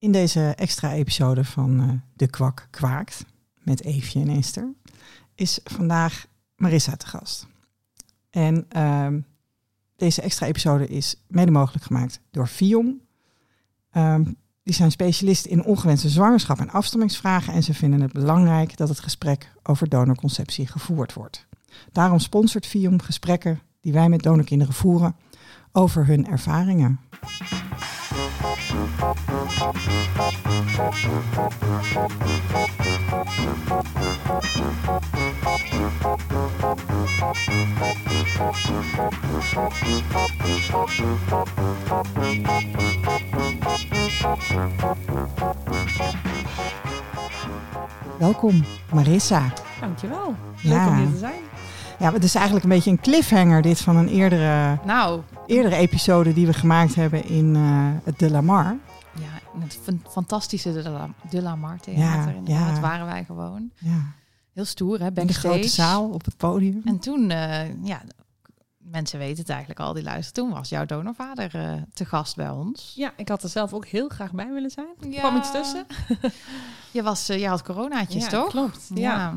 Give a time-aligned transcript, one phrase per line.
[0.00, 3.24] In deze extra episode van uh, De Kwak Kwaakt
[3.62, 4.72] met Eefje en Esther
[5.34, 6.26] is vandaag
[6.56, 7.46] Marissa te gast.
[8.30, 9.06] En uh,
[9.96, 13.00] deze extra episode is mede mogelijk gemaakt door Fion.
[13.92, 18.88] Um, die zijn specialist in ongewenste zwangerschap en afstammingsvragen en ze vinden het belangrijk dat
[18.88, 21.46] het gesprek over donorconceptie gevoerd wordt.
[21.92, 25.16] Daarom sponsort Fion gesprekken die wij met donorkinderen voeren
[25.72, 27.00] over hun ervaringen.
[48.18, 49.52] Welkom, Marissa.
[49.80, 50.34] Dankjewel.
[50.62, 50.88] Leuk ja.
[50.88, 51.42] om hier te zijn.
[52.00, 55.22] Ja, het is eigenlijk een beetje een cliffhanger dit van een eerdere, nou.
[55.46, 58.76] eerdere episode die we gemaakt hebben in uh, het De La Mar.
[59.14, 59.78] Ja, het
[60.10, 62.32] fantastische De La, De La Mar theater.
[62.32, 62.80] Ja, inderdaad, ja.
[62.80, 63.70] waren wij gewoon.
[63.78, 64.12] Ja.
[64.52, 65.06] Heel stoer, hè?
[65.14, 66.82] In de grote zaal op het podium.
[66.84, 68.02] En toen, uh, ja,
[68.78, 70.48] mensen weten het eigenlijk al die luisteren.
[70.48, 72.92] Toen was jouw donorvader uh, te gast bij ons.
[72.96, 74.94] Ja, ik had er zelf ook heel graag bij willen zijn.
[75.00, 75.86] Er kwam iets tussen.
[76.96, 78.48] je, was, uh, je had coronaatjes, toch?
[78.48, 78.90] klopt.
[78.94, 79.16] ja.
[79.16, 79.34] Ja.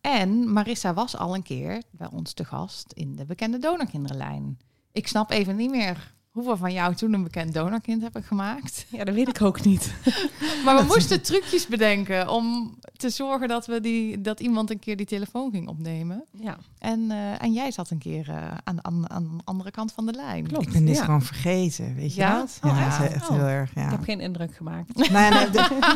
[0.00, 4.58] En Marissa was al een keer bij ons te gast in de bekende donorkinderenlijn.
[4.92, 8.86] Ik snap even niet meer hoeveel van jou toen een bekend donorkind hebben gemaakt.
[8.88, 9.94] Ja, dat weet ik ook niet.
[10.64, 14.96] maar we moesten trucjes bedenken om te zorgen dat, we die, dat iemand een keer
[14.96, 16.24] die telefoon ging opnemen.
[16.30, 16.56] Ja.
[16.78, 20.06] En, uh, en jij zat een keer uh, aan, aan, aan de andere kant van
[20.06, 20.46] de lijn.
[20.46, 20.66] Klopt.
[20.66, 22.38] Ik ben dit gewoon vergeten, weet je ja?
[22.38, 22.58] dat?
[22.62, 23.08] Oh, ja, ja.
[23.08, 23.74] echt heel erg.
[23.74, 23.84] Ja.
[23.84, 24.96] Ik heb geen indruk gemaakt.
[25.10, 25.48] Nee, nee,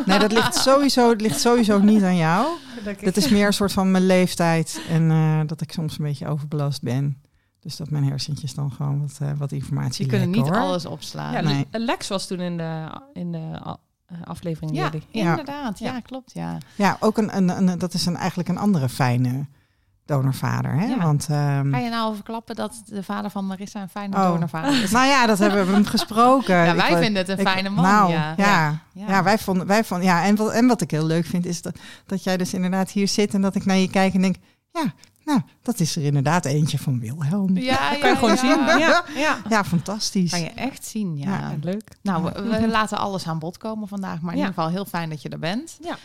[0.06, 2.46] nee dat ligt sowieso, het ligt sowieso niet aan jou.
[3.00, 6.28] Dat is meer een soort van mijn leeftijd en uh, dat ik soms een beetje
[6.28, 7.16] overbelast ben.
[7.60, 11.32] Dus dat mijn hersentjes dan gewoon wat, uh, wat informatie Die kunnen niet alles opslaan.
[11.32, 11.66] Ja, nee.
[11.70, 14.76] Lex was toen in de, in de uh, aflevering.
[14.76, 15.78] Ja, inderdaad.
[15.78, 15.92] Ja.
[15.92, 16.00] ja.
[16.00, 16.32] klopt.
[16.34, 19.46] Ja, ja ook een, een, een, dat is een, eigenlijk een andere fijne
[20.10, 20.72] donorvader.
[20.72, 20.96] Hè?
[20.96, 21.72] Want, um...
[21.72, 24.26] Ga je nou verklappen dat de vader van Marissa een fijne oh.
[24.26, 24.90] donorvader is?
[25.00, 26.56] nou ja, dat hebben we hem gesproken.
[26.56, 27.84] ja, wij vinden het een fijne man.
[27.84, 28.34] Nou, ja.
[28.36, 29.22] Ja, ja.
[29.22, 31.78] wij vonden, wij vonden, ja en, wat, en wat ik heel leuk vind is dat,
[32.06, 34.36] dat jij dus inderdaad hier zit en dat ik naar je kijk en denk,
[34.72, 34.92] ja,
[35.30, 37.56] nou, dat is er inderdaad eentje van Wilhelm.
[37.56, 38.64] Ja, kan je gewoon zien.
[38.78, 39.38] Ja, ja.
[39.48, 40.30] ja, fantastisch.
[40.30, 41.54] Kan je echt zien, ja.
[41.60, 41.88] leuk.
[42.02, 44.20] Nou, we, laten alles aan bod komen vandaag.
[44.20, 45.78] Maar in ieder geval heel fijn dat je er bent.
[45.80, 45.96] Ja.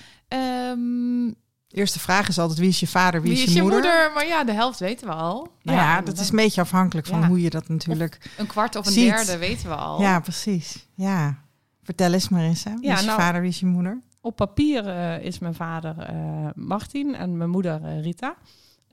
[0.71, 1.35] Um,
[1.69, 3.79] Eerste vraag is altijd wie is je vader, wie, wie is, je, moeder?
[3.79, 4.11] moeder?
[4.13, 5.51] Maar ja, de helft weten we al.
[5.61, 8.87] Nou ja, dat is een beetje afhankelijk van hoe je dat natuurlijk Een kwart of
[8.87, 10.01] een derde weten we al.
[10.01, 10.87] Ja, precies.
[10.93, 11.37] Ja.
[11.83, 14.01] Vertel eens Marissa, wie is je nou, vader, wie is je moeder?
[14.21, 18.35] Op papier uh, is mijn vader uh, Martin en mijn moeder uh, Rita.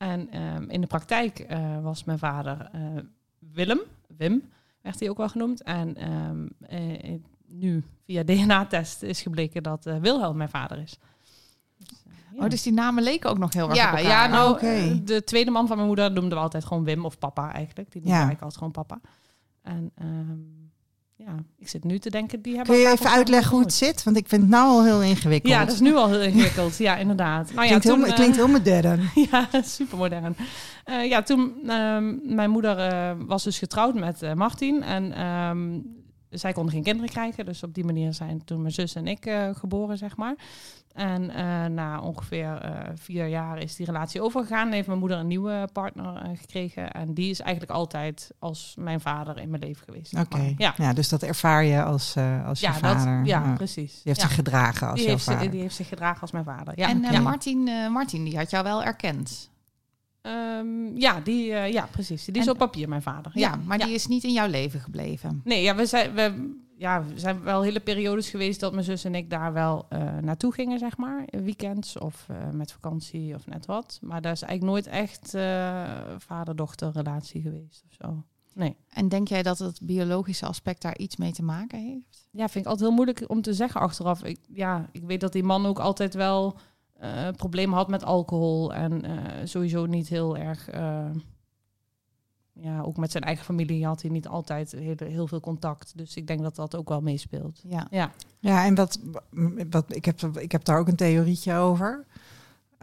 [0.03, 2.81] En um, in de praktijk uh, was mijn vader uh,
[3.39, 3.81] Willem,
[4.17, 4.43] Wim
[4.81, 5.63] werd hij ook wel genoemd.
[5.63, 10.99] En um, uh, nu via DNA-test is gebleken dat Wilhelm mijn vader is.
[11.79, 12.03] Dus,
[12.33, 12.43] ja.
[12.43, 15.01] Oh, dus die namen leken ook nog heel erg ja, Ja, nou, okay.
[15.05, 17.93] de tweede man van mijn moeder noemden we altijd gewoon Wim of papa eigenlijk.
[17.93, 18.25] Die noemde ja.
[18.31, 19.01] ik altijd gewoon papa.
[19.63, 20.62] En um,
[21.25, 22.75] ja, ik zit nu te denken, die hebben...
[22.75, 24.03] Kun je even uitleggen hoe het zit?
[24.03, 25.53] Want ik vind het nou al heel ingewikkeld.
[25.53, 26.77] Ja, dat is nu al heel ingewikkeld.
[26.77, 27.53] ja, inderdaad.
[27.53, 29.11] Nou, ja, klinkt, toen, heel, klinkt heel modern.
[29.31, 30.37] ja, super modern.
[30.87, 34.83] Uh, ja, toen uh, mijn moeder uh, was dus getrouwd met Martin.
[34.83, 35.85] En um,
[36.31, 37.45] zij konden geen kinderen krijgen.
[37.45, 40.35] Dus op die manier zijn toen mijn zus en ik geboren, zeg maar.
[40.93, 44.67] En uh, na ongeveer uh, vier jaar is die relatie overgegaan.
[44.67, 46.93] En heeft mijn moeder een nieuwe partner uh, gekregen.
[46.93, 50.15] En die is eigenlijk altijd als mijn vader in mijn leven geweest.
[50.19, 50.75] Oké, ja.
[50.77, 50.93] ja.
[50.93, 52.17] dus dat ervaar je als,
[52.47, 53.17] als ja, je vader.
[53.19, 53.93] Dat, ja, precies.
[53.93, 55.51] Die heeft zich gedragen als die jouw heeft vader.
[55.51, 56.89] die heeft zich gedragen als mijn vader, ja.
[56.89, 59.51] En Martin, Martin, die had jou wel erkend?
[60.23, 62.25] Um, ja, die, ja, precies.
[62.25, 63.33] Die is op papier mijn vader.
[63.35, 65.41] Ja, maar die is niet in jouw leven gebleven?
[65.45, 66.15] Nee, ja, we zijn...
[66.15, 69.87] We, ja, er zijn wel hele periodes geweest dat mijn zus en ik daar wel
[69.93, 71.25] uh, naartoe gingen, zeg maar.
[71.31, 73.99] Weekends of uh, met vakantie of net wat.
[74.01, 78.25] Maar daar is eigenlijk nooit echt uh, vader-dochter relatie geweest of zo.
[78.55, 78.77] Nee.
[78.89, 82.29] En denk jij dat het biologische aspect daar iets mee te maken heeft?
[82.31, 84.25] Ja, vind ik altijd heel moeilijk om te zeggen achteraf.
[84.25, 86.57] Ik, ja, ik weet dat die man ook altijd wel
[87.37, 89.03] problemen had met alcohol en
[89.45, 90.69] sowieso niet heel erg
[92.53, 95.93] ja, ook met zijn eigen familie had hij niet altijd heel, heel veel contact.
[95.97, 97.61] Dus ik denk dat dat ook wel meespeelt.
[97.65, 98.11] Ja, ja.
[98.39, 98.99] ja en wat,
[99.71, 102.07] wat ik, heb, ik heb daar ook een theorietje over.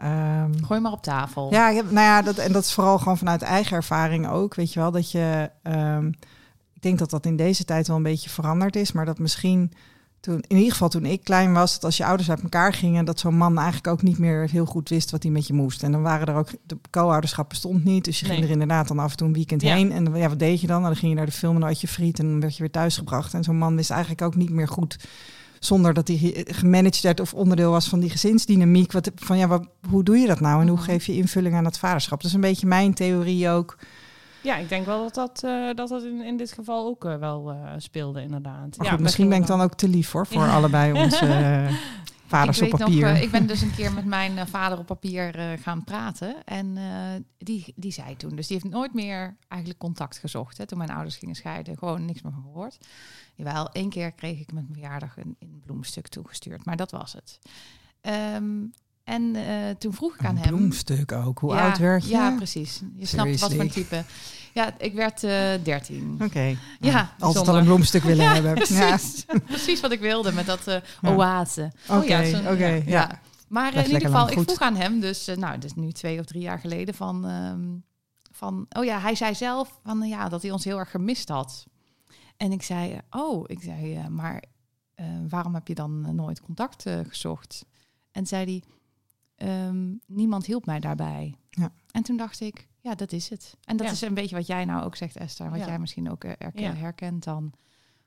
[0.04, 1.52] Um, Gooi maar op tafel.
[1.52, 4.54] Ja, ik heb, nou ja, dat, en dat is vooral gewoon vanuit eigen ervaring ook.
[4.54, 5.50] Weet je wel, dat je.
[5.62, 6.14] Um,
[6.74, 9.72] ik denk dat dat in deze tijd wel een beetje veranderd is, maar dat misschien
[10.20, 13.04] toen, in ieder geval toen ik klein was, dat als je ouders uit elkaar gingen,
[13.04, 15.82] dat zo'n man eigenlijk ook niet meer heel goed wist wat hij met je moest.
[15.82, 18.98] En dan waren er ook, de co-ouderschap bestond niet, dus je ging er inderdaad dan
[18.98, 19.92] af en toe een weekend heen.
[19.92, 20.82] En ja, wat deed je dan?
[20.82, 22.62] dan ging je naar de film en dan had je friet en dan werd je
[22.62, 23.34] weer thuisgebracht.
[23.34, 24.96] En zo'n man wist eigenlijk ook niet meer goed
[25.58, 28.92] zonder dat hij gemanaged werd of onderdeel was van die gezinsdynamiek.
[28.92, 31.64] Wat, van ja, wat, hoe doe je dat nou en hoe geef je invulling aan
[31.64, 32.18] dat vaderschap?
[32.20, 33.78] Dat is een beetje mijn theorie ook.
[34.42, 37.16] Ja, ik denk wel dat dat, uh, dat, dat in, in dit geval ook uh,
[37.16, 38.76] wel uh, speelde, inderdaad.
[38.82, 41.68] Ja, misschien ben ik dan ook te lief voor, voor allebei onze
[42.26, 43.08] vaders ik op papier.
[43.08, 46.44] Nog, ik ben dus een keer met mijn vader op papier gaan praten.
[46.44, 46.78] En
[47.38, 50.58] die, die zei toen, dus die heeft nooit meer eigenlijk contact gezocht.
[50.58, 52.78] Hè, toen mijn ouders gingen scheiden, gewoon niks meer van gehoord.
[53.34, 57.12] Jawel, één keer kreeg ik met mijn verjaardag een, een bloemstuk toegestuurd, maar dat was
[57.12, 57.38] het.
[58.36, 58.72] Um,
[59.10, 60.56] en uh, toen vroeg ik aan een hem.
[60.56, 61.38] bloemstuk ook.
[61.38, 62.10] Hoe ja, oud werd je?
[62.10, 62.82] Ja, precies.
[62.96, 64.04] Je snapt wat voor type.
[64.52, 65.30] Ja, ik werd uh,
[65.62, 66.12] 13.
[66.14, 66.24] Oké.
[66.24, 66.58] Okay.
[66.80, 68.54] Ja, nou, altijd al een bloemstuk willen ja, hebben.
[68.54, 69.24] Precies.
[69.26, 69.38] Ja.
[69.46, 70.76] precies wat ik wilde met dat uh,
[71.16, 71.72] oase.
[71.88, 72.52] Oké, okay, oh, oké.
[72.52, 73.20] Okay, ja.
[73.48, 76.42] Maar in ieder geval, ik vroeg aan hem, dus nou, dus nu twee of drie
[76.42, 77.84] jaar geleden, van, um,
[78.30, 81.66] van, oh ja, hij zei zelf van ja, dat hij ons heel erg gemist had.
[82.36, 84.42] En ik zei, oh, ik zei, maar
[85.28, 87.64] waarom heb je dan nooit contact gezocht?
[88.12, 88.62] En zei hij,
[89.42, 91.36] um, niemand hielp mij daarbij.
[91.50, 91.72] Ja.
[91.90, 93.56] En toen dacht ik, ja, dat is het.
[93.64, 93.92] En dat ja.
[93.92, 95.50] is een beetje wat jij nou ook zegt, Esther.
[95.50, 95.66] Wat ja.
[95.66, 97.52] jij misschien ook herken, herkent dan.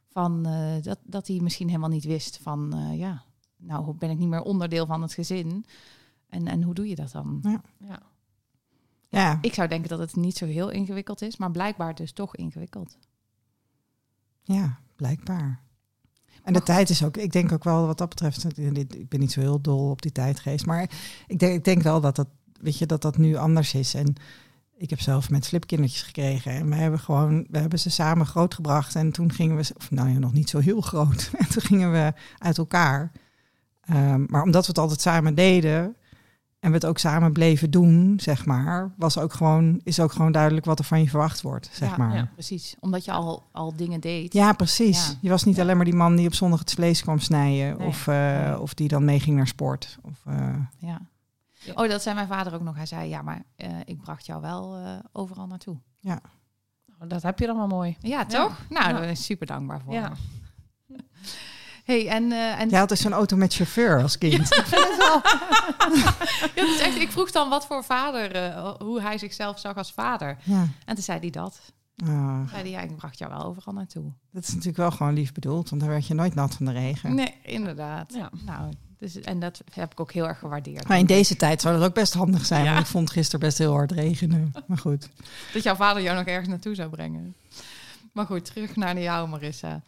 [0.08, 3.24] Van uh, dat, dat hij misschien helemaal niet wist van, uh, ja,
[3.58, 5.66] nou ben ik niet meer onderdeel van het gezin.
[6.30, 7.40] En, en hoe doe je dat dan?
[7.42, 7.62] Ja.
[7.78, 8.02] Ja.
[9.10, 9.38] ja.
[9.42, 12.98] Ik zou denken dat het niet zo heel ingewikkeld is, maar blijkbaar dus toch ingewikkeld.
[14.42, 15.63] Ja, blijkbaar.
[16.44, 19.32] En de tijd is ook, ik denk ook wel wat dat betreft, ik ben niet
[19.32, 20.90] zo heel dol op die tijdgeest, maar
[21.28, 22.28] ik denk, ik denk wel dat dat,
[22.62, 23.94] weet je, dat dat nu anders is.
[23.94, 24.16] En
[24.78, 28.96] ik heb zelf met flipkindertjes gekregen en we hebben gewoon, we hebben ze samen grootgebracht
[28.96, 31.92] en toen gingen we, of nou ja, nog niet zo heel groot, en toen gingen
[31.92, 33.12] we uit elkaar.
[33.90, 35.96] Um, maar omdat we het altijd samen deden,
[36.64, 40.32] en we het ook samen bleven doen, zeg maar, was ook gewoon, is ook gewoon
[40.32, 42.16] duidelijk wat er van je verwacht wordt, zeg ja, maar.
[42.16, 42.76] Ja, precies.
[42.80, 44.34] Omdat je al, al dingen deed.
[44.34, 45.08] Ja, precies.
[45.08, 45.18] Ja.
[45.22, 47.88] Je was niet alleen maar die man die op zondag het vlees kwam snijden, nee.
[47.88, 48.60] of, uh, nee.
[48.60, 49.98] of die dan meeging naar sport.
[50.02, 50.56] Of, uh...
[50.78, 51.02] ja.
[51.76, 52.76] Oh, dat zei mijn vader ook nog.
[52.76, 54.78] Hij zei, ja, maar uh, ik bracht jou wel
[55.12, 55.78] overal naartoe.
[56.00, 56.22] Ja.
[57.00, 57.98] Oh, dat heb je dan wel mooi.
[58.00, 58.66] Ja, toch?
[58.70, 59.94] Nou, daar ben ik super dankbaar voor.
[59.94, 60.12] Ja.
[61.84, 62.70] Hey, en, uh, en...
[62.70, 64.48] Jij had dus zo'n auto met chauffeur als kind.
[64.50, 64.64] Ja.
[66.56, 69.92] ja, dus echt, ik vroeg dan wat voor vader, uh, hoe hij zichzelf zag als
[69.92, 70.38] vader.
[70.44, 70.68] Ja.
[70.86, 71.60] En toen zei hij dat.
[72.06, 72.50] Oh.
[72.50, 74.12] Zei hij, ja, ik bracht jou wel overal naartoe.
[74.32, 76.72] Dat is natuurlijk wel gewoon lief bedoeld, want dan werd je nooit nat van de
[76.72, 77.16] regen.
[77.16, 78.14] Nee, inderdaad.
[78.14, 78.30] Ja.
[78.46, 80.88] Nou, dus, en dat heb ik ook heel erg gewaardeerd.
[80.88, 82.64] Maar in deze tijd zou dat ook best handig zijn.
[82.64, 82.74] Ja.
[82.74, 84.52] Want ik vond gisteren best heel hard regenen.
[84.68, 85.10] Maar goed.
[85.54, 87.36] Dat jouw vader jou nog ergens naartoe zou brengen.
[88.14, 89.82] Maar goed, terug naar jou, Marissa.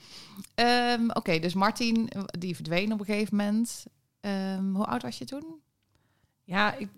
[0.56, 3.86] Um, Oké, dus Martin, die verdween op een gegeven moment.
[4.22, 5.45] Um, hoe oud was je toen?
[6.44, 6.89] Ja, ik,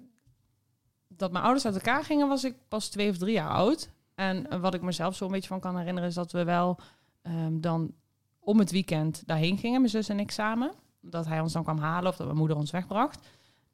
[1.07, 3.89] dat mijn ouders uit elkaar gingen, was ik pas twee of drie jaar oud.
[4.15, 6.79] En wat ik mezelf zo een beetje van kan herinneren, is dat we wel
[7.23, 7.93] um, dan
[8.39, 10.73] om het weekend daarheen gingen, mijn zus en ik samen.
[11.01, 13.27] Dat hij ons dan kwam halen of dat mijn moeder ons wegbracht.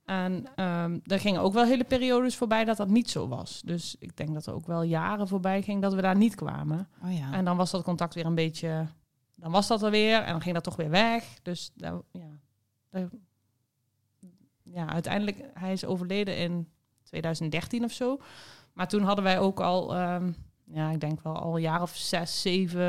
[0.05, 3.61] En um, er gingen ook wel hele periodes voorbij dat dat niet zo was.
[3.65, 6.89] Dus ik denk dat er ook wel jaren voorbij ging dat we daar niet kwamen.
[7.03, 7.33] Oh ja.
[7.33, 8.87] En dan was dat contact weer een beetje...
[9.35, 11.39] Dan was dat er weer en dan ging dat toch weer weg.
[11.41, 12.01] Dus ja,
[12.89, 13.09] daar,
[14.63, 16.69] ja, uiteindelijk, hij is overleden in
[17.03, 18.19] 2013 of zo.
[18.73, 21.95] Maar toen hadden wij ook al, um, ja, ik denk wel al een jaar of
[21.95, 22.81] zes, zeven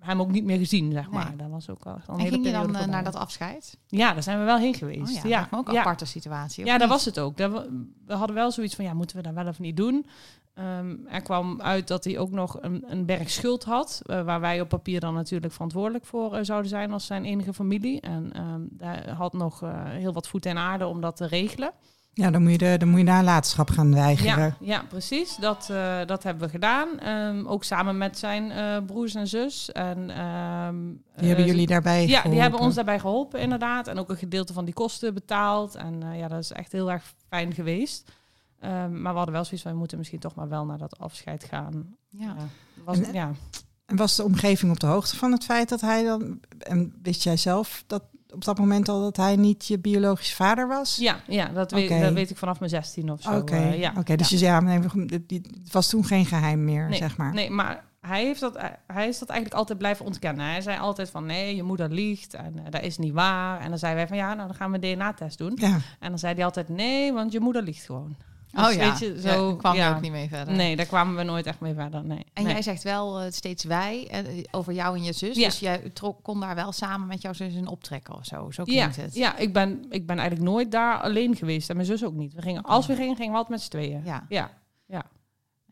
[0.00, 1.28] hem ook niet meer gezien, zeg maar.
[1.28, 1.36] Nee.
[1.36, 3.78] Dat was ook al een en hele ging je dan uh, naar dat afscheid?
[3.86, 5.16] Ja, daar zijn we wel heen geweest.
[5.16, 5.80] Oh ja, ja, ook een ja.
[5.80, 6.64] aparte situatie.
[6.64, 7.36] Ja, dat was het ook.
[7.36, 10.06] We, hadden wel zoiets van, ja, moeten we dat wel of niet doen?
[10.78, 14.40] Um, er kwam uit dat hij ook nog een, een berg schuld had, uh, waar
[14.40, 18.00] wij op papier dan natuurlijk verantwoordelijk voor uh, zouden zijn als zijn enige familie.
[18.00, 21.72] En um, daar had nog heel wat voet en aarde om dat te regelen.
[22.12, 24.56] Ja, dan moet je, de, dan moet je nalatenschap gaan weigeren.
[24.60, 25.36] Ja, ja precies.
[25.36, 27.08] Dat, uh, dat hebben we gedaan.
[27.08, 29.72] Um, ook samen met zijn uh, broers en zus.
[29.72, 32.30] En, um, die hebben uh, jullie daarbij Ja, geholpen.
[32.30, 33.86] die hebben ons daarbij geholpen, inderdaad.
[33.86, 35.74] En ook een gedeelte van die kosten betaald.
[35.74, 38.10] En ja, dat is echt heel erg fijn geweest.
[38.64, 40.98] Um, maar we hadden wel zoiets van, we moeten misschien toch maar wel naar dat
[40.98, 41.96] afscheid gaan.
[42.08, 42.36] Ja.
[42.84, 43.30] Was, en, ja.
[43.86, 46.40] en was de omgeving op de hoogte van het feit dat hij dan...
[46.58, 48.02] En wist jij zelf dat
[48.34, 50.96] op dat moment al dat hij niet je biologische vader was?
[50.96, 53.36] Ja, ja dat, weet, dat weet ik vanaf mijn 16 of zo.
[53.36, 53.92] Oké, eh, ja.
[53.98, 54.38] Oké, dus ja.
[54.38, 54.80] je ja, nee,
[55.62, 57.34] het was toen geen geheim meer, Nee, zeg maar.
[57.34, 60.46] Nee, maar hij, heeft dat, hij is dat eigenlijk altijd blijven ontkennen.
[60.46, 63.60] Hij zei altijd van nee, je moeder liegt en uh, dat is niet waar.
[63.60, 65.52] En dan zeiden wij van ja, nou dan gaan we een DNA-test doen.
[65.54, 68.16] Ja, En dan zei hij altijd nee, want je moeder liegt gewoon.
[68.54, 69.88] Oh Dus ja, weet je, Ja, zo, kwam ja.
[69.88, 70.54] je ook niet mee verder.
[70.54, 72.04] Nee, daar kwamen we nooit echt mee verder.
[72.04, 72.24] Nee.
[72.32, 72.52] En nee.
[72.52, 75.36] jij zegt wel uh, steeds wij uh, over jou en je zus.
[75.36, 75.44] Ja.
[75.48, 78.50] Dus jij trok, kon daar wel samen met jouw zus in optrekken of zo.
[78.50, 79.14] Zo ja, klinkt het.
[79.14, 81.68] ja ik, ben, ik ben eigenlijk nooit daar alleen geweest.
[81.70, 82.34] En mijn zus ook niet.
[82.34, 84.02] We gingen, als we gingen, gingen we altijd met z'n tweeën.
[84.04, 84.26] Ja.
[84.28, 84.50] Ja,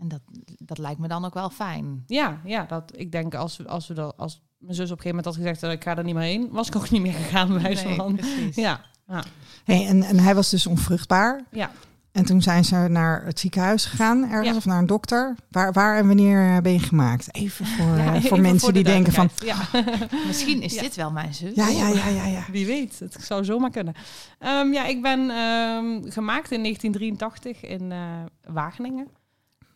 [0.00, 0.20] En dat,
[0.58, 2.04] dat lijkt me dan ook wel fijn.
[2.06, 5.02] ja, ja dat, ik denk als we, als we dat, als mijn zus op een
[5.02, 7.02] gegeven moment had gezegd dat ik ga er niet meer heen, was ik ook niet
[7.02, 8.16] meer gegaan bij Nee, van.
[8.16, 8.56] precies.
[8.56, 9.24] Ja, ja,
[9.64, 11.44] Hey, en, en hij was dus onvruchtbaar.
[11.50, 11.70] ja.
[12.16, 14.56] En toen zijn ze naar het ziekenhuis gegaan, ergens Ja.
[14.56, 15.34] of naar een dokter.
[15.50, 17.34] Waar, waar en wanneer ben je gemaakt?
[17.34, 19.28] Even voor, Ja, eh, even voor mensen de die denken van...
[19.44, 19.56] Ja.
[20.26, 20.82] Misschien is Ja.
[20.82, 21.54] dit wel mijn zus.
[21.54, 22.44] Ja, ja, ja, ja, ja.
[22.50, 23.94] Wie weet, het zou zomaar kunnen.
[24.38, 27.98] Ehm, ja, ik ben ehm, gemaakt in 1983 in eh,
[28.52, 29.08] Wageningen.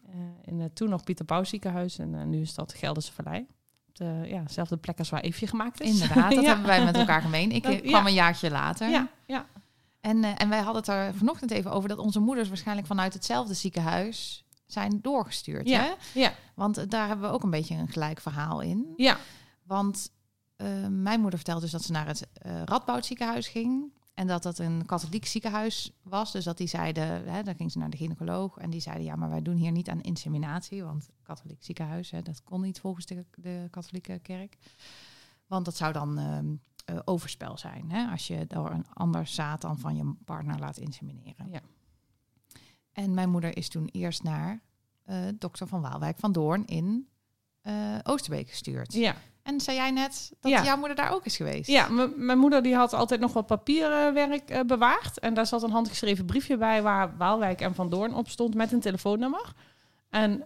[0.06, 3.46] Eh, in het toen nog Pieter Pauw ziekenhuis en eh, nu is dat Gelderse Vallei.
[3.92, 5.90] De, ja, dezelfde plek als waar Eefje gemaakt is.
[6.00, 6.48] Inderdaad, dat Ja.
[6.48, 7.50] hebben wij met elkaar gemeen.
[7.52, 8.06] Ik Dat- eh, kwam ja.
[8.08, 8.88] een jaartje later.
[8.88, 9.46] Ja, ja.
[10.00, 13.14] En, eh, en wij hadden het er vanochtend even over dat onze moeders waarschijnlijk vanuit
[13.14, 15.68] hetzelfde ziekenhuis zijn doorgestuurd.
[15.68, 15.80] Ja.
[15.80, 16.20] Hè?
[16.20, 16.34] Ja.
[16.54, 18.92] Want eh, daar hebben we ook een beetje een gelijk verhaal in.
[18.96, 19.18] ja.
[19.62, 20.10] Want
[20.56, 23.92] eh, mijn moeder vertelde dus dat ze naar het eh Radboud ziekenhuis ging.
[24.14, 26.32] En dat dat een katholiek ziekenhuis was.
[26.32, 28.58] Dus dat die zeiden, hè, dan ging ze naar de gynaecoloog.
[28.58, 30.84] En die zeiden, ja, maar wij doen hier niet aan inseminatie.
[30.84, 34.56] Want katholiek ziekenhuis, hè, dat kon niet volgens de, de katholieke kerk.
[35.46, 36.54] Want dat zou dan ehm,
[36.90, 37.90] eh, overspel zijn.
[37.90, 39.28] Hè, als je door een ander
[39.58, 41.48] dan van je partner laat insemineren.
[41.50, 41.60] Ja.
[42.92, 44.60] En mijn moeder is toen eerst naar
[45.04, 47.08] eh, dokter van Waalwijk van Doorn in
[47.60, 48.92] eh, Oosterbeek gestuurd.
[48.92, 49.14] ja.
[49.42, 50.64] En zei jij net dat Ja.
[50.64, 51.68] jouw moeder daar ook is geweest?
[51.68, 55.18] Ja, mijn moeder die had altijd nog wat papierwerk bewaard.
[55.18, 58.72] En daar zat een handgeschreven briefje bij waar Waalwijk en Van Doorn op stond met
[58.72, 59.52] een telefoonnummer.
[60.10, 60.44] En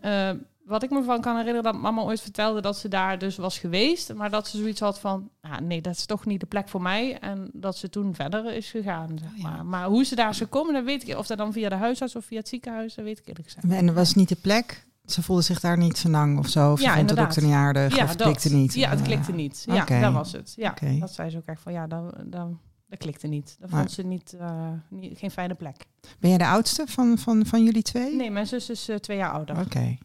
[0.64, 3.58] wat ik me van kan herinneren, dat mama ooit vertelde dat ze daar dus was
[3.58, 4.14] geweest.
[4.14, 6.82] Maar dat ze zoiets had van, ah, nee, dat is toch niet de plek voor
[6.82, 7.18] mij.
[7.18, 9.48] En dat ze toen verder is gegaan, zeg Oh, ja.
[9.50, 9.66] maar.
[9.66, 11.16] Maar hoe ze daar is gekomen, dat weet ik.
[11.18, 13.66] Of dat dan via de huisarts of via het ziekenhuis, dat weet ik eerlijk gezegd.
[13.74, 14.86] En dat was niet de plek?
[15.06, 16.72] Ze voelde zich daar niet zo lang of zo?
[16.72, 17.92] Of ze Ja, vond de dokter niet aardig?
[18.02, 18.26] of het dat.
[18.26, 18.74] klikte niet?
[18.74, 19.62] Ja, het klikte niet.
[19.66, 20.52] Ja, dat was het.
[20.56, 22.48] Ja, dat zei ze ook echt van, ja, dat, dat,
[22.88, 23.56] dat klikte niet.
[23.60, 25.86] Dat Maar- vond ze niet, eh, niet, geen fijne plek.
[26.18, 28.14] Ben jij de oudste van, van, van jullie twee?
[28.16, 29.60] Nee, mijn zus is eh, twee jaar ouder.
[29.60, 29.96] Oké.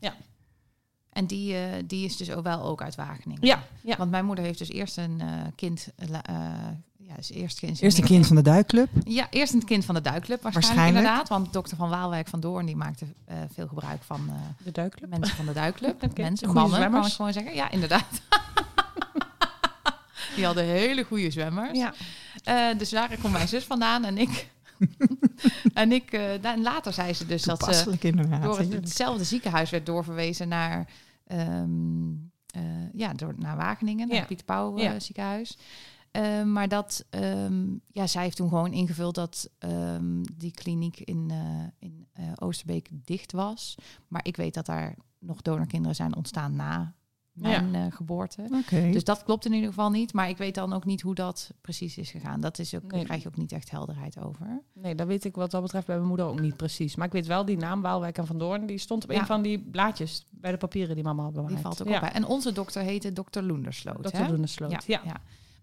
[1.13, 3.45] En die, eh, die is dus ook wel ook uit Wageningen.
[3.47, 3.97] Ja, ja.
[3.97, 5.87] Want mijn moeder heeft dus eerst een eh, kind...
[5.95, 6.07] eh,
[6.97, 7.81] ja, is eerst geïnsemineerd.
[7.81, 8.89] Eerst een kind van de duikclub.
[9.03, 11.05] Ja, eerst een kind van de duikclub waarschijnlijk, Waarschijnlijk.
[11.07, 11.29] inderdaad.
[11.39, 14.35] Want dokter van Waalwijk van Doorn die maakte eh, veel gebruik van eh,
[14.65, 15.09] de duikclub.
[15.09, 16.01] mensen van de duikclub.
[16.17, 17.07] Mensen, goede mannen kan zwemmers.
[17.07, 17.53] ik gewoon zeggen.
[17.55, 18.21] Ja, inderdaad.
[20.35, 21.77] die hadden hele goede zwemmers.
[21.77, 21.93] Ja,
[22.43, 24.49] Eh, dus daar komt mijn zus vandaan en ik.
[25.73, 28.43] En ik, eh, en later zei ze dus dat ze inderdaad.
[28.43, 30.89] door het, hetzelfde ziekenhuis werd doorverwezen naar,
[31.25, 32.09] ehm,
[32.45, 32.61] eh,
[32.93, 34.19] ja, door, naar Wageningen, naar Ja.
[34.19, 34.99] het Pieter Pauw eh, Ja.
[34.99, 35.57] ziekenhuis.
[36.11, 41.27] Eh, maar dat, ehm, ja, zij heeft toen gewoon ingevuld dat ehm, die kliniek in,
[41.31, 43.75] eh, in eh, Oosterbeek dicht was.
[44.07, 46.93] Maar ik weet dat daar nog donorkinderen zijn ontstaan na
[47.39, 48.61] mijn eh, geboorte.
[48.69, 50.13] Dus dat klopt in ieder geval niet.
[50.13, 52.41] Maar ik weet dan ook niet hoe dat precies is gegaan.
[52.41, 52.91] Dat is ook, Nee.
[52.91, 54.61] daar krijg je ook niet echt helderheid over.
[54.73, 56.95] nee, dat weet ik wat dat betreft bij mijn moeder ook niet precies.
[56.95, 59.19] Maar ik weet wel, die naam Waalwijk en Van Doorn, die stond op Ja.
[59.19, 61.53] een van die blaadjes bij de papieren die mama had bewaard.
[61.53, 61.95] Die valt ook ja.
[61.95, 62.01] op.
[62.01, 62.07] Hè?
[62.07, 64.03] En onze dokter heette dokter Loendersloot.
[64.03, 64.27] Dat hè?
[64.27, 64.83] doen de sloot.
[64.85, 65.01] Ja.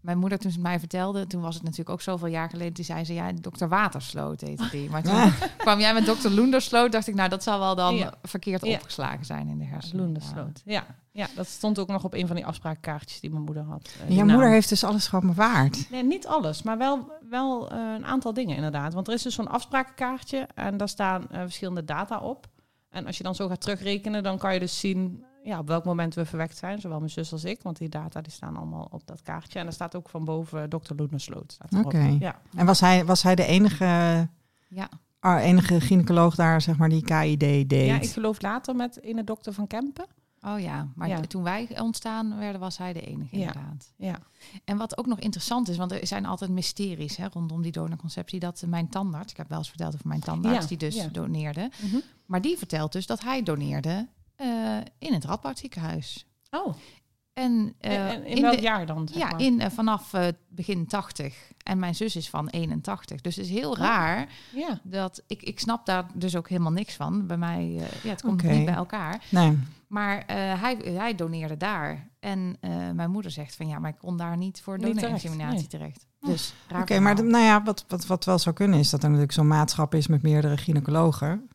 [0.00, 2.84] Mijn moeder, toen ze mij vertelde, toen was het natuurlijk ook zoveel jaar geleden, toen
[2.84, 4.90] zei ze, ja, dokter Watersloot heette die.
[4.90, 8.14] Maar toen kwam jij met dokter Loendersloot, dacht ik, nou, dat zal wel dan Ja.
[8.22, 8.74] verkeerd Ja.
[8.74, 10.04] opgeslagen zijn in de hersenen.
[10.04, 10.62] Loen de sloot.
[10.64, 10.84] Ja.
[11.12, 13.88] ja, dat stond ook nog op een van die afspraakkaartjes die mijn moeder had.
[14.00, 14.34] eh, die jouw naam.
[14.34, 15.90] moeder heeft dus alles gewoon bewaard.
[15.90, 18.94] Nee, niet alles, maar wel, wel eh, een aantal dingen inderdaad.
[18.94, 22.46] Want er is dus zo'n afsprakenkaartje en daar staan eh, verschillende data op.
[22.90, 25.84] En als je dan zo gaat terugrekenen, dan kan je dus zien ja, op welk
[25.84, 26.80] moment we verwekt zijn.
[26.80, 29.58] Zowel mijn zus als ik, want die data die staan allemaal op dat kaartje.
[29.58, 30.94] En daar staat ook van boven Dr.
[30.96, 31.56] Loenersloot.
[31.84, 32.16] Oké.
[32.20, 32.40] Ja.
[32.56, 33.84] En was hij, was hij de enige,
[34.68, 34.88] Ja,
[35.20, 37.70] ah, enige gynaecoloog daar, zeg maar, die KID deed?
[37.86, 40.06] ja, ik geloof later met ene dokter van Kempen.
[40.40, 40.88] oh ja.
[40.94, 41.20] Maar Ja.
[41.20, 43.46] toen wij ontstaan werden, was hij de enige Ja.
[43.46, 43.92] inderdaad.
[43.96, 44.18] Ja.
[44.64, 48.40] En wat ook nog interessant is, want er zijn altijd mysteries hè, rondom die donorconceptie,
[48.40, 51.06] dat mijn tandarts, ik heb wel eens verteld over mijn tandarts, Ja, die dus ja.
[51.12, 51.96] doneerde, Mhm.
[52.26, 56.26] maar die vertelt dus dat hij doneerde eh, in het Radboud ziekenhuis.
[56.50, 56.74] Oh,
[57.32, 59.08] En, eh, en in, welk de- jaar dan?
[59.08, 59.40] Zeg Ja, maar?
[59.40, 61.52] in, eh, vanaf eh, begin 80.
[61.62, 63.20] En mijn zus is van 81.
[63.20, 63.76] Dus het is heel Oh.
[63.78, 64.80] raar Ja.
[64.82, 67.26] dat ik, ik snap daar dus ook helemaal niks van.
[67.26, 69.22] Bij mij, eh, ja, het komt niet bij elkaar.
[69.30, 69.58] Nee.
[69.88, 72.08] Maar eh, hij, hij doneerde daar.
[72.20, 75.66] En eh, mijn moeder zegt van ja, maar ik kon daar niet voor donor-inseminatie nee.
[75.66, 76.06] terecht.
[76.20, 79.00] Dus raar Oké, maar de- nou ja, wat, wat, wat wel zou kunnen is dat
[79.02, 81.48] er natuurlijk zo'n maatschap is met meerdere gynaecologen.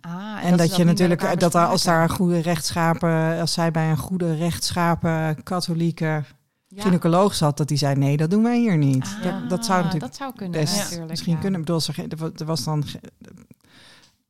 [0.00, 3.96] Ah, En, dat, je natuurlijk, dat als daar een goede rechtschapen, als zij bij een
[3.96, 6.24] goede rechtschapen katholieke
[6.66, 6.82] Ja.
[6.82, 9.04] gynaecoloog zat, dat die zei nee, dat doen wij hier niet.
[9.04, 11.10] Ah, dat, dat zou natuurlijk dat zou kunnen, best natuurlijk.
[11.10, 11.40] misschien ja.
[11.40, 11.60] kunnen.
[11.60, 12.84] Ik bedoel, er, was dan,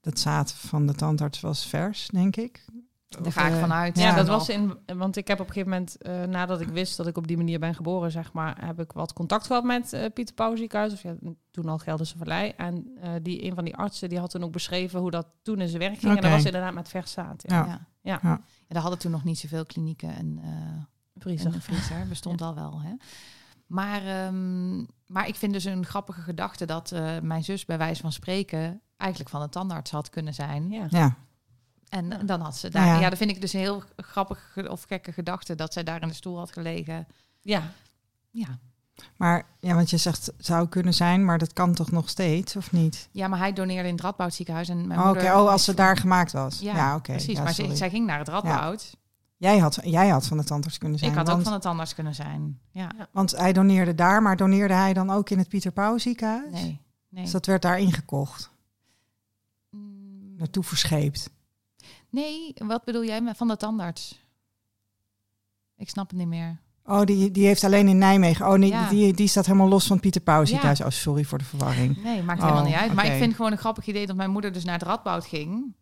[0.00, 2.64] dat zaad van de tandarts was vers, denk ik.
[3.23, 3.99] Daar ga ik eh, vanuit.
[3.99, 4.78] Ja, dat was in.
[4.87, 7.37] Want ik heb op een gegeven moment, eh, nadat ik wist dat ik op die
[7.37, 10.92] manier ben geboren, zeg maar, heb ik wat contact gehad met eh, Pieter Pauw ziekenhuis,
[10.92, 11.14] of ja,
[11.50, 12.52] toen al Gelderse Vallei.
[12.56, 15.61] En eh, die, een van die artsen, die had toen ook beschreven hoe dat toen
[15.61, 16.16] in zijn werk ging.
[16.16, 17.42] En dat was inderdaad met vers zaad.
[17.47, 17.56] Ja.
[17.56, 17.66] Ja.
[17.66, 17.88] Ja.
[18.00, 18.18] Ja.
[18.23, 18.40] Ja.
[18.68, 20.40] daar hadden toen nog niet zoveel klinieken en
[21.16, 21.54] vriezer.
[21.54, 22.80] Een vriezer bestond al wel.
[22.80, 22.92] Hè?
[23.66, 28.00] Maar, ehm, maar ik vind dus een grappige gedachte dat uh, mijn zus bij wijze
[28.00, 30.71] van spreken eigenlijk van de tandarts had kunnen zijn.
[30.71, 31.16] Ja.
[31.95, 32.17] En Ja.
[32.17, 32.87] dan had ze daar.
[32.87, 33.01] Ja.
[33.01, 33.09] Ja.
[33.09, 36.15] dat vind ik dus een heel grappige of gekke gedachte dat zij daar in de
[36.15, 37.07] stoel had gelegen.
[37.41, 37.63] Ja,
[38.31, 38.59] Ja.
[39.17, 42.57] Maar ja, want je zegt het zou kunnen zijn, maar dat kan toch nog steeds,
[42.57, 43.09] of niet?
[43.13, 45.75] ja, maar hij doneerde in het Radboud ziekenhuis en mijn Oh, Oké, oh, als ze
[45.75, 46.59] daar gemaakt was.
[46.59, 47.13] Ja, Ja, oké.
[47.13, 47.37] precies.
[47.37, 48.97] Ja, maar ze, zij ging naar het Radboud.
[49.37, 51.11] Jij, had, jij had van de tandarts kunnen zijn.
[51.11, 52.61] Ik had want, ook van de tandarts kunnen zijn.
[52.71, 52.91] Ja.
[53.13, 56.51] want hij doneerde daar, maar doneerde hij dan ook in het Pieter Pauw ziekenhuis?
[56.53, 56.81] Nee.
[57.09, 57.23] nee.
[57.23, 58.51] Dus dat werd daar ingekocht,
[59.71, 61.31] Mm, naartoe verscheept.
[62.14, 64.21] Nee, wat bedoel jij met van de tandarts?
[65.76, 66.59] Ik snap het niet meer.
[66.87, 68.47] Oh, die, die heeft alleen in Nijmegen.
[68.47, 68.88] Oh nee, Ja.
[68.88, 70.80] die, die staat helemaal los van Pieter Pauw ziekenhuis.
[70.80, 72.02] Oh, sorry voor de verwarring.
[72.02, 72.92] Nee, maakt Oh, helemaal niet uit.
[72.94, 75.75] Maar ik vind gewoon een grappig idee dat mijn moeder dus naar het Radboud ging.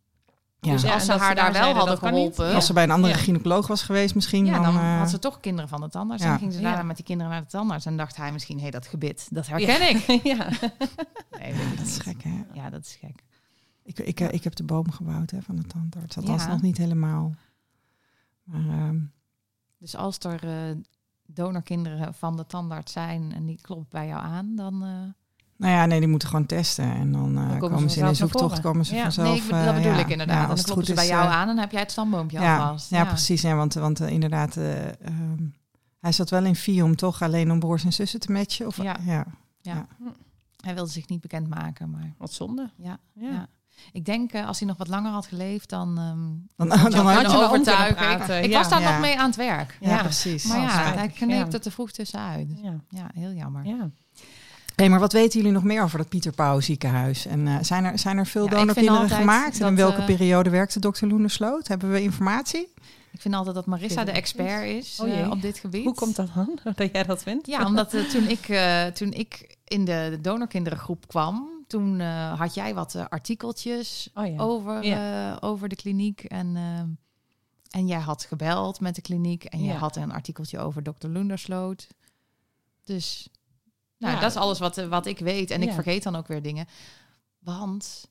[0.61, 0.73] Ja.
[0.73, 3.13] Dus Ja, als ze haar ze daar wel hadden geholpen, Als ze bij een andere
[3.15, 3.19] Ja.
[3.19, 6.23] gynaecoloog was geweest misschien, ja, dan, eh, had ze toch kinderen van de tandarts.
[6.25, 6.33] ja.
[6.33, 6.65] En ging ze Ja.
[6.69, 7.87] daarna met die kinderen naar de tandarts.
[7.87, 10.07] En dacht hij misschien, hé, dat gebit, dat herken ik.
[10.37, 10.49] ja.
[11.39, 12.43] Nee, dat is gek, hè?
[12.53, 13.23] Ja, dat is gek.
[13.85, 16.17] Ik, ik, ik heb de boom gebouwd hè, van de tandarts.
[16.17, 16.49] Althans Ja.
[16.49, 17.35] nog niet helemaal.
[18.45, 18.99] Maar ehm,
[19.79, 20.77] Dus als er eh,
[21.27, 24.75] donorkinderen van de tandarts zijn en die klopt bij jou aan, dan...
[24.83, 24.89] eh,
[25.57, 26.85] nou ja, nee, die moeten gewoon testen.
[26.95, 29.03] En dan, eh, komen komen, ze ze in een zoektocht, komen ze Ja.
[29.03, 29.29] vanzelf.
[29.29, 29.99] nee, ik, bedoel- dat bedoel ja.
[29.99, 30.37] ik inderdaad.
[30.37, 31.71] Ja, en als dan het kloppen goed ze is, bij jou aan en dan heb
[31.71, 32.91] jij het stamboompje ja, alvast.
[32.91, 33.43] ja, precies.
[33.43, 35.45] Ja, want, want inderdaad, eh, ehm,
[36.01, 37.23] hij zat wel in Fium, toch?
[37.23, 38.67] Alleen om broers en zussen te matchen?
[38.67, 38.97] Of, Ja.
[39.63, 39.87] ja.
[40.61, 42.71] Hij wilde zich niet bekendmaken, maar Wat zonde.
[42.77, 42.99] ja.
[43.13, 43.49] Ja.
[43.93, 45.89] Ik denk, eh, als hij nog wat langer had geleefd, dan...
[45.99, 48.59] ehm, Dan, had je dan had kunnen Ik- ik ja.
[48.59, 48.91] was daar Ja.
[48.91, 49.77] nog mee aan het werk.
[49.81, 50.03] ja, Ja.
[50.03, 50.45] precies.
[50.45, 51.53] Maar ja, hij kneep Ja.
[51.53, 52.49] het te vroeg tussenuit.
[52.63, 52.75] Ja.
[52.89, 53.65] Ja, heel jammer.
[53.67, 53.91] ja.
[54.77, 57.27] Hey, maar wat weten jullie nog meer over dat Pieter Pauw ziekenhuis?
[57.27, 59.61] En eh, zijn, er, zijn er veel donorkinderen gemaakt?
[59.61, 61.69] En in welke eh, periode werkte dokter Loenersloot?
[61.69, 62.73] Hebben we informatie?
[63.13, 65.85] Ik vind altijd dat Marissa de expert is Oh op dit gebied.
[65.85, 67.47] Hoe komt dat dan, dat jij dat vindt?
[67.47, 72.75] Ja, omdat toen, ik, eh, toen ik in de donorkinderengroep kwam, toen eh, had jij
[72.75, 74.39] wat eh, artikeltjes Oh ja.
[74.39, 75.33] over, Ja.
[75.33, 76.25] eh, over de kliniek.
[76.25, 76.57] En,
[77.71, 79.79] en jij had gebeld met de kliniek en jij Ja.
[79.79, 81.89] had een artikeltje over dokter Loendersloot.
[82.85, 83.29] Dus
[83.99, 85.51] nou, dat is alles wat, wat ik weet.
[85.51, 86.67] En ik vergeet dan ook weer dingen.
[87.39, 88.11] Want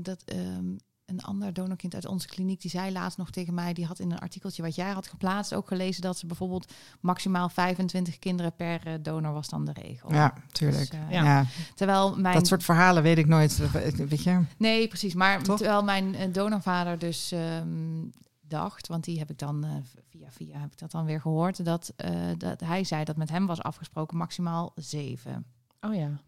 [0.00, 0.76] dat ehm,
[1.10, 4.10] een ander donorkind uit onze kliniek, die zei laatst nog tegen mij, die had in
[4.10, 8.86] een artikeltje wat jij had geplaatst ook gelezen dat ze bijvoorbeeld maximaal 25 kinderen per
[8.86, 10.12] eh, donor was dan de regel.
[10.12, 10.90] Ja, tuurlijk.
[10.90, 11.24] Dus, eh, ja.
[11.24, 11.46] ja.
[11.74, 13.60] Terwijl mijn Dat soort verhalen weet ik nooit.
[14.08, 14.40] Weet je?
[14.56, 15.14] Nee, precies.
[15.14, 15.56] Maar Toch?
[15.56, 18.08] terwijl mijn eh, donorvader dus ehm,
[18.50, 19.70] dacht, want die heb ik dan eh,
[20.08, 23.30] via via heb ik dat dan weer gehoord, dat, eh, dat hij zei dat met
[23.30, 25.46] hem was afgesproken maximaal zeven.
[25.80, 26.20] Oh ja.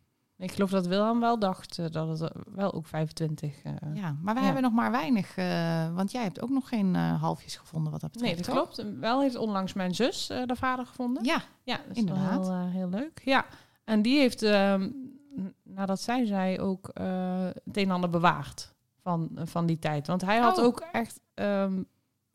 [0.43, 3.63] Ik geloof dat Wilhelm wel dacht eh, dat het er wel ook 25...
[3.63, 4.43] eh, Ja, maar wij Ja.
[4.53, 8.01] hebben nog maar weinig, eh, want jij hebt ook nog geen eh, halfjes gevonden wat
[8.01, 8.35] dat betreft.
[8.37, 8.75] Nee, dat toch?
[8.75, 8.99] klopt.
[9.01, 11.25] Wel heeft onlangs mijn zus eh, de vader gevonden.
[11.25, 12.47] Ja, Ja, dat is Inderdaad.
[12.47, 13.21] Wel, eh, heel leuk.
[13.25, 13.45] Ja,
[13.85, 14.91] en die heeft, ehm,
[15.63, 20.07] nadat zij zei, ook eh, het een en ander bewaard van, van die tijd.
[20.07, 20.65] Want hij had Oh.
[20.65, 21.83] ook echt ehm,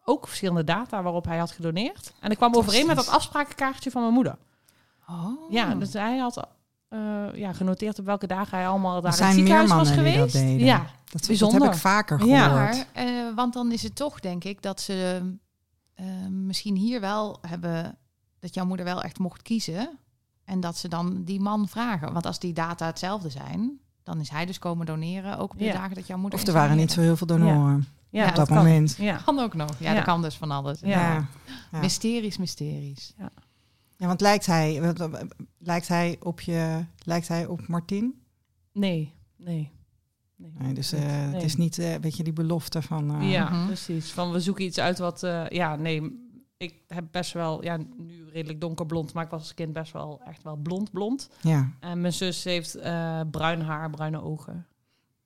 [0.04, 2.14] ook verschillende data waarop hij had gedoneerd.
[2.20, 4.38] En ik kwam overeen met dat afsprakenkaartje van mijn moeder.
[5.10, 5.52] Oh.
[5.52, 6.48] Ja, dus hij had
[6.88, 10.18] eh, ja, genoteerd op welke dagen hij allemaal daar in het ziekenhuis was geweest.
[10.18, 10.66] dat deden.
[10.66, 11.62] Ja, Dat, dat Bijzonder.
[11.62, 12.38] heb ik vaker gehoord.
[12.40, 12.54] Ja.
[12.54, 15.22] Maar, eh, want dan is het toch, denk ik, dat ze
[15.94, 17.98] eh, misschien hier wel hebben,
[18.40, 19.90] dat jouw moeder wel echt mocht kiezen.
[20.46, 22.14] En dat ze dan die man vragen.
[22.14, 25.38] Want als die data hetzelfde zijn, dan is hij dus komen doneren.
[25.38, 25.74] Ook op de Ja.
[25.74, 26.40] dagen dat jouw moeder.
[26.40, 28.58] Of er waren niet zo heel veel donoren ja, op dat kan.
[28.58, 28.96] moment.
[29.00, 29.18] Ja.
[29.26, 29.70] Kan ook nog.
[29.80, 29.94] Ja, Ja.
[29.96, 30.80] dat kan dus van alles.
[30.80, 30.88] Ja.
[30.90, 31.26] Ja.
[33.18, 33.30] Ja.
[33.98, 35.10] Ja, want lijkt hij, wat-
[35.58, 38.22] lijkt hij op je, lijkt hij op Martin?
[38.72, 39.72] Nee, nee.
[40.36, 40.52] nee.
[40.58, 41.10] Nee, dus eh, Nee.
[41.10, 43.22] het is niet, eh, weet je, die belofte van.
[43.22, 43.66] eh, Ja, Mhm.
[43.66, 44.12] precies.
[44.12, 45.24] Van we zoeken iets uit wat.
[45.24, 46.26] eh, ja, nee.
[46.58, 50.22] Ik heb best wel, ja, nu redelijk donkerblond, maar ik was als kind best wel
[50.26, 51.30] echt wel blond blond.
[51.42, 51.72] ja.
[51.80, 54.68] En mijn zus heeft eh, bruin haar, bruine ogen.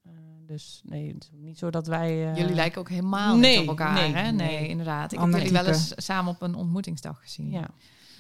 [0.04, 0.12] Eh,
[0.48, 2.30] dus nee, het is niet zo dat wij.
[2.32, 4.32] eh, Jullie lijken ook helemaal nee, niet op elkaar, nee, hè?
[4.32, 4.68] Nee, nee.
[4.68, 5.12] inderdaad.
[5.12, 7.50] Ik Ander heb jullie wel eens samen op een ontmoetingsdag gezien.
[7.50, 7.68] Ja,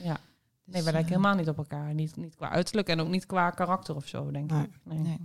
[0.03, 0.17] ja.
[0.65, 1.93] Dus, Nee, wij lijken eh, helemaal niet op elkaar.
[1.93, 4.63] Niet, niet qua uiterlijk en ook niet qua karakter of zo, denk Nee.
[4.63, 4.69] ik.
[4.83, 4.97] Nee.
[4.99, 5.17] Nee.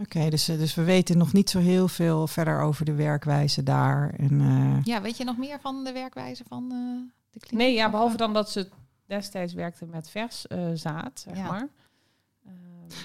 [0.00, 3.62] Oké, dus, eh, dus we weten nog niet zo heel veel verder over de werkwijze
[3.62, 4.10] daar.
[4.16, 7.66] En, eh, Ja, weet je nog meer van de werkwijze van eh, de kliniek?
[7.66, 8.68] Nee, ja, behalve eh, dan dat ze
[9.06, 11.46] destijds werkte met vers eh, zaad, zeg Ja.
[11.48, 11.68] maar.
[12.46, 12.54] Ehm,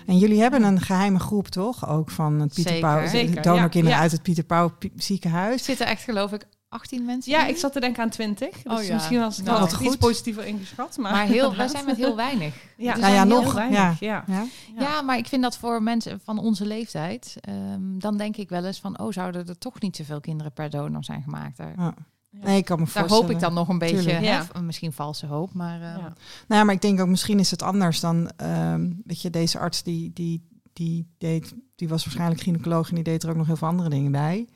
[0.06, 1.88] En jullie hebben een geheime groep, toch?
[1.88, 2.90] Ook van het Pieter Zeker.
[2.90, 4.02] Pauw, Zeker, donorkinderen ja, ja.
[4.02, 5.64] uit het Pieter Pauw ziekenhuis.
[5.64, 7.50] Zitten echt, geloof ik, 18 mensen Ja, in?
[7.50, 8.50] ik zat te denken aan 20.
[8.50, 8.94] Dus Oh ja.
[8.94, 10.98] misschien was het Nou, iets positiever ingeschat.
[10.98, 12.54] Maar, Maar heel, wij zijn met heel weinig.
[12.78, 13.54] Ja, ja, nog.
[13.54, 14.24] weinig, ja.
[14.28, 14.46] Ja.
[14.78, 15.02] Ja.
[15.02, 18.80] maar ik vind dat voor mensen van onze leeftijd, ehm, dan denk ik wel eens
[18.80, 21.58] van, oh, zouden er toch niet zoveel kinderen per donor zijn gemaakt?
[21.58, 21.74] Daar.
[21.78, 21.94] Ja.
[22.30, 25.54] Nee, ik kan me Daar hoop ik dan nog een beetje, hè, misschien valse hoop,
[25.54, 25.82] maar...
[25.82, 25.98] Uh...
[25.98, 26.14] Ja.
[26.48, 29.84] Nou, maar ik denk ook misschien is het anders dan, um, weet je, deze arts
[29.84, 33.56] die, die, die deed, die was waarschijnlijk gynaecoloog en die deed er ook nog heel
[33.56, 34.48] veel andere dingen bij.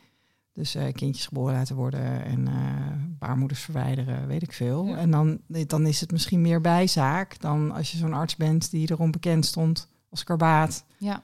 [0.56, 2.56] Dus uh, kindjes geboren laten worden en uh,
[3.20, 4.88] baarmoeders verwijderen, weet ik veel.
[4.88, 8.92] En dan, dan is het misschien meer bijzaak dan als je zo'n arts bent die
[8.92, 10.86] erom bekend stond als karbaat.
[10.98, 11.24] Ja.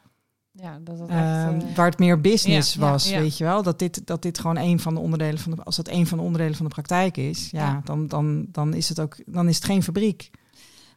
[0.54, 3.64] Ja, dat het ehm, echt, uh, waar het meer business was, weet je wel.
[3.64, 6.18] Dat dit, dat dit gewoon een van de onderdelen van de, als dat een van
[6.18, 9.56] de onderdelen van de praktijk is, ja, Dan, dan, dan is het ook, dan is
[9.56, 10.32] het geen fabriek.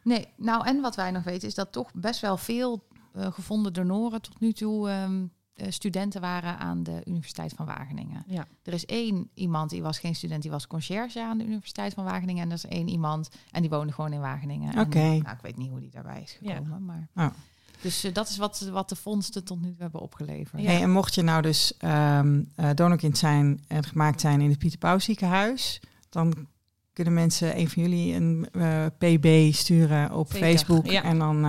[0.03, 4.21] Nee, nou en wat wij nog weten is dat toch best wel veel gevonden donoren
[4.21, 5.29] tot nu toe um, uh,
[5.69, 8.23] studenten waren aan de Universiteit van Wageningen.
[8.27, 8.47] Ja.
[8.63, 12.03] Er is één iemand, die was geen student, die was conciërge aan de Universiteit van
[12.03, 12.43] Wageningen.
[12.43, 14.79] En er is één iemand en die woonde gewoon in Wageningen.
[14.79, 14.99] Oké.
[14.99, 16.77] Nou, ik weet niet hoe die daarbij is gekomen, ja.
[16.79, 17.07] maar...
[17.15, 17.33] Oh.
[17.81, 20.61] Dus uh, dat is wat, wat de vondsten tot nu toe hebben opgeleverd.
[20.61, 20.67] Ja.
[20.67, 24.59] Hey, en mocht je nou dus um, uh, donorkind zijn en gemaakt zijn in het
[24.59, 26.47] Pieter Pauw ziekenhuis, dan
[26.93, 30.85] kunnen mensen een van jullie een uh, PB sturen op Zeker, Facebook.
[30.85, 31.03] Ja.
[31.03, 31.41] En dan,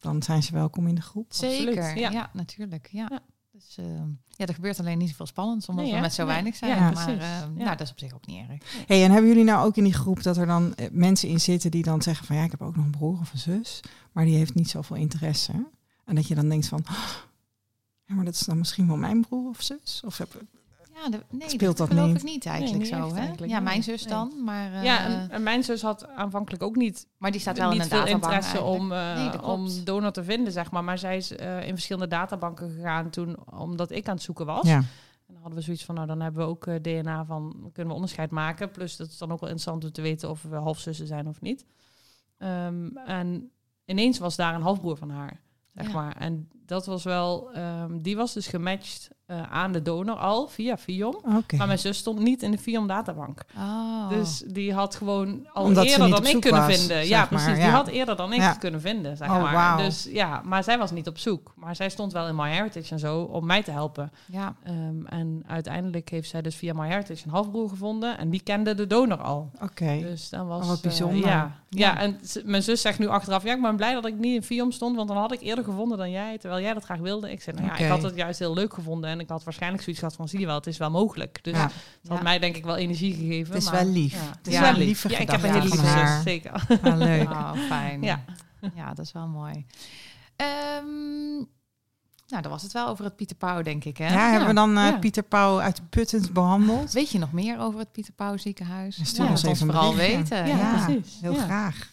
[0.00, 1.26] dan zijn ze welkom in de groep.
[1.28, 2.10] Zeker, ja.
[2.10, 2.30] ja.
[2.32, 2.88] natuurlijk.
[2.92, 3.22] Ja.
[3.56, 3.86] Dus uh,
[4.28, 6.76] ja, er gebeurt alleen niet zoveel spannend, omdat nee, we met zo weinig zijn.
[6.76, 7.20] Ja, maar uh,
[7.54, 8.84] nou, dat is op zich ook niet erg.
[8.86, 11.40] Hey, en hebben jullie nou ook in die groep dat er dan uh, mensen in
[11.40, 13.80] zitten die dan zeggen van ja, ik heb ook nog een broer of een zus,
[14.12, 15.52] maar die heeft niet zoveel interesse.
[16.04, 17.08] En dat je dan denkt van, oh,
[18.04, 20.02] ja, maar dat is dan misschien wel mijn broer of zus?
[20.04, 20.42] Of heb,
[21.02, 22.22] ja, de, nee, Speelt dat, dat geloof niet?
[22.22, 23.14] ik niet eigenlijk nee, zo.
[23.14, 23.20] Hè?
[23.20, 24.44] Eigenlijk ja, mijn zus dan.
[24.44, 27.08] Maar, uh, ja, en, en, mijn zus had aanvankelijk ook niet.
[27.16, 30.52] Maar die staat wel in een veel interesse om, uh, nee, om donor te vinden,
[30.52, 30.84] zeg maar.
[30.84, 34.66] Maar zij is uh, in verschillende databanken gegaan toen, omdat ik aan het zoeken was.
[34.66, 34.76] Ja.
[34.76, 37.98] En dan hadden we zoiets van, nou dan hebben we ook DNA van, kunnen we
[37.98, 38.70] onderscheid maken.
[38.70, 41.40] Plus dat is dan ook wel interessant om te weten of we halfzussen zijn of
[41.40, 41.66] niet.
[42.38, 43.50] Um, en
[43.84, 45.40] ineens was daar een halfbroer van haar,
[45.74, 45.92] zeg ja.
[45.92, 46.16] maar.
[46.16, 50.76] En dat was wel, um, die was dus gematcht uh, aan de donor al via
[50.76, 51.16] Fiom.
[51.24, 51.58] Okay.
[51.58, 53.44] Maar mijn zus stond niet in de Fiom databank.
[53.56, 54.08] Oh.
[54.08, 57.06] Dus die had gewoon al Omdat eerder dan ik kunnen was, vinden.
[57.06, 57.46] Ja, precies.
[57.46, 57.62] Maar, ja.
[57.62, 58.52] Die had eerder dan ik ja.
[58.52, 59.76] kunnen vinden, zeg oh, maar.
[59.76, 59.84] Wow.
[59.84, 61.52] Dus ja, maar zij was niet op zoek.
[61.56, 64.12] Maar zij stond wel in MyHeritage en zo om mij te helpen.
[64.26, 64.54] Ja.
[64.68, 68.86] Um, en uiteindelijk heeft zij dus via MyHeritage een halfbroer gevonden en die kende de
[68.86, 69.50] donor al.
[69.54, 69.64] Oké.
[69.64, 70.02] Okay.
[70.02, 71.18] Dus dan was oh, wat bijzonder.
[71.18, 71.60] Uh, ja.
[71.68, 74.42] ja, en mijn zus zegt nu achteraf, ja, ik ben blij dat ik niet in
[74.42, 77.30] Fiom stond, want dan had ik eerder gevonden dan jij, terwijl jij dat graag wilde.
[77.30, 77.86] Ik zei, nou ja, okay.
[77.86, 80.40] ik had het juist heel leuk gevonden en ik had waarschijnlijk zoiets gehad van zie
[80.40, 81.38] je wel, het is wel mogelijk.
[81.42, 81.62] Dus ja.
[82.00, 82.22] het had ja.
[82.22, 83.54] mij denk ik wel energie gegeven.
[83.54, 84.12] Het is maar, wel lief.
[84.12, 85.08] Ja, het is ja, wel lief.
[85.08, 86.52] Ja, ik heb een hele lieve zus, zeker.
[86.82, 87.30] Ah, leuk.
[87.30, 88.02] Oh, fijn.
[88.02, 88.24] Ja.
[88.74, 89.66] ja, dat is wel mooi.
[90.36, 91.48] Um,
[92.26, 93.96] nou, dat was het wel over het Pieter Pauw, denk ik.
[93.96, 94.08] Hè?
[94.08, 96.92] Ja, hebben we dan uh, Pieter Pauw uit Puttens behandeld?
[96.92, 99.00] Weet je nog meer over het Pieter Pauw ziekenhuis?
[99.02, 100.46] Stuur ons even vooral weten.
[100.46, 101.18] Ja, precies.
[101.20, 101.90] Heel graag.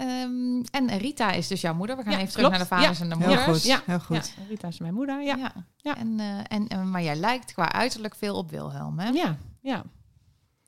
[0.00, 1.96] Um, en Rita is dus jouw moeder.
[1.96, 2.70] We gaan ja, even terug klopt.
[2.70, 3.04] naar de vaders ja.
[3.04, 3.44] en de moeders.
[3.44, 3.64] Heel goed.
[3.64, 4.32] Ja, heel goed.
[4.36, 4.42] Ja.
[4.48, 5.22] Rita is mijn moeder.
[5.22, 5.36] Ja.
[5.36, 5.52] ja.
[5.76, 5.96] ja.
[5.96, 9.08] En, uh, en, en, maar jij lijkt qua uiterlijk veel op Wilhelm, hè?
[9.08, 9.84] Ja, ja.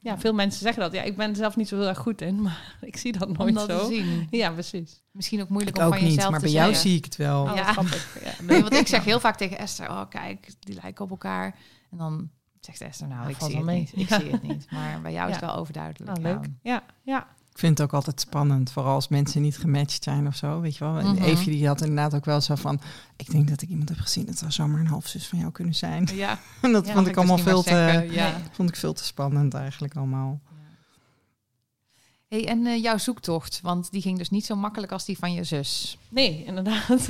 [0.03, 0.93] Ja, veel mensen zeggen dat.
[0.93, 3.29] Ja, ik ben er zelf niet zo heel erg goed in, maar ik zie dat
[3.29, 3.89] nooit om dat zo.
[3.89, 4.27] Te zien.
[4.31, 5.03] Ja, precies.
[5.11, 6.73] Misschien ook moeilijk ik om ook van niet, jezelf maar te bij zeggen.
[6.73, 7.43] jou zie ik het wel.
[7.43, 7.75] Oh, ja.
[8.23, 8.33] ja.
[8.47, 11.57] nee, want ik zeg heel vaak tegen Esther, oh kijk, die lijken op elkaar.
[11.91, 13.79] En dan zegt Esther, nou, ik zie het mee.
[13.79, 13.93] niet.
[13.97, 14.71] Ik zie het niet.
[14.71, 16.17] Maar bij jou is het wel overduidelijk.
[16.17, 16.45] Oh, leuk.
[16.63, 17.27] Ja, ja.
[17.61, 20.77] Ik vind het ook altijd spannend, vooral als mensen niet gematcht zijn of zo, weet
[20.77, 20.93] je wel.
[20.93, 21.23] Mm -hmm.
[21.23, 22.81] Eefje die had inderdaad ook wel zo van,
[23.17, 25.75] ik denk dat ik iemand heb gezien, dat zou zomaar een halfzus van jou kunnen
[25.75, 26.09] zijn.
[26.15, 26.39] Ja.
[26.63, 28.41] en dat ja, vond ik allemaal dus veel te, ja.
[28.53, 30.41] vond ik veel te spannend eigenlijk allemaal.
[32.29, 35.33] Hey, en uh, jouw zoektocht, want die ging dus niet zo makkelijk als die van
[35.33, 35.99] je zus.
[36.09, 37.09] Nee, inderdaad.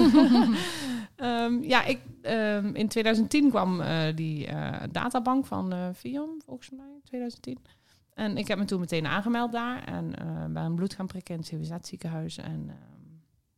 [1.16, 7.00] um, ja, ik, um, in 2010 kwam uh, die uh, databank van Fion, volgens mij,
[7.04, 7.80] 2010.
[8.20, 10.12] En ik heb me toen meteen aangemeld daar en
[10.52, 12.38] bij een bloed gaan prikken in het CWZ ziekenhuis.
[12.38, 12.72] En uh,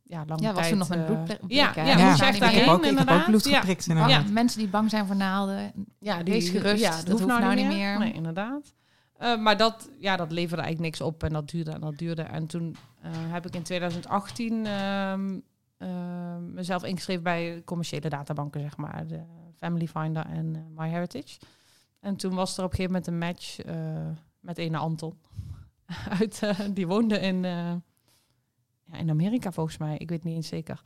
[0.03, 1.39] ja, lange ja, was er nog een bloedprik?
[1.47, 2.07] Ja, ja, ja.
[2.07, 3.15] moest je echt daarheen, ik, heb ook, ik inderdaad.
[3.15, 3.93] heb ook bloed geprikt ja.
[3.93, 4.25] inderdaad.
[4.25, 7.25] Ja, mensen die bang zijn voor naalden, ja, die, wees gerust, ja, dat, dat hoeft
[7.25, 7.75] nou, nou niet meer.
[7.75, 7.99] meer.
[7.99, 8.73] Nee, inderdaad.
[9.21, 12.21] Uh, maar dat, ja, dat leverde eigenlijk niks op en dat duurde en dat duurde.
[12.21, 15.13] En toen uh, heb ik in 2018 uh,
[16.39, 19.07] mezelf ingeschreven bij commerciële databanken, zeg maar.
[19.07, 19.19] De
[19.55, 21.39] Family Finder en MyHeritage.
[21.99, 23.57] En toen was er op een gegeven moment een match
[24.43, 25.17] met een Anton.
[26.19, 29.97] Uit, die woonde in, ja, in Amerika volgens mij.
[29.97, 30.81] Ik weet niet eens zeker.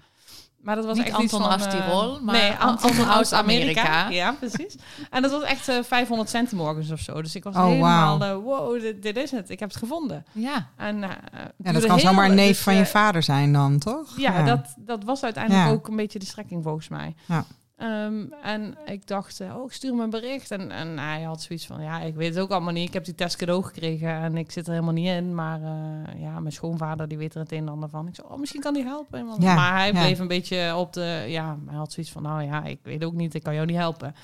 [0.61, 3.81] Maar dat was niet echt Anton van, aus Tirol, maar nee, Anton, Anton aus Amerika.
[3.81, 4.09] Amerika.
[4.09, 4.75] Ja, precies.
[5.09, 7.21] en dat was echt uh, 500 cent morgens of zo.
[7.21, 9.49] Dus ik was oh, helemaal, wow, uh, wow dit, dit, is het.
[9.49, 10.25] Ik heb het gevonden.
[10.31, 10.69] Ja.
[10.75, 11.09] En, uh,
[11.57, 14.17] ja dat kan zomaar een neef dus, van je vader zijn dan, toch?
[14.17, 14.45] Ja, ja.
[14.45, 15.71] Dat, dat was uiteindelijk ja.
[15.71, 17.15] ook een beetje de strekking volgens mij.
[17.25, 17.45] Ja.
[17.81, 20.51] Um, en ik dacht, oh, ik stuur hem een bericht.
[20.51, 22.87] En, en hij had zoiets van, ja, ik weet het ook allemaal niet.
[22.87, 25.35] Ik heb die test cadeau gekregen en ik zit er helemaal niet in.
[25.35, 28.07] Maar uh, ja, mijn schoonvader, die weet er het een en ander van.
[28.07, 29.25] Ik zei, oh, misschien kan die helpen.
[29.39, 29.99] Ja, maar hij ja.
[29.99, 33.13] bleef een beetje op de, ja, hij had zoiets van, nou ja, ik weet ook
[33.13, 34.15] niet, ik kan jou niet helpen.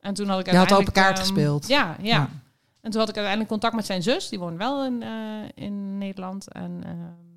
[0.00, 1.68] En toen had ik Je had open kaart um, gespeeld.
[1.68, 2.28] Ja, ja, ja.
[2.80, 4.28] En toen had ik uiteindelijk contact met zijn zus.
[4.28, 5.02] Die woont wel in,
[5.54, 6.52] in Nederland.
[6.52, 7.29] En ehm,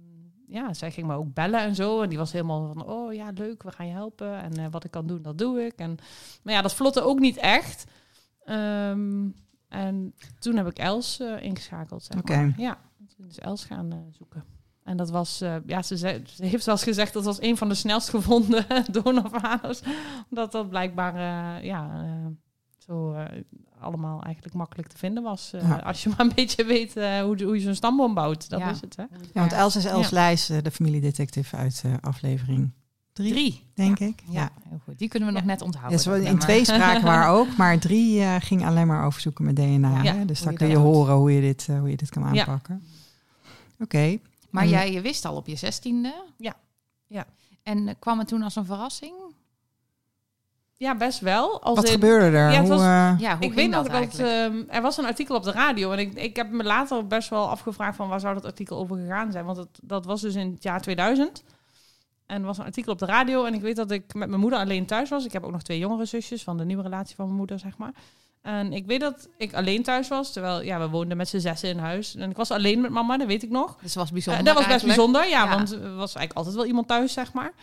[0.53, 2.01] ja, zij ging me ook bellen en zo.
[2.01, 4.41] En die was helemaal van, oh ja, leuk, we gaan je helpen.
[4.41, 5.73] En wat ik kan doen, dat doe ik.
[5.75, 5.97] En,
[6.43, 7.85] maar ja, dat vlotte ook niet echt.
[8.43, 9.29] Ehm,
[9.67, 12.53] en toen heb ik Els ingeschakeld, zeg maar.
[12.57, 12.77] Ja,
[13.15, 14.43] toen is Els gaan zoeken.
[14.83, 17.69] En dat was, uh, ja, ze, zei, ze, heeft zelfs gezegd dat was een van
[17.69, 19.81] de snelst gevonden donorvaders.
[20.29, 22.05] Omdat dat blijkbaar, ja,
[22.77, 23.15] zo
[23.83, 25.51] allemaal eigenlijk makkelijk te vinden was.
[25.61, 25.75] Ja.
[25.75, 28.49] Als je maar een beetje weet hoe, hoe je zo'n stamboom bouwt.
[28.49, 28.69] Dat ja.
[28.69, 29.03] is het, hè?
[29.11, 30.15] Ja, want Els is Els ja.
[30.15, 32.71] Lijs, de familiedetective uit aflevering
[33.13, 33.63] drie, drie.
[33.73, 34.23] denk ik.
[34.29, 34.49] Ja.
[34.69, 34.99] heel goed.
[34.99, 36.23] Die kunnen we nog net onthouden.
[36.23, 40.03] Ja, in twee spraken waar ook, maar drie ging alleen maar over zoeken met DNA.
[40.03, 40.25] Hè?
[40.25, 42.83] Dus dan kun je horen hoe je dit, hoe je dit kan aanpakken.
[43.73, 43.83] Oké.
[43.83, 44.21] Okay.
[44.53, 46.23] Maar jij je wist al op je zestiende.
[46.37, 46.55] Ja.
[47.07, 47.25] ja.
[47.63, 49.13] En uh, kwam het toen als een verrassing?
[50.83, 51.61] Ja, best wel.
[51.61, 52.51] Als Wat gebeurde er?
[52.51, 53.13] Ja, hoe, was, uh...
[53.17, 55.99] ja, hoe ik weet nog dat uh, er was een artikel op de radio en
[55.99, 59.31] ik, ik heb me later best wel afgevraagd van waar zou dat artikel over gegaan
[59.31, 61.43] zijn, want het, dat was dus in het jaar 2000.
[62.25, 64.41] En er was een artikel op de radio en ik weet dat ik met mijn
[64.41, 65.25] moeder alleen thuis was.
[65.25, 67.77] Ik heb ook nog twee jongere zusjes van de nieuwe relatie van mijn moeder, zeg
[67.77, 67.93] maar.
[68.41, 71.69] En ik weet dat ik alleen thuis was, terwijl ja, we woonden met z'n zessen
[71.69, 72.15] in huis.
[72.15, 73.77] En ik was alleen met mama, dat weet ik nog.
[73.81, 74.41] Dus was bijzonder.
[74.41, 77.33] Uh, dat was best bijzonder, ja, want er was eigenlijk altijd wel iemand thuis, zeg
[77.33, 77.53] maar.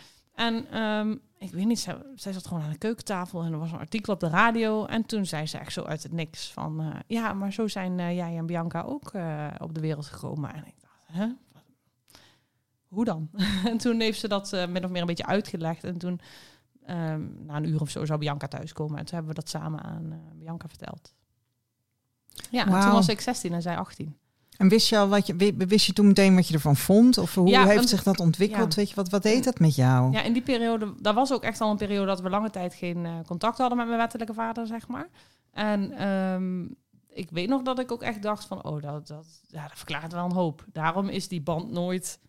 [0.41, 3.71] En um, ik weet niet, zij, zij, zat gewoon aan de keukentafel en er was
[3.71, 4.85] een artikel op de radio.
[4.85, 7.99] En toen zei ze echt zo uit het niks van, uh, ja, maar zo zijn
[7.99, 9.11] uh, jij en Bianca ook
[9.57, 10.53] op de wereld gekomen.
[10.53, 11.27] En ik dacht, hè?
[12.87, 13.29] Hoe dan?
[13.65, 15.83] en toen heeft ze dat min of meer een beetje uitgelegd.
[15.83, 16.19] En toen
[16.89, 18.97] Um, na een uur of zo zou Bianca thuiskomen.
[18.97, 21.13] En toen hebben we dat samen aan Bianca verteld.
[22.51, 22.81] Ja, wow.
[22.81, 24.17] toen was ik 16 en zij 18.
[24.61, 27.17] En wist je al wat je wist je toen meteen wat je ervan vond?
[27.17, 28.73] Of hoe ja, heeft zich dat ontwikkeld?
[28.73, 28.75] Ja.
[28.75, 30.11] Weet je, wat, wat deed dat met jou?
[30.11, 32.73] Ja, in die periode, dat was ook echt al een periode dat we lange tijd
[32.73, 35.07] geen uh, contact hadden met mijn wettelijke vader, zeg maar.
[35.51, 36.75] En um,
[37.09, 40.13] ik weet nog dat ik ook echt dacht van, oh, dat, dat, ja, dat verklaart
[40.13, 40.65] wel een hoop.
[40.71, 42.19] Daarom is die band nooit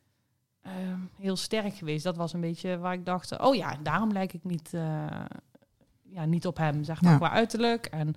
[0.62, 2.04] Ehm, heel sterk geweest.
[2.04, 5.06] Dat was een beetje waar ik dacht, oh ja, daarom lijk ik niet, uh,
[6.12, 7.86] ja, niet op hem, zeg maar, qua uiterlijk.
[7.86, 8.14] En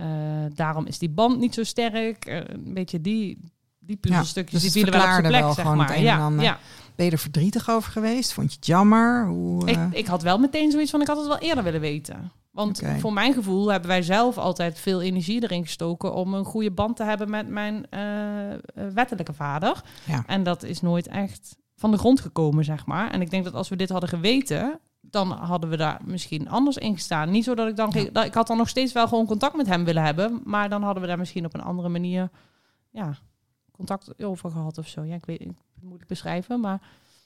[0.00, 0.06] uh,
[0.54, 2.26] daarom is die band niet zo sterk.
[2.26, 3.38] Uh, een beetje die,
[3.78, 6.00] die puzzelstukjes, dus die vielen wel op zijn plek, wel zeg maar.
[6.00, 6.58] Ja, ja.
[6.94, 8.32] Ben je er verdrietig over geweest?
[8.32, 9.26] Vond je het jammer?
[9.26, 12.32] Hoe, ik, ik had wel meteen zoiets van, ik had het wel eerder willen weten.
[12.50, 12.98] Want okay.
[12.98, 16.96] voor mijn gevoel hebben wij zelf altijd veel energie erin gestoken om een goede band
[16.96, 19.82] te hebben met mijn uh, wettelijke vader.
[20.04, 20.24] Ja.
[20.26, 23.10] En dat is nooit echt van de grond gekomen, zeg maar.
[23.10, 26.76] En ik denk dat als we dit hadden geweten, dan hadden we daar misschien anders
[26.76, 27.30] in gestaan.
[27.30, 27.90] Niet zo dat ik dan...
[28.12, 28.24] Ja.
[28.24, 31.02] Ik had dan nog steeds wel gewoon contact met hem willen hebben, maar dan hadden
[31.02, 32.30] we daar misschien op een andere manier...
[32.90, 33.14] Ja,
[33.70, 35.02] contact over gehad of zo.
[35.02, 36.80] Ja, ik weet niet, moet ik beschrijven, maar...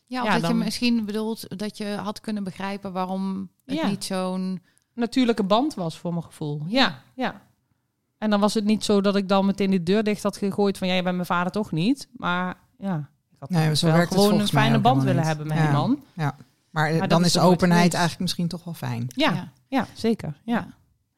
[0.08, 4.62] Ja, of dat je misschien bedoelt dat je had kunnen begrijpen waarom het niet zo'n...
[4.94, 6.62] Natuurlijke band was voor mijn gevoel.
[6.66, 7.42] Ja, ja.
[8.18, 10.78] En dan was het niet zo dat ik dan meteen die deur dicht had gegooid
[10.78, 10.88] van...
[10.88, 12.08] jij bent mijn vader toch niet?
[12.12, 13.08] Maar ja,
[13.38, 15.62] had nee, zo werkt gewoon een fijne band willen hebben met ja.
[15.62, 16.02] die man.
[16.12, 16.36] Ja.
[16.76, 19.06] Maar, maar dan is openheid eigenlijk misschien toch wel fijn.
[19.08, 19.52] Ja, ja.
[19.68, 20.40] ja zeker.
[20.44, 20.66] Ja.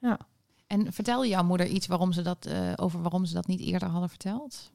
[0.01, 0.19] Ja.
[0.67, 3.89] En vertelde jouw moeder iets waarom ze dat, uh, over waarom ze dat niet eerder
[3.89, 4.71] hadden verteld?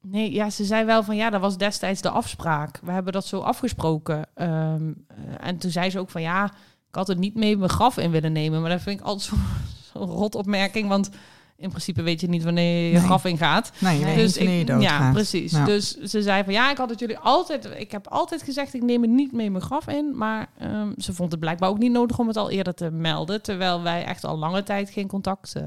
[0.00, 2.78] Nee, ja, ze zei wel van ja, dat was destijds de afspraak.
[2.82, 4.26] We hebben dat zo afgesproken.
[4.34, 6.44] Um, uh, en toen zei ze ook van ja,
[6.88, 8.60] ik had het niet mee mijn graf in willen nemen.
[8.60, 9.44] Maar dat vind ik altijd zo'n
[9.92, 10.88] zo rot opmerking.
[10.88, 11.10] Want
[11.58, 13.02] in principe weet je niet wanneer je nee.
[13.02, 13.72] graf ingaat.
[13.78, 15.52] Nee, je weet dus niet wanneer je Ja, precies.
[15.64, 17.68] Dus ze zei van ja, ik had het jullie altijd...
[17.76, 20.16] Ik heb altijd gezegd, ik neem het niet mee mijn graf in.
[20.16, 23.42] Maar um, ze vond het blijkbaar ook niet nodig om het al eerder te melden.
[23.42, 25.54] Terwijl wij echt al lange tijd geen contact...
[25.56, 25.62] Uh,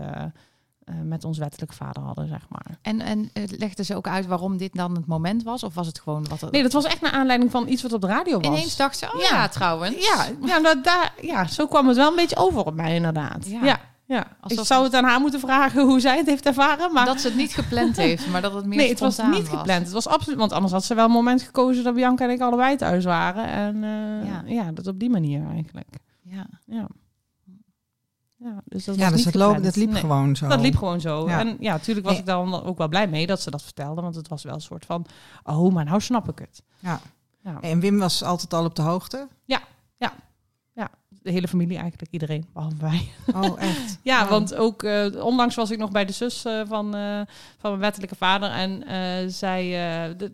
[0.85, 2.77] uh, met ons wettelijke vader hadden, zeg maar.
[2.81, 5.63] En, en uh, legde ze ook uit waarom dit dan het moment was?
[5.63, 6.41] Of was het gewoon wat...
[6.41, 6.51] Het...
[6.51, 8.47] Nee, dat was echt naar aanleiding van iets wat op de radio was.
[8.47, 10.05] Ineens dacht ze, oh ja, ja trouwens.
[10.05, 13.47] Ja, ja, dat, daar, ja, zo kwam het wel een beetje over op mij inderdaad.
[13.47, 13.63] Ja.
[13.63, 13.79] ja.
[14.11, 16.93] Ja, Als ik zou het aan haar moeten vragen hoe zij het heeft ervaren.
[16.93, 17.05] Maar...
[17.05, 19.83] Dat ze het niet gepland heeft, maar dat het meer Nee, het was niet gepland.
[19.83, 22.41] Het was absoluut, want anders had ze wel een moment gekozen dat Bianca en ik
[22.41, 23.45] allebei thuis waren.
[23.45, 24.43] En uh, ja.
[24.45, 25.87] ja, dat op die manier eigenlijk.
[26.21, 26.45] Ja.
[26.65, 26.87] Ja.
[28.35, 30.47] Ja, dus dat, ja, dus dat, loop, dat liep nee, gewoon zo.
[30.47, 31.27] Dat liep gewoon zo.
[31.27, 31.39] Ja.
[31.39, 32.21] En ja, natuurlijk was nee.
[32.21, 34.01] ik dan ook wel blij mee dat ze dat vertelde.
[34.01, 35.05] Want het was wel een soort van,
[35.43, 36.63] oh, maar nou snap ik het.
[36.79, 36.99] Ja.
[37.43, 37.57] ja.
[37.61, 39.27] En Wim was altijd al op de hoogte?
[39.45, 39.61] Ja,
[39.97, 40.13] ja
[41.21, 43.09] de hele familie eigenlijk, iedereen, behalve wij.
[43.33, 43.99] Oh, echt?
[44.11, 47.21] ja, want ook uh, onlangs was ik nog bij de zus uh, van, uh,
[47.57, 48.49] van mijn wettelijke vader.
[48.49, 48.83] En
[49.31, 49.73] zij,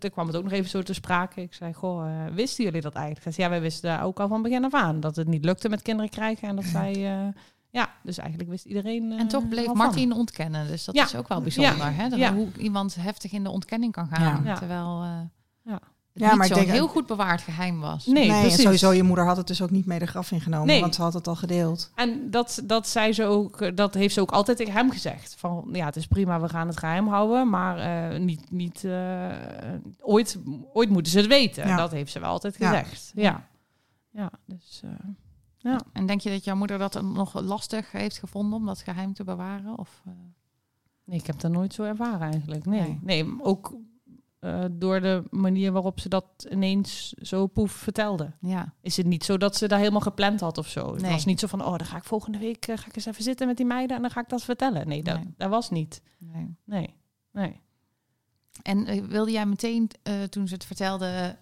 [0.00, 1.40] er kwam het ook nog even zo te sprake.
[1.40, 3.34] Ik zei, goh, wisten jullie dat eigenlijk?
[3.34, 5.00] Zei, ja, wij wisten daar ook al van begin af aan.
[5.00, 6.48] Dat het niet lukte met kinderen krijgen.
[6.48, 6.92] En dat zij,
[7.70, 10.66] ja, dus eigenlijk wist iedereen En toch bleef Martin ontkennen.
[10.66, 11.04] Dus dat ja.
[11.04, 11.90] is ook wel bijzonder, ja.
[11.90, 12.08] hè?
[12.08, 12.34] Dat ja.
[12.34, 14.44] hoe iemand heftig in de ontkenning kan gaan.
[14.44, 15.04] Terwijl...
[15.62, 15.80] ja
[16.18, 18.06] ja, maar ik denk heel goed bewaard geheim was.
[18.06, 20.80] Nee, sowieso je moeder had het dus ook niet mee de graf ingenomen, nee.
[20.80, 21.90] want ze had het al gedeeld.
[21.94, 25.34] En dat, dat zei ze ook, dat heeft ze ook altijd tegen hem gezegd.
[25.38, 29.28] Van ja, het is prima, we gaan het geheim houden, maar uh, niet, niet uh,
[30.00, 30.38] ooit,
[30.72, 31.66] ooit moeten ze het weten.
[31.66, 31.76] Ja.
[31.76, 33.12] Dat heeft ze wel altijd gezegd.
[33.14, 33.46] Ja,
[34.10, 34.82] ja, dus.
[34.84, 34.90] Uh,
[35.56, 35.80] ja.
[35.92, 39.24] En denk je dat jouw moeder dat nog lastig heeft gevonden om dat geheim te
[39.24, 39.78] bewaren?
[39.78, 40.02] Of,
[41.08, 42.66] Nee, ik heb dat nooit zo ervaren eigenlijk.
[42.66, 43.24] Nee, nee.
[43.24, 43.74] nee ook
[44.40, 48.32] uh, door de manier waarop ze dat ineens zo poef vertelde.
[48.40, 48.74] Ja.
[48.80, 50.92] Is het niet zo dat ze daar helemaal gepland had of zo?
[50.92, 53.06] Het was niet zo van, oh, dan ga ik volgende week uh, ga ik eens
[53.06, 54.88] even zitten met die meiden en dan ga ik dat vertellen.
[54.88, 56.02] Nee, dat, dat was niet.
[56.18, 56.56] Nee.
[56.64, 56.94] Nee.
[57.32, 57.60] nee.
[58.62, 59.90] En uh, wilde jij meteen,
[60.28, 61.36] toen ze het vertelde,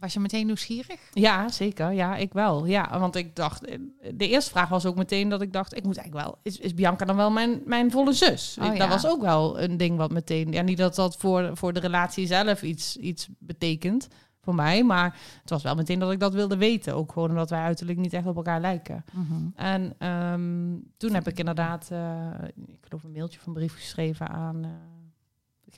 [0.00, 1.00] was je meteen nieuwsgierig?
[1.12, 1.92] Ja, zeker.
[1.92, 2.66] Ja, ik wel.
[2.66, 3.60] Ja, want ik dacht,
[4.14, 6.74] de eerste vraag was ook meteen dat ik dacht, ik moet eigenlijk wel, is, is
[6.74, 8.56] Bianca dan wel mijn, mijn volle zus?
[8.60, 11.72] Oh, dat was ook wel een ding wat meteen, ja, niet dat dat voor, voor
[11.72, 14.08] de relatie zelf iets, iets betekent
[14.42, 16.94] voor mij, maar het was wel meteen dat ik dat wilde weten.
[16.94, 19.04] Ook gewoon omdat wij uiterlijk niet echt op elkaar lijken.
[19.12, 19.34] Mhm.
[19.54, 22.26] En ehm, toen heb ik inderdaad, uh,
[22.66, 24.64] ik geloof een mailtje van brief geschreven aan...
[24.64, 24.70] Uh,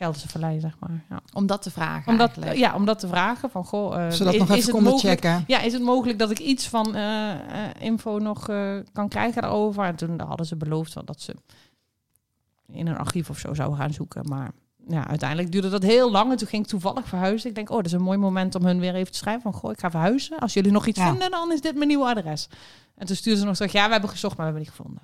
[0.03, 1.05] Gelderse Vallei, zeg maar.
[1.11, 1.21] Ja.
[1.33, 3.51] Om dat te vragen om dat, Ja, om dat te vragen.
[3.51, 5.45] Van, goh, uh, Zodat is, nog even konden checken.
[5.47, 7.31] Ja, is het mogelijk dat ik iets van uh,
[7.79, 8.45] info nog
[8.93, 9.85] kan krijgen daarover?
[9.85, 11.35] En toen hadden ze beloofd dat ze
[12.67, 14.29] in een archief of zo zouden gaan zoeken.
[14.29, 14.51] Maar
[14.87, 16.31] ja, uiteindelijk duurde dat heel lang.
[16.31, 17.49] En toen ging ik toevallig verhuizen.
[17.49, 19.43] Ik denk, oh, dat is een mooi moment om hun weer even te schrijven.
[19.43, 20.39] Van, goh, ik ga verhuizen.
[20.39, 22.49] Als jullie nog iets vinden, dan is dit mijn nieuwe adres.
[22.95, 25.03] En toen stuurde ze nog terug, ja, we hebben gezocht, maar we hebben niet gevonden.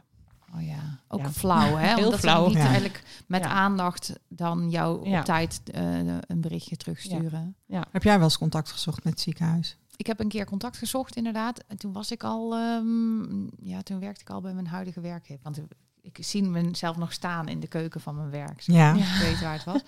[0.55, 1.87] Oh ja, ook flauw, hè?
[1.95, 2.47] Heel Omdat flauw.
[2.49, 7.57] Niet eigenlijk met aandacht dan jou op tijd uh, een berichtje terugsturen.
[7.67, 7.85] Ja.
[7.91, 9.77] Heb jij wel eens contact gezocht met het ziekenhuis?
[9.97, 11.65] Ik heb een keer contact gezocht, inderdaad.
[11.67, 15.43] En toen was ik al, um, ja, toen werkte ik al bij mijn huidige werkgever.
[15.43, 15.61] Want
[16.01, 18.61] ik zie mezelf nog staan in de keuken van mijn werk.
[18.61, 18.95] Ja.
[18.95, 19.81] Ik weet waar het was.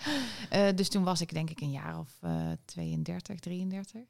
[0.53, 4.01] Uh, dus toen was ik denk ik een jaar of uh, 32, 33.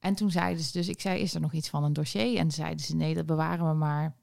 [0.00, 2.36] En toen zeiden ze dus, ik zei, is er nog iets van een dossier?
[2.38, 4.16] En zeiden ze, nee, dat bewaren we maar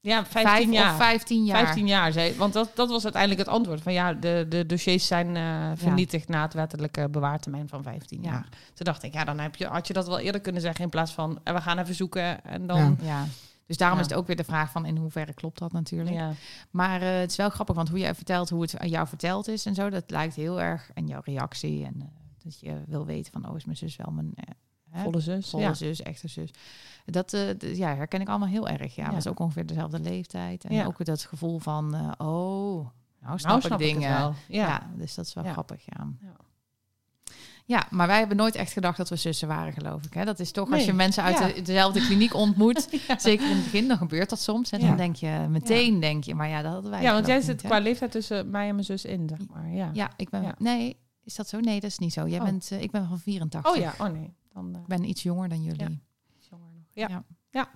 [0.00, 0.96] ja, 15 jaar.
[0.96, 1.64] 15 jaar.
[1.64, 3.80] 15 jaar, zei, want dat, dat was uiteindelijk het antwoord.
[3.80, 8.48] Van ja, de, de dossiers zijn uh, vernietigd na het wettelijke bewaartermijn van 15 jaar.
[8.50, 10.90] Toen dacht ik, ja, dan heb je, had je dat wel eerder kunnen zeggen in
[10.90, 12.98] plaats van uh, we gaan even zoeken en dan.
[13.02, 13.26] Ja.
[13.66, 16.16] Dus daarom is het ook weer de vraag van in hoeverre klopt dat natuurlijk.
[16.16, 16.32] Ja.
[16.70, 19.48] Maar uh, het is wel grappig, want hoe je vertelt hoe het aan jou verteld
[19.48, 20.90] is en zo, dat lijkt heel erg.
[20.94, 24.34] En jouw reactie en dat je wil weten van, oh, is mijn zus wel mijn
[24.92, 25.50] Volle zus.
[25.50, 25.74] Volle ja.
[25.74, 26.50] zus, echte zus.
[27.10, 28.94] Dat uh, ja, herken ik allemaal heel erg.
[28.94, 29.12] Ja, ja.
[29.12, 30.64] was ook ongeveer dezelfde leeftijd.
[30.64, 32.86] En ook dat gevoel van, uh, oh,
[33.20, 34.10] nou snap, nou, ik dingen.
[34.10, 34.34] Ja.
[34.48, 34.90] ja.
[34.96, 36.08] dus dat is wel grappig, ja.
[37.70, 40.14] Ja, maar wij hebben nooit echt gedacht dat we zussen waren, geloof ik.
[40.14, 40.24] Hè?
[40.24, 43.88] Dat is toch als je mensen uit de, dezelfde kliniek ontmoet, zeker in het begin,
[43.88, 44.70] dan gebeurt dat soms.
[44.70, 47.02] En dan denk je meteen, denk je, maar ja, dat hadden wij.
[47.02, 49.72] Ja, want jij zit qua leeftijd tussen mij en mijn zus in, zeg maar.
[49.72, 50.54] Ja, ja ik ben.
[50.58, 51.60] Nee, is dat zo?
[51.60, 52.28] Nee, dat is niet zo.
[52.28, 52.44] Jij oh.
[52.44, 53.72] bent, uh, ik ben van 84.
[53.72, 54.34] Oh ja, oh nee.
[54.52, 56.00] Dan, ik ben iets jonger dan jullie.
[56.92, 57.24] Ja.
[57.50, 57.68] Ja.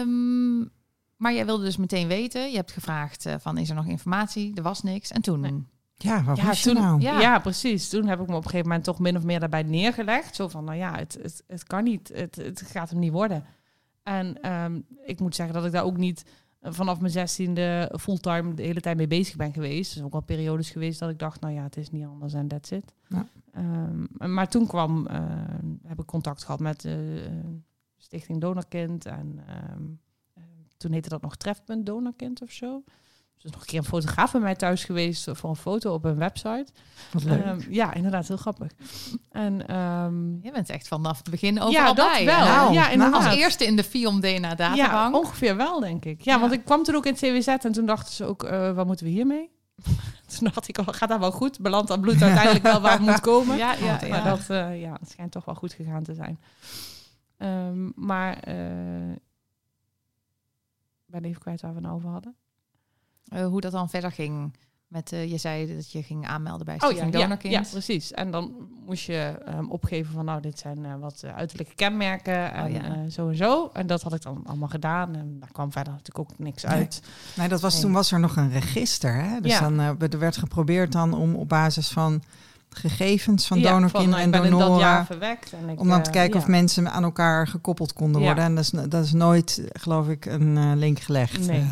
[0.00, 0.70] Um,
[1.16, 2.50] maar jij wilde dus meteen weten.
[2.50, 4.54] Je hebt gevraagd uh, van is er nog informatie?
[4.54, 5.10] Er was niks.
[5.10, 5.40] En toen.
[5.40, 5.64] Nee.
[5.94, 7.00] Ja, wat ja, toen, nou?
[7.00, 7.20] Ja.
[7.20, 7.38] ja.
[7.38, 7.88] precies.
[7.88, 10.34] Toen heb ik me op een gegeven moment toch min of meer daarbij neergelegd.
[10.34, 12.10] Zo van, nou ja, het, het, het kan niet.
[12.14, 13.44] Het, het gaat hem niet worden.
[14.02, 16.24] En um, ik moet zeggen dat ik daar ook niet
[16.62, 19.88] vanaf mijn zestiende fulltime de hele tijd mee bezig ben geweest.
[19.88, 22.34] Er zijn ook al periodes geweest dat ik dacht, nou ja, het is niet anders
[22.34, 22.92] en that's it.
[23.08, 23.26] Ja.
[23.56, 25.16] Um, maar toen kwam, uh,
[25.86, 27.48] heb ik contact gehad met de uh,
[27.96, 29.06] Stichting Donorkind.
[29.06, 29.40] En
[29.72, 30.00] um,
[30.76, 32.82] toen heette dat nog Trefpunt Donorkind of zo.
[33.42, 36.16] Dus nog een keer een fotograaf bij mij thuis geweest voor een foto op een
[36.16, 36.66] website.
[37.12, 37.46] Wat leuk.
[37.46, 38.72] Um, ja, inderdaad, heel grappig.
[39.30, 42.24] En, um, je bent echt vanaf het begin overal ja, dat bij.
[42.24, 42.44] Wel.
[42.44, 43.24] Nou, ja, inderdaad.
[43.24, 44.76] Als eerste in de FIOM DNA databank.
[44.76, 46.20] Ja, ongeveer wel, denk ik.
[46.20, 48.72] Ja, want ik kwam toen ook in het CWZ en toen dachten ze ook, uh,
[48.72, 49.50] wat moeten we hiermee?
[50.38, 51.60] toen dacht ik, oh, gaat dat wel goed?
[51.60, 53.56] Belandt dat bloed uiteindelijk wel waar het moet komen?
[53.64, 54.08] Ja, ja, ja.
[54.08, 56.38] Maar dat, uh, ja, het schijnt toch wel goed gegaan te zijn.
[57.38, 59.16] Um, maar uh,
[61.06, 62.34] ben even kwijt waar we het over hadden.
[63.32, 64.56] Uh, hoe dat dan verder ging.
[64.90, 67.52] Met, uh, je zei dat je ging aanmelden bij Stichting oh, ja, Donorkind.
[67.52, 68.12] Ja, ja, precies.
[68.12, 68.52] En dan
[68.86, 73.08] moest je um, opgeven van, nou, dit zijn uh, wat uiterlijke kenmerken en oh, ja.
[73.08, 73.70] zo en zo.
[73.72, 75.14] En dat had ik dan allemaal gedaan.
[75.14, 76.72] En daar kwam verder natuurlijk ook niks nee.
[76.72, 77.02] uit.
[77.36, 77.82] Nee, dat was, nee.
[77.82, 79.14] toen was er nog een register.
[79.14, 79.40] Hè?
[79.40, 82.22] Dus dan er werd geprobeerd dan om op basis van
[82.68, 85.06] gegevens van ja, donorkinderen en donoren.
[85.06, 85.52] verwekt.
[85.52, 88.44] En ik, om dan te kijken uh, of mensen aan elkaar gekoppeld konden worden.
[88.44, 91.46] En dat is, dat is nooit, geloof ik, een link gelegd.
[91.46, 91.66] Nee.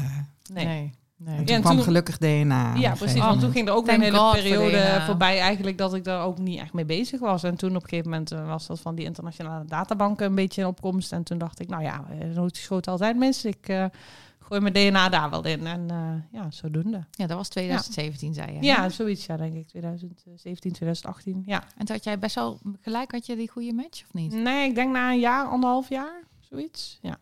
[0.53, 0.64] nee.
[0.66, 0.97] Nee.
[1.25, 2.75] En toen ja, kwam toen, gelukkig DNA.
[2.75, 3.21] Ja, precies.
[3.21, 6.39] Want toen ging er ook Thank een hele periode voorbij eigenlijk dat ik daar ook
[6.39, 7.43] niet echt mee bezig was.
[7.43, 10.66] En toen op een gegeven moment was dat van die internationale databanken een beetje in
[10.66, 11.12] opkomst.
[11.12, 12.05] En toen dacht ik, nou ja,
[12.35, 13.51] nooit schoot altijd mensen.
[13.51, 13.85] Ik uh,
[14.39, 15.66] gooi mijn DNA daar wel in.
[15.66, 17.05] En uh, ja, zodoende.
[17.11, 18.62] Ja, dat was 2017, zei je.
[18.62, 19.69] Ja, zoiets, ja, denk ik.
[19.69, 21.64] 2017, 2018, ja.
[21.77, 24.33] En had jij best wel gelijk, had je die goede match of niet?
[24.33, 27.19] Nee, ik denk na een jaar, anderhalf jaar, zoiets, ja.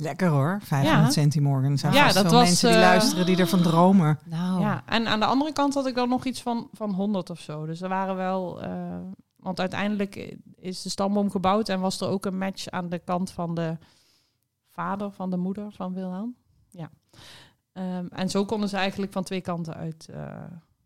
[0.00, 1.10] Lekker hoor, 500 ja.
[1.10, 1.70] centimorgen.
[1.70, 4.18] Er zijn ja, dat was, mensen die uh, luisteren die ervan dromen.
[4.24, 4.60] Nou.
[4.60, 7.40] Ja, en aan de andere kant had ik dan nog iets van, van 100 of
[7.40, 7.66] zo.
[7.66, 8.64] Dus er waren wel...
[8.64, 8.70] Uh,
[9.36, 13.30] want uiteindelijk is de stamboom gebouwd en was er ook een match aan de kant
[13.30, 13.76] van de
[14.68, 16.36] vader van de moeder van Wilhelm.
[16.70, 16.90] Ja.
[17.72, 20.44] Um, en zo konden ze eigenlijk van twee kanten uit uh,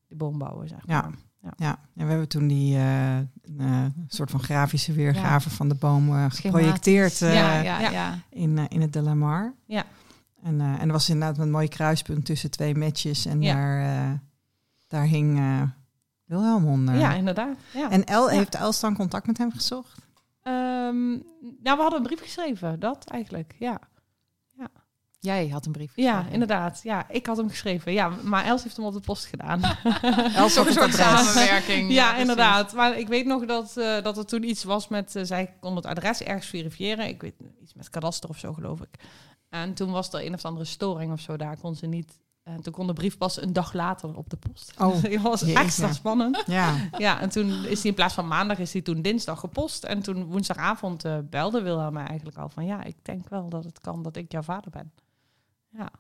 [0.09, 0.97] die boom bouwen, zeg maar.
[0.97, 1.11] Ja.
[1.43, 1.53] Ja.
[1.57, 5.55] ja, en we hebben toen die uh, uh, soort van grafische weergave ja.
[5.55, 9.55] van de boom uh, geprojecteerd ja, ja, in, in het De La Mar.
[9.67, 9.85] Ja.
[10.43, 13.27] En, en er was inderdaad een mooi kruispunt tussen twee matches.
[13.27, 14.21] En daar,
[14.89, 15.41] daar hing
[16.25, 16.95] Wilhelm onder.
[16.95, 17.57] Ja, inderdaad.
[17.75, 17.91] Ja.
[17.91, 20.01] En El, heeft Els dan contact met hem gezocht?
[20.43, 21.23] Um,
[21.63, 23.81] nou, we hadden een brief geschreven, dat eigenlijk, ja.
[25.23, 26.81] Jij had een brief Ja, inderdaad.
[26.83, 27.93] Ja, ik had hem geschreven.
[27.93, 29.63] Ja, maar Els heeft hem op de post gedaan.
[30.35, 31.93] Els een soort samenwerking.
[31.93, 32.73] ja, inderdaad.
[32.73, 35.17] Maar ik weet nog dat, uh, dat er toen iets was met...
[35.17, 37.09] Uh, zij kon het adres ergens verifiëren.
[37.09, 38.89] Ik weet iets met kadaster of zo, geloof ik.
[39.49, 41.37] En toen was er een of andere storing of zo.
[41.37, 42.21] Daar kon ze niet...
[42.43, 44.73] En toen kon de brief pas een dag later op de post.
[44.79, 45.59] Oh, dat was jeetje.
[45.59, 46.43] extra spannend.
[46.47, 46.75] Ja.
[46.99, 49.85] ja, en toen is hij in plaats van maandag, is hij toen dinsdag gepost.
[49.85, 52.65] En toen woensdagavond uh, belde Wilhelm mij eigenlijk al van...
[52.65, 54.93] Ja, ik denk wel dat het kan dat ik jouw vader ben.
[55.73, 55.91] Ja.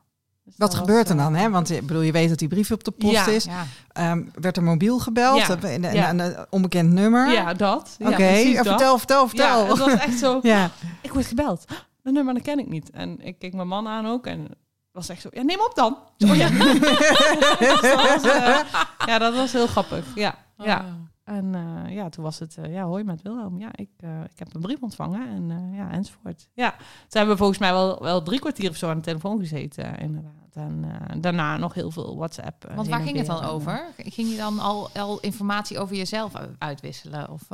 [0.44, 1.34] Dus Wat gebeurt er dan?
[1.34, 1.50] Hè?
[1.50, 3.44] Want ik bedoel, je weet dat die brief op de post ja, is.
[3.44, 4.12] Ja.
[4.12, 5.38] Um, werd er mobiel gebeld?
[5.38, 5.56] Ja.
[5.62, 7.32] Een, een, een, onbekend nummer?
[7.32, 7.96] Ja, dat.
[8.00, 8.54] Oké, okay.
[8.54, 9.64] vertel, vertel, vertel.
[9.64, 10.38] Ja, het was echt zo.
[10.52, 10.70] ja.
[11.00, 11.64] Ik word gebeld.
[12.02, 12.90] Dat nummer dat ken ik niet.
[12.90, 14.48] En ik keek mijn man aan ook en
[14.92, 15.28] was echt zo.
[15.32, 15.98] Ja, neem op dan.
[16.30, 16.48] Oh, ja.
[17.80, 18.58] dat was, uh,
[19.06, 20.06] ja, dat was heel grappig.
[20.14, 20.66] Ja, oh.
[20.66, 20.84] ja.
[21.24, 23.58] En uh, ja, toen was het, uh, ja, hoi met Wilhelm.
[23.58, 26.48] Ja, ik, uh, ik heb een brief ontvangen en ja, enzovoort.
[26.54, 29.38] Ja, toen hebben we volgens mij wel, wel drie kwartier of zo aan de telefoon
[29.38, 30.32] gezeten, inderdaad.
[30.52, 32.72] En daarna nog heel veel WhatsApp.
[32.74, 33.86] Want waar ging het dan over?
[33.96, 37.30] Ging je dan al, al informatie over jezelf uitwisselen?
[37.30, 37.48] Of,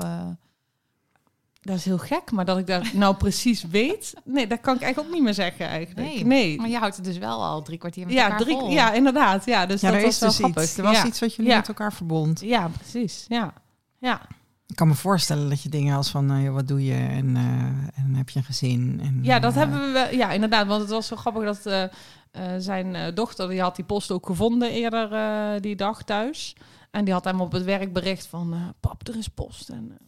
[1.61, 4.83] Dat is heel gek, maar dat ik dat nou precies weet, nee, dat kan ik
[4.83, 6.09] eigenlijk ook niet meer zeggen eigenlijk.
[6.09, 6.57] Nee, nee.
[6.57, 8.71] maar je houdt het dus wel al drie kwartier met ja, elkaar drie, vol.
[8.71, 9.45] Ja, inderdaad.
[9.45, 10.63] Ja, dus ja, dat er was is wel dus grappig.
[10.63, 10.77] iets.
[10.77, 11.07] Er was ja.
[11.07, 11.57] iets wat jullie ja.
[11.57, 12.41] met elkaar verbond.
[12.41, 13.25] Ja, precies.
[13.29, 13.53] Ja,
[13.99, 14.21] ja.
[14.67, 17.43] Ik kan me voorstellen dat je dingen als van, uh, wat doe je en, uh,
[17.95, 19.01] en heb je een gezin?
[19.03, 20.15] En, ja, dat uh, hebben we wel.
[20.15, 20.67] Ja, inderdaad.
[20.67, 24.71] Want het was zo grappig dat uh, zijn dochter, die had die post ook gevonden
[24.71, 26.57] eerder die dag thuis.
[26.91, 29.69] En die had hem op het werk bericht van, pap, er is post.
[29.69, 29.99] En,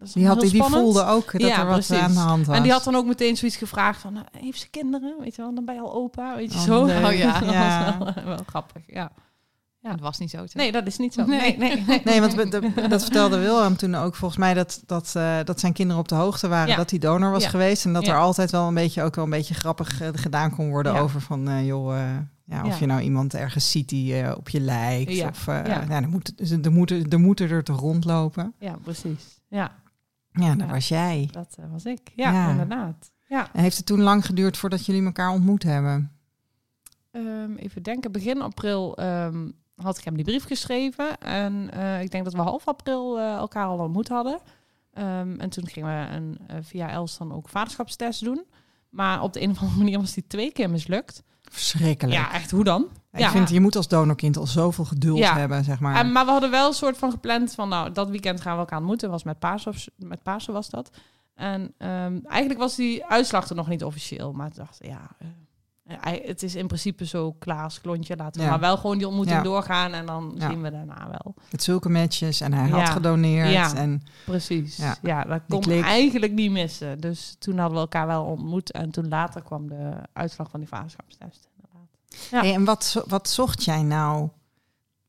[0.00, 0.82] dat is die, had, die spannend.
[0.82, 1.96] voelde ook dat ja, er wat precies.
[1.98, 2.56] aan de hand was.
[2.56, 5.14] En die had dan ook meteen zoiets gevraagd van, heeft ze kinderen?
[5.20, 6.84] Weet je wel, dan ben je al opa, weet je Oh, zo.
[6.84, 7.04] nee.
[7.06, 7.40] Oh ja.
[7.40, 7.96] dat Ja.
[7.98, 9.10] was wel, wel grappig, ja.
[9.82, 10.44] Ja, dat was niet zo.
[10.52, 11.24] Nee, dat is niet zo.
[11.24, 11.38] Nee.
[11.40, 12.00] Nee, nee, nee.
[12.04, 15.72] Nee, want de- dat vertelde Wilhelm toen ook volgens mij dat, dat, eh, dat zijn
[15.72, 16.76] kinderen op de hoogte waren Ja.
[16.76, 17.48] dat hij donor was Ja.
[17.48, 17.84] geweest.
[17.84, 18.12] En dat Ja.
[18.12, 21.00] er altijd wel een beetje ook wel een beetje grappig eh, gedaan kon worden Ja.
[21.00, 22.02] over van eh, joh, eh,
[22.44, 22.76] ja, of Ja.
[22.80, 25.12] je nou iemand ergens ziet die eh, op je lijkt.
[25.12, 25.28] Ja.
[25.28, 25.84] Of eh, Ja.
[25.88, 26.02] ja.
[26.02, 26.32] er, moet,
[26.64, 28.54] er, moeten, er moeten er te rondlopen.
[28.58, 29.40] Ja, precies.
[29.48, 29.72] Ja,
[30.32, 31.28] Ja, dat was jij.
[31.32, 32.12] dat eh, was ik.
[32.14, 32.50] Ja, Ja.
[32.50, 33.12] inderdaad.
[33.28, 33.52] Ja.
[33.52, 36.12] En heeft het toen lang geduurd voordat jullie elkaar ontmoet hebben?
[37.10, 41.18] Ehm, even denken, begin april ehm, had ik hem die brief geschreven.
[41.18, 44.38] En eh, ik denk dat we half april eh, elkaar al ontmoet hadden.
[44.92, 48.44] Ehm, en toen gingen we een, via Els dan ook vaderschapstest doen.
[48.88, 51.22] Maar op de een of andere manier was die twee keer mislukt.
[51.50, 52.16] Verschrikkelijk.
[52.16, 52.86] Ja, echt, hoe dan?
[53.12, 53.30] Ik ja.
[53.30, 55.36] vind, je moet als donorkind al zoveel geduld Ja.
[55.36, 55.96] hebben, zeg maar.
[55.96, 58.58] En, maar we hadden wel een soort van gepland van, nou, dat weekend gaan we
[58.58, 59.10] elkaar ontmoeten.
[59.10, 60.90] Was met Pasen, of, met Pasen was dat.
[61.34, 64.32] En ehm, eigenlijk was die uitslag er nog niet officieel.
[64.32, 65.28] Maar ik dacht, ja, eh,
[66.00, 68.16] het is in principe zo klaar als klontje.
[68.16, 68.50] Laten we Ja.
[68.50, 69.42] maar wel gewoon die ontmoeting Ja.
[69.42, 69.92] doorgaan.
[69.92, 70.48] En dan Ja.
[70.50, 71.34] zien we daarna wel.
[71.50, 73.50] Met zulke matches en hij had gedoneerd.
[73.50, 73.74] Ja.
[73.74, 74.76] En Precies.
[74.76, 74.96] Ja.
[75.02, 75.84] Ja, dat Die kon klik.
[75.84, 77.00] eigenlijk niet missen.
[77.00, 78.72] Dus toen hadden we elkaar wel ontmoet.
[78.72, 81.48] En toen later kwam de uitslag van die vaderschapstest.
[82.30, 82.40] Ja.
[82.40, 84.28] Hey, en wat, wat zocht jij nou?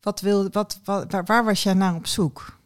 [0.01, 2.59] Wat wil, wat, wat, waar, waar was jij naar op zoek?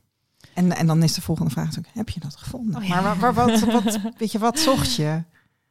[0.53, 2.76] En, en dan is de volgende vraag natuurlijk, heb je dat gevonden?
[2.82, 3.01] Oh ja.
[3.01, 5.24] Maar waar, waar, wat, wat, weet je, wat zocht je?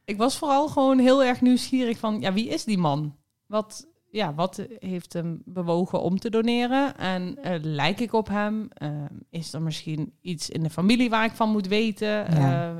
[0.04, 3.16] Ik was vooral gewoon heel erg nieuwsgierig van, ja, wie is die man?
[3.46, 6.96] Wat, ja, wat heeft hem bewogen om te doneren?
[6.96, 8.68] En eh, lijk ik op hem?
[8.72, 8.90] Eh,
[9.30, 12.08] is er misschien iets in de familie waar ik van moet weten?
[12.08, 12.26] Ja.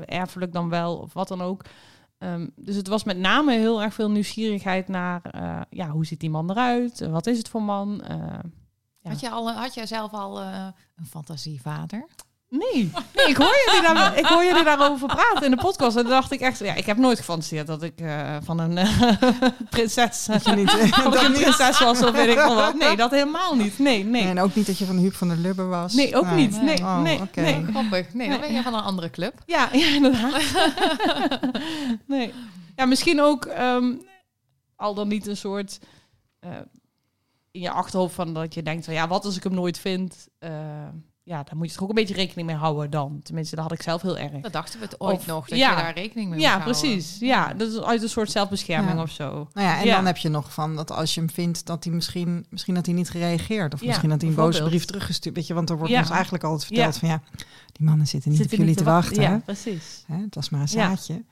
[0.07, 1.65] Eh, erfelijk dan wel, of wat dan ook.
[2.17, 6.19] Ehm, dus het was met name heel erg veel nieuwsgierigheid naar, eh, ja, hoe ziet
[6.19, 6.99] die man eruit?
[7.07, 8.01] Wat is het voor man?
[8.01, 8.17] Eh,
[8.99, 9.11] Ja.
[9.11, 12.05] Had, je al, had jij zelf al een fantasievader?
[12.57, 15.95] Nee, nee ik, hoor jullie daar, ik hoor jullie daarover praten in de podcast.
[15.95, 18.77] En toen dacht ik echt, ja, ik heb nooit gefantaseerd dat ik eh, van een
[18.77, 19.01] eh,
[19.69, 20.71] prinses, Dat je niet,
[21.03, 21.41] dat ik een niet.
[21.41, 22.73] prinses was of weet ik wel wat.
[22.73, 23.79] Nee, dat helemaal niet.
[23.79, 24.23] Nee, nee.
[24.27, 25.93] En ook niet dat je van de Huub van der Lubbe was.
[25.93, 26.61] Nee, ook niet.
[26.61, 27.41] Nee, Oh, nee, oké.
[27.41, 27.65] nee.
[27.69, 28.13] Grappig.
[28.13, 29.33] Nee, dan ben je van een andere club.
[29.45, 30.41] Ja, ja inderdaad.
[32.07, 32.33] nee.
[32.75, 33.45] Ja, misschien ook...
[33.45, 33.93] ehm,
[34.75, 35.79] al dan niet een soort
[36.45, 36.51] uh,
[37.51, 40.27] in je achterhoofd van dat je denkt van ja, wat als ik hem nooit vind?
[41.27, 43.19] Ja, daar moet je toch ook een beetje rekening mee houden dan.
[43.23, 44.41] Tenminste, dat had ik zelf heel erg.
[44.41, 47.17] Dat dachten we het ooit nog, dat ja, je daar rekening mee Ja, precies.
[47.19, 49.49] Ja, dat is uit een soort zelfbescherming of zo.
[49.53, 51.93] Nou ja, en dan heb je nog van dat als je hem vindt, dat hij
[51.93, 53.73] misschien, misschien dat hij niet gereageerd.
[53.73, 55.35] Of misschien dat hij een boze brief teruggestuurd.
[55.35, 57.21] Weet je, want er wordt ons eigenlijk altijd verteld van ja,
[57.71, 59.21] die mannen zitten niet op jullie te wachten.
[59.21, 60.03] Ja, precies.
[60.07, 61.23] Hè, het was maar een zaadje.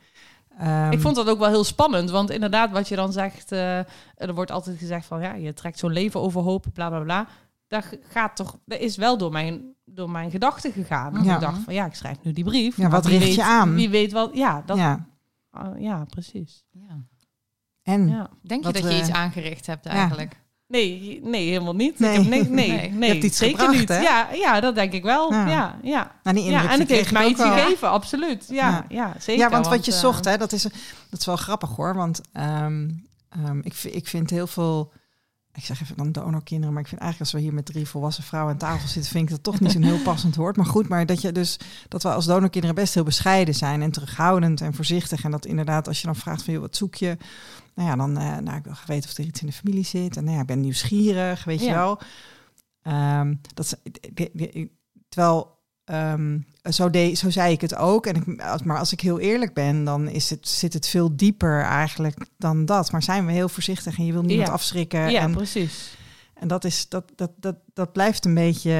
[0.61, 3.77] Um, ik vond dat ook wel heel spannend, want inderdaad, wat je dan zegt, uh,
[4.15, 7.27] er wordt altijd gezegd van ja, je trekt zo'n leven overhoop, bla bla bla.
[7.73, 11.23] Dat gaat toch, dat is wel door mijn, door mijn gedachten gegaan.
[11.23, 11.33] Ja.
[11.33, 12.77] Ik dacht van ja, ik schrijf nu die brief.
[12.77, 13.73] Ja, wat richt weet, je aan?
[13.75, 15.07] Wie weet wat, ja, dat, ja.
[15.57, 16.65] Uh, ja precies.
[16.71, 17.05] Ja.
[17.83, 18.29] En ja.
[18.41, 20.41] denk je dat je iets aangericht hebt eigenlijk?
[20.67, 21.99] Nee, nee, helemaal niet.
[21.99, 23.89] Nee, nee, nee, nee, je iets zeker niet.
[23.89, 23.99] Hè?
[23.99, 25.31] Ja, ja, dat denk ik wel.
[25.31, 25.79] Ja, ja.
[25.81, 26.11] ja.
[26.23, 28.45] Nou, ja en het heeft mij iets gegeven, absoluut.
[28.49, 29.13] Ja, ja.
[29.19, 29.43] zeker.
[29.43, 30.61] Ja, want, wat je uh, zocht, hè, dat is,
[31.09, 31.95] dat is wel grappig hoor.
[31.95, 33.07] Want um,
[33.45, 34.91] um, ik, ik vind heel veel
[35.53, 38.23] ik zeg even dan donorkinderen, maar ik vind eigenlijk als we hier met drie volwassen
[38.23, 40.57] vrouwen aan tafel zitten, vind ik dat toch niet zo'n heel passend woord.
[40.57, 43.91] Maar goed, maar dat je dus dat we als donorkinderen best heel bescheiden zijn en
[43.91, 45.23] terughoudend en voorzichtig.
[45.23, 47.17] En dat inderdaad, als je dan vraagt van joh, wat zoek je?
[47.75, 50.17] Nou ja, dan uh, nou, ik wil weten of er iets in de familie zit.
[50.17, 51.99] En nou ja, ik ben nieuwsgierig, weet je wel.
[52.83, 53.79] Um, dat,
[55.09, 55.52] terwijl
[55.85, 58.05] um, zo, de, zo zei ik het ook.
[58.05, 58.25] En ik,
[58.63, 62.65] maar als ik heel eerlijk ben, dan is het, zit het veel dieper eigenlijk dan
[62.65, 62.91] dat.
[62.91, 65.11] Maar zijn we heel voorzichtig en je wil niemand afschrikken.
[65.11, 65.97] Ja, en, precies.
[66.33, 68.71] En dat, is, dat, dat, dat, dat blijft een beetje.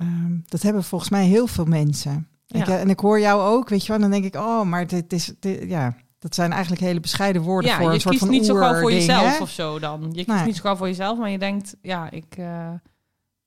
[0.00, 2.28] Um, dat hebben volgens mij heel veel mensen.
[2.46, 2.60] Ja.
[2.60, 5.12] Ik, en ik hoor jou ook, weet je wel, dan denk ik, oh, maar dit
[5.12, 8.46] is, dit, ja, dat zijn eigenlijk hele bescheiden woorden ja, voor een soort van niet
[8.46, 9.42] zo gauw voor jezelf hè?
[9.42, 10.08] of zo dan.
[10.12, 12.46] Je kiest niet zo gauw voor jezelf, maar je denkt, ja, ik, uh,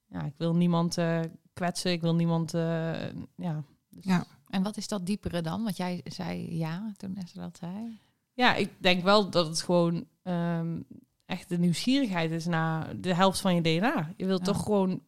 [0.07, 1.19] ja, ik wil niemand uh,
[1.57, 3.63] kwetsen, ik wil niemand, uh, ja.
[3.89, 4.03] Dus.
[4.03, 4.25] ja.
[4.49, 5.63] En wat is dat diepere dan?
[5.63, 7.99] Want jij zei ja toen Esther dat zei.
[8.33, 10.85] Ja, ik denk wel dat het gewoon um,
[11.25, 14.13] echt de nieuwsgierigheid is naar de helft van je DNA.
[14.17, 14.53] Je wilt ja.
[14.53, 15.01] toch gewoon,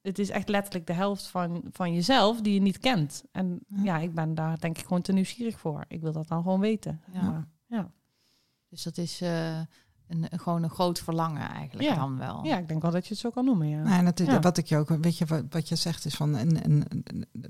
[0.00, 3.24] het is echt letterlijk de helft van, van jezelf die je niet kent.
[3.32, 3.82] En ja.
[3.82, 5.84] ja ik ben daar denk ik gewoon te nieuwsgierig voor.
[5.88, 7.00] Ik wil dat dan gewoon weten.
[7.12, 7.22] Ja.
[7.22, 7.90] Maar, ja.
[8.68, 9.60] Dus dat is uh,
[10.12, 11.94] een, een, gewoon een groot verlangen eigenlijk ja.
[11.94, 12.44] dan wel.
[12.44, 13.68] Ja, ik denk wel dat je het zo kan noemen.
[13.68, 13.82] Ja.
[13.82, 16.62] Nou, natuurlijk, Wat ik je ook, weet je, wat, wat je zegt is van en,
[16.62, 16.84] en,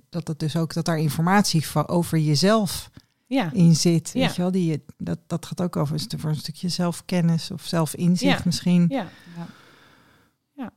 [0.09, 2.91] dat het dus ook dat daar informatie van over jezelf
[3.27, 3.53] ja.
[3.53, 4.13] in zit.
[4.13, 8.45] Weet je wel, die, dat, dat gaat ook over voor een stukje zelfkennis of zelfinzicht
[8.45, 8.87] misschien.
[8.89, 9.07] Ja.
[10.55, 10.73] Ja.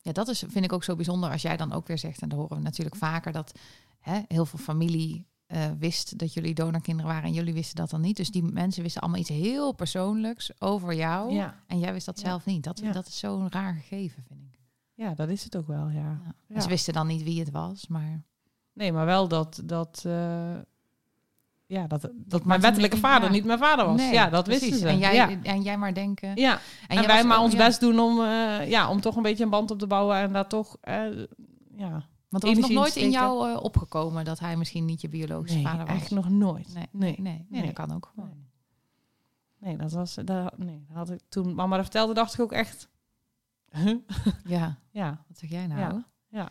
[0.00, 2.28] ja, dat is, vind ik ook zo bijzonder als jij dan ook weer zegt, en
[2.28, 3.52] dat horen we natuurlijk vaker, dat
[3.98, 8.00] hè, heel veel familie uh, wist dat jullie donorkinderen waren en jullie wisten dat dan
[8.00, 8.16] niet.
[8.16, 11.32] Dus die mensen wisten allemaal iets heel persoonlijks over jou.
[11.32, 11.62] Ja.
[11.66, 12.64] En jij wist dat zelf niet.
[12.64, 12.92] Dat, ja.
[12.92, 14.58] dat is zo'n raar gegeven, vind ik.
[14.94, 16.20] Ja, dat is het ook wel, ja.
[16.60, 18.22] Ze wisten dan niet wie het was, maar...
[18.72, 19.60] Nee, maar wel dat...
[19.64, 20.56] dat uh,
[21.66, 23.96] ja, dat, dat mijn wettelijke vader niet mijn vader was.
[23.96, 24.62] Nee, ja, dat precies.
[24.62, 24.88] wisten ze.
[24.88, 26.36] En jij, en jij maar denken...
[26.36, 29.44] Ja, en, en wij maar ons best doen om, uh, ja, om toch een beetje
[29.44, 30.76] een band op te bouwen en daar toch...
[31.76, 32.06] ja,
[32.40, 35.56] want er was nog nooit in jou uh, opgekomen dat hij misschien niet je biologische
[35.56, 35.96] nee, vader was?
[35.96, 36.74] echt nog nooit.
[36.74, 38.28] Nee, nee, nee, nee, nee dat kan ook gewoon.
[38.28, 38.46] Nee,
[39.58, 40.14] nee dat was...
[40.14, 42.88] Dat, nee, dat had ik, toen mama dat vertelde, dacht ik ook echt...
[43.70, 43.96] Huh?
[44.44, 44.78] Ja.
[44.90, 45.24] ja.
[45.28, 45.80] Wat zeg jij nou?
[45.80, 46.06] Ja.
[46.28, 46.48] ja.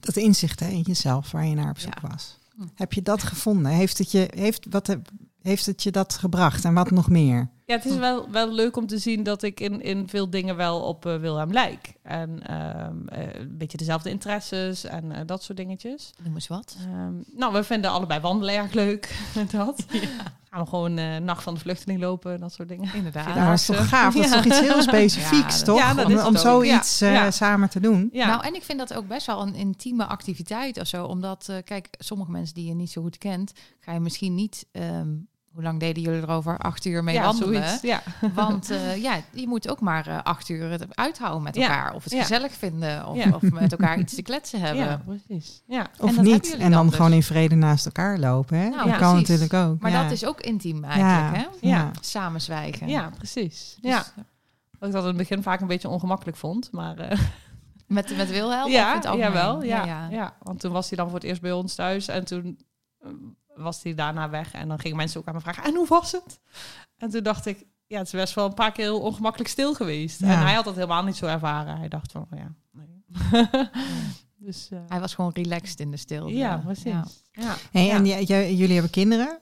[0.00, 2.08] Dat inzicht hè, in jezelf waar je naar op zoek ja.
[2.08, 2.38] was.
[2.56, 2.66] Hm.
[2.74, 3.72] Heb je dat gevonden?
[3.72, 4.96] Heeft het je, heeft, wat,
[5.40, 7.50] heeft het je dat gebracht en wat nog meer?
[7.66, 10.56] Ja, het is wel, wel leuk om te zien dat ik in, in veel dingen
[10.56, 11.92] wel op uh, Wilhelm lijk.
[12.02, 16.12] En um, uh, een beetje dezelfde interesses en uh, dat soort dingetjes.
[16.22, 16.76] Noem eens wat.
[16.86, 19.16] Um, nou, we vinden allebei wandelen erg leuk.
[19.50, 19.84] dat.
[19.88, 20.00] Ja.
[20.50, 22.94] Gaan we gewoon Nacht van de Vluchteling lopen, dat soort dingen.
[22.94, 23.34] Inderdaad.
[23.34, 24.14] Ja, dat is toch gaaf?
[24.14, 25.78] Dat is toch iets heel specifieks, ja, toch?
[25.78, 27.30] Ja, dat om, is om zoiets ja.
[27.30, 28.08] samen te doen.
[28.12, 31.04] Nou, en ik vind dat ook best wel een intieme activiteit of zo.
[31.04, 34.66] Omdat, kijk, sommige mensen die je niet zo goed kent, ga je misschien niet...
[34.72, 36.58] Um, hoe lang deden jullie erover?
[36.58, 37.62] Acht uur mee ja, wandelen.
[37.68, 38.02] Zoiets, ja.
[38.34, 41.90] Want uh, ja, je moet ook maar uh, acht uur het uithouden met elkaar.
[41.90, 41.94] Ja.
[41.94, 42.20] Of het ja.
[42.20, 43.06] gezellig vinden.
[43.06, 44.84] Of, of, met elkaar iets te kletsen hebben.
[44.84, 45.62] Ja, precies.
[45.66, 45.86] Ja.
[45.98, 46.56] Of en niet.
[46.56, 46.96] En dan, dus.
[46.96, 48.58] gewoon in vrede naast elkaar lopen.
[48.58, 48.68] Hè?
[48.68, 49.80] Nou, dat kan natuurlijk ook.
[49.80, 51.36] Maar dat is ook intiem eigenlijk.
[51.36, 51.68] Hè?
[51.68, 51.90] Ja.
[52.00, 52.88] Samen zwijgen.
[52.88, 53.76] Ja, precies.
[53.80, 54.04] Dus, ja.
[54.78, 56.72] Wat ik dat in het begin vaak een beetje ongemakkelijk vond.
[56.72, 57.12] Maar...
[57.12, 57.18] Uh,
[57.86, 58.70] met, met Wilhelm?
[58.70, 59.62] Ja, jawel.
[59.62, 60.08] Ja, ja.
[60.10, 60.36] Ja.
[60.42, 62.08] Want toen was hij dan voor het eerst bij ons thuis.
[62.08, 62.58] En toen
[63.56, 64.52] was hij daarna weg.
[64.52, 66.40] En dan gingen mensen ook aan me vragen, en hoe was het?
[66.96, 69.74] En toen dacht ik, ja, het is best wel een paar keer heel ongemakkelijk stil
[69.74, 70.20] geweest.
[70.20, 70.26] Ja.
[70.26, 71.76] En hij had dat helemaal niet zo ervaren.
[71.78, 72.86] Hij dacht van, ja, nee.
[73.32, 73.70] ja.
[74.46, 76.34] dus, uh, hij was gewoon relaxed in de stilte.
[76.34, 76.84] Ja, precies.
[76.84, 77.04] Ja.
[77.32, 77.54] Ja.
[77.70, 79.38] Hey, en j- j- jullie hebben kinderen?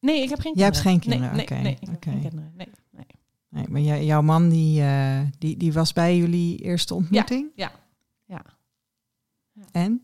[0.00, 0.56] Nee, ik heb geen kinderen.
[0.56, 1.34] Jij hebt geen kinderen?
[1.36, 1.54] Nee, Oké.
[1.54, 1.92] nee, nee, ik okay.
[1.92, 2.52] heb geen kinderen.
[2.56, 3.06] Nee, nee.
[3.48, 7.50] nee maar jij, jouw man, die, uh, die, die was bij jullie eerste ontmoeting?
[7.54, 7.72] Ja,
[8.26, 8.42] ja.
[9.52, 9.62] ja.
[9.72, 10.02] En?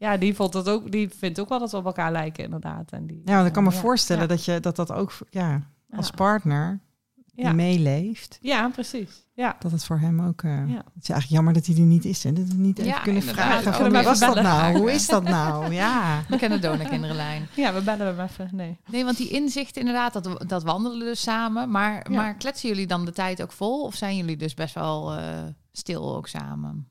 [0.00, 0.92] Ja, die vond dat ook.
[0.92, 2.92] Die vindt ook wel dat we op elkaar lijken, inderdaad.
[2.92, 4.28] En die, ja, want ik kan me voorstellen ja.
[4.28, 6.14] dat je dat dat ook ja, als ja.
[6.14, 6.80] partner
[7.34, 8.38] die meeleeft.
[8.40, 9.26] Ja, precies.
[9.34, 9.56] Ja.
[9.58, 10.42] Dat het voor hem ook...
[10.42, 12.24] Uh, Het is eigenlijk jammer dat hij er niet is.
[12.24, 13.74] En dat we niet even kunnen vragen.
[13.74, 14.78] Van, hoe was dat nou?
[14.78, 15.58] Hoe is dat nou?
[15.80, 16.24] Ja.
[16.28, 17.48] We kennen Dona Kinderenlijn.
[17.54, 18.48] Ja, we bellen hem even.
[18.52, 18.78] Nee.
[18.86, 21.70] Nee, want die inzicht inderdaad, dat, dat wandelen dus samen.
[21.70, 23.82] Maar, maar kletsen jullie dan de tijd ook vol?
[23.82, 25.22] Of zijn jullie dus best wel uh,
[25.72, 26.89] stil ook samen?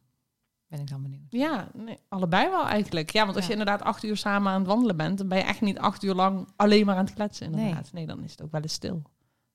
[0.70, 1.26] Ben ik dan benieuwd.
[1.30, 3.10] Ja, nee, allebei wel eigenlijk.
[3.10, 5.44] Ja, want als je inderdaad acht uur samen aan het wandelen bent, dan ben je
[5.44, 7.46] echt niet acht uur lang alleen maar aan het kletsen.
[7.46, 7.92] Inderdaad.
[7.92, 9.02] Nee, nee dan is het ook wel eens stil.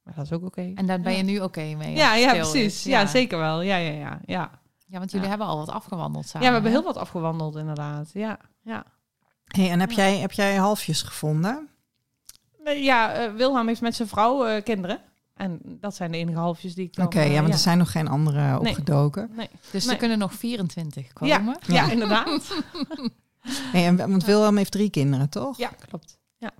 [0.02, 0.72] Maar dat is ook oké.
[0.74, 1.94] En daar ben je nu oké mee?
[1.94, 2.84] Ja, ja precies.
[2.84, 3.06] Ja.
[3.06, 3.60] zeker wel.
[3.60, 4.20] Ja, ja, ja.
[4.24, 4.50] Ja,
[4.86, 6.46] ja want jullie hebben al wat afgewandeld samen.
[6.46, 8.10] Ja, we hebben heel wat afgewandeld inderdaad.
[8.12, 8.84] Ja, ja.
[9.44, 11.68] Hey, en heb, jij, heb jij halfjes gevonden?
[12.64, 15.00] Ja, uh, Wilhelm heeft met zijn vrouw uh, kinderen.
[15.34, 18.08] En dat zijn de enige halfjes die ik Oké, ja, want er zijn nog geen
[18.08, 19.30] andere opgedoken.
[19.36, 19.48] Nee.
[19.70, 21.44] Dus er kunnen nog 24 komen.
[21.44, 21.90] Ja, ja.
[21.90, 22.54] inderdaad.
[23.72, 25.58] en, want Wilhelm heeft drie kinderen, toch?
[25.58, 26.18] Ja, klopt.
[26.36, 26.50] Ja.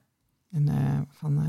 [0.50, 1.46] En uh, van, uh,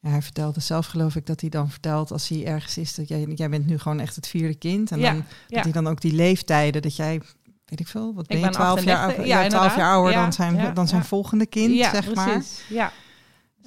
[0.00, 3.08] ja, hij vertelde zelf, geloof ik, dat hij dan vertelt als hij ergens is dat
[3.08, 4.90] jij, jij bent nu gewoon echt het vierde kind.
[4.90, 7.20] En dan dat hij dan ook die leeftijden dat jij
[7.64, 10.88] weet ik veel, wat ben je, 12 jaar, ja, 12 jaar ouder dan zijn, dan
[10.88, 12.14] zijn volgende kind, zeg precies.
[12.14, 12.44] maar.
[12.68, 12.92] Ja,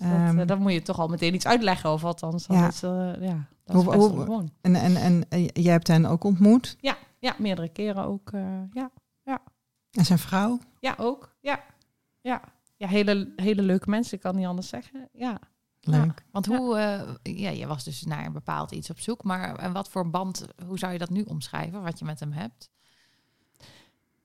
[0.04, 2.48] um, dat, dan moet je toch al meteen iets uitleggen, of althans.
[2.48, 2.68] Dan ja.
[2.68, 4.52] Is, uh, ja, dat is hoe, gewoon.
[4.62, 4.96] En, en,
[5.30, 6.78] en jij hebt hen ook ontmoet?
[6.80, 8.32] Ja, ja meerdere keren ook.
[8.32, 8.92] Uh, ja,
[9.24, 9.42] ja.
[9.92, 10.60] En zijn vrouw?
[10.80, 11.36] Ja, ook.
[11.40, 11.64] Ja,
[12.22, 12.42] ja.
[12.78, 15.10] ja hele, hele leuke mensen, ik kan niet anders zeggen.
[15.14, 15.40] Ja.
[15.84, 16.26] Leuk.
[16.32, 19.74] want hoe, uh, ja, je was dus naar een bepaald iets op zoek, maar en
[19.74, 22.70] wat voor band, hoe zou je dat nu omschrijven, wat je met hem hebt?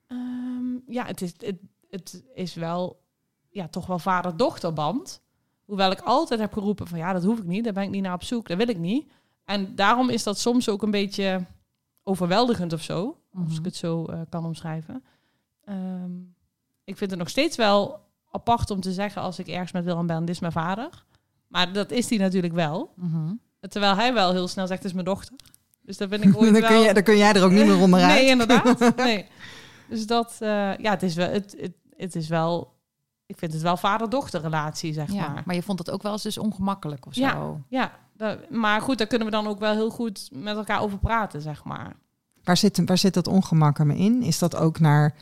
[0.09, 1.59] Um, ja, het is, het,
[1.91, 3.05] het is wel,
[3.49, 5.22] ja, toch wel vader-dochterband.
[5.67, 8.03] Hoewel ik altijd heb geroepen van ja, dat hoef ik niet, daar ben ik niet
[8.03, 9.11] naar op zoek, dat wil ik niet.
[9.45, 11.45] En daarom is dat soms ook een beetje
[12.03, 13.64] overweldigend of zo, als ik mhm.
[13.64, 15.05] het zo uh, kan omschrijven.
[15.69, 16.35] Um,
[16.85, 18.01] ik vind het nog steeds wel
[18.31, 21.05] apart om te zeggen als ik ergens met Willem ben, dit is mijn vader.
[21.49, 22.93] Maar dat is hij natuurlijk wel.
[22.95, 23.33] Mhm.
[23.61, 25.37] Terwijl hij wel heel snel zegt, het is mijn dochter.
[25.83, 26.71] Dus daar ben ik ooit dan, wel...
[26.71, 28.14] kun je, dan kun jij er ook niet meer onderuit.
[28.14, 28.97] nee, inderdaad.
[28.97, 29.27] nee.
[29.89, 32.76] Dus dat, uh, ja, het is wel, het, het, het is wel
[33.27, 35.43] ik vind het wel vader-dochter relatie, zeg ja, maar.
[35.47, 37.20] Maar je vond het ook wel eens dus ongemakkelijk of zo.
[37.20, 40.81] Ja, ja dat, maar goed, daar kunnen we dan ook wel heel goed met elkaar
[40.81, 41.97] over praten, zeg maar.
[42.45, 44.22] Waar zit, waar zit dat ongemak er me in?
[44.22, 45.14] Is dat ook naar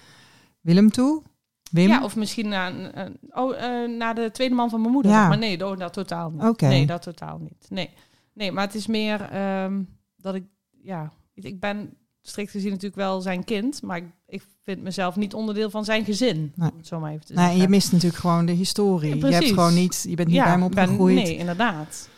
[0.61, 1.23] Willem toe?
[1.71, 1.89] Wim?
[1.89, 5.13] Ja, of misschien naar, uh, oh, uh, naar de tweede man van mijn moeder.
[5.13, 5.29] Ja.
[5.29, 6.43] Maar nee, oh, dat totaal niet.
[6.43, 6.69] Okay.
[6.69, 7.67] Nee, dat totaal niet.
[7.69, 7.91] Nee,
[8.33, 10.45] nee maar het is meer um, dat ik,
[10.83, 15.35] ja, ik ben strikt gezien natuurlijk wel zijn kind, maar ik, ik vind mezelf niet
[15.35, 16.53] onderdeel van zijn gezin.
[16.55, 16.71] Nee.
[16.83, 19.17] Zo maar even te nee, je mist natuurlijk gewoon de historie.
[19.17, 21.15] je hebt gewoon niet, je bent niet bij hem opgegroeid.
[21.15, 22.09] nee, inderdaad.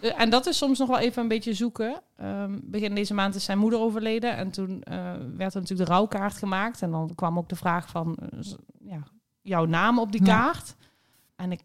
[0.00, 2.02] Eh, en dat is soms nog wel even een beetje zoeken.
[2.22, 4.36] Um, begin deze maand is zijn moeder overleden.
[4.36, 4.94] En toen uh,
[5.36, 6.82] werd er natuurlijk de rouwkaart gemaakt.
[6.82, 8.40] En dan kwam ook de vraag van uh,
[8.80, 9.02] ja,
[9.42, 10.74] jouw naam op die kaart.
[11.36, 11.60] En ik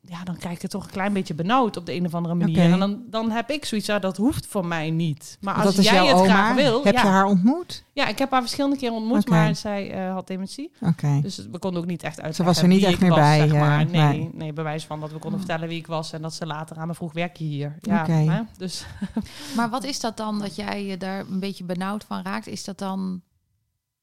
[0.00, 2.34] ja, dan krijg ik het toch een klein beetje benauwd op de een of andere
[2.34, 2.58] manier.
[2.58, 5.38] En dan, dan heb ik zoiets, ja, dat hoeft voor mij niet.
[5.40, 6.84] Maar als jij het graag wil...
[6.84, 7.84] Heb je haar ontmoet?
[7.92, 10.72] Ja, ik heb haar verschillende keren ontmoet, maar zij uh, had dementie.
[10.80, 11.20] Oké.
[11.22, 12.34] Dus we konden ook niet echt uit.
[12.34, 13.38] Ze was er niet echt meer bij.
[13.38, 13.84] Zeg maar.
[13.84, 14.52] nee, nee, nee.
[14.52, 16.94] bewijs van dat we konden vertellen wie ik was en dat ze later aan me
[16.94, 17.76] vroeg, werk je hier?
[17.80, 18.42] Ja, hè?
[18.56, 18.86] dus...
[19.56, 22.46] maar wat is dat dan, dat jij je daar een beetje benauwd van raakt?
[22.46, 23.22] Is dat dan...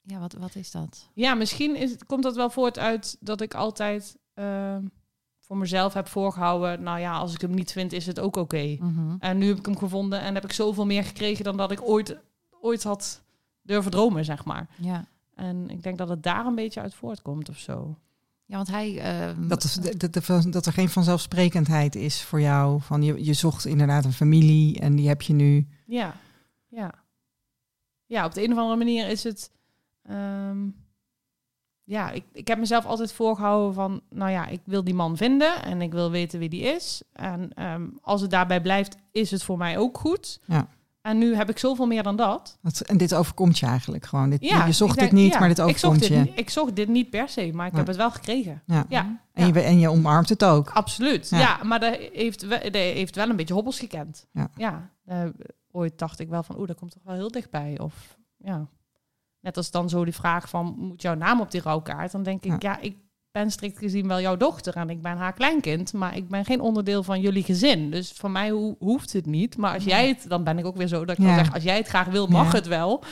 [0.01, 1.09] Ja, wat, wat is dat?
[1.13, 4.17] Ja, misschien is, komt dat wel voort uit dat ik altijd...
[4.35, 4.75] Uh,
[5.45, 8.77] voor mezelf heb voorgehouden, nou ja, als ik hem niet vind, is het ook oké.
[8.79, 9.15] Mhm.
[9.19, 11.81] En nu heb ik hem gevonden en heb ik zoveel meer gekregen dan dat ik
[11.81, 12.17] ooit,
[12.61, 13.21] ooit had
[13.61, 14.67] durven dromen, zeg maar.
[14.75, 15.05] Ja.
[15.35, 17.97] En ik denk dat het daar een beetje uit voortkomt of zo.
[18.45, 18.91] Ja, want hij.
[19.29, 20.13] Uh, dat, dat,
[20.51, 22.81] dat, er geen vanzelfsprekendheid is voor jou.
[22.81, 25.67] Van je, je zocht inderdaad een familie en die heb je nu.
[25.85, 26.15] Ja,
[26.67, 26.93] ja.
[28.05, 29.51] Ja, op de een of andere manier is het.
[30.09, 30.82] Um,
[31.84, 35.63] ja, ik, ik heb mezelf altijd voorgehouden van, nou ja, ik wil die man vinden
[35.63, 37.03] en ik wil weten wie die is.
[37.13, 40.39] En um, als het daarbij blijft, is het voor mij ook goed.
[40.45, 40.67] Ja.
[41.01, 42.57] En nu heb ik zoveel meer dan dat.
[42.86, 44.29] en dit overkomt je eigenlijk gewoon.
[44.29, 46.23] Dit, ja, je zocht dit niet, maar dit overkomt ik je.
[46.23, 48.61] Dit, ik zocht dit niet per se, maar ik heb het wel gekregen.
[48.65, 48.86] Ja.
[48.89, 49.21] ja.
[49.34, 50.69] En, je, en je omarmt het ook.
[50.69, 51.29] Absoluut.
[51.29, 54.27] Ja, maar dat heeft, dat heeft wel een beetje hobbels gekend.
[54.31, 54.49] Ja.
[54.55, 55.29] ja uh,
[55.71, 57.79] ooit dacht ik wel van, oeh, dat komt toch wel heel dichtbij.
[57.79, 58.67] Of ja,
[59.43, 62.11] Net als dan zo die vraag van, moet jouw naam op die rouwkaart?
[62.11, 62.79] Dan denk ik, ja.
[62.79, 62.97] ik
[63.31, 66.61] ben strikt gezien wel jouw dochter en ik ben haar kleinkind, maar ik ben geen
[66.61, 67.91] onderdeel van jullie gezin.
[67.91, 69.57] Dus voor mij hoeft het niet.
[69.57, 71.35] Maar als jij het, dan ben ik ook weer zo dat ik ja.
[71.35, 73.03] zeg, als jij het graag wil, mag het wel.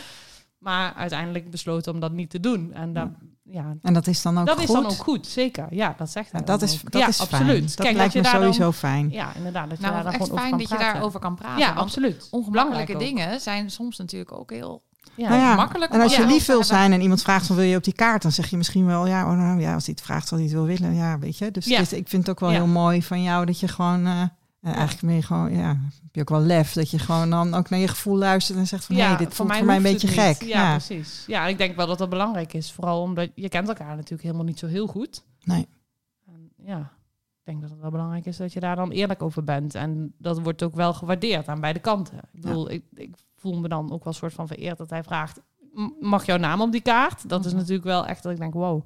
[0.57, 2.73] Maar uiteindelijk besloten om dat niet te doen.
[2.73, 3.75] En, dan, ja.
[3.81, 4.67] en dat is dan ook dat goed?
[4.67, 5.67] Dat is dan ook goed, zeker.
[5.69, 6.91] Ja, dat zegt hij Dat is, ook.
[6.91, 7.77] dat is absoluut.
[7.77, 9.09] Dat Kijk, lijkt dat je me sowieso dan, fijn.
[9.11, 9.69] Ja, inderdaad.
[9.69, 11.59] Dat je nou, daar echt fijn dat je daarover kan praten.
[11.59, 12.27] Ja, absoluut.
[12.31, 14.83] Ongemakkelijke dingen zijn soms natuurlijk ook heel
[15.15, 15.91] ja, nou makkelijk.
[15.91, 18.21] En als je lief wil zijn en iemand vraagt van wil je op die kaart,
[18.21, 20.47] dan zeg je misschien wel ja, oh, nou, ja als hij het vraagt, zal hij
[20.47, 20.95] het wil willen.
[20.95, 21.51] Ja, weet je.
[21.51, 24.21] Dus, ik vind het ook wel heel mooi van jou dat je gewoon uh,
[24.61, 25.67] En eigenlijk je gewoon, ja,
[26.01, 28.67] heb je ook wel lef dat je gewoon dan ook naar je gevoel luistert en
[28.67, 30.41] zegt van ja, dit voelt voor mij een beetje gek.
[30.41, 31.23] Ja, ja, precies.
[31.27, 32.71] Ja, ik denk wel dat dat belangrijk is.
[32.71, 35.23] Vooral omdat je kent elkaar natuurlijk helemaal niet zo heel goed.
[35.43, 35.67] Nee.
[36.25, 39.43] En ja, ik denk dat het wel belangrijk is dat je daar dan eerlijk over
[39.43, 39.75] bent.
[39.75, 42.17] En dat wordt ook wel gewaardeerd aan beide kanten.
[42.17, 45.03] Ik bedoel, ik, ik voel me dan ook wel een soort van vereerd dat hij
[45.03, 45.41] vraagt,
[45.99, 47.29] mag jouw naam op die kaart?
[47.29, 47.59] Dat is mhm.
[47.59, 48.85] natuurlijk wel echt dat ik denk, wow.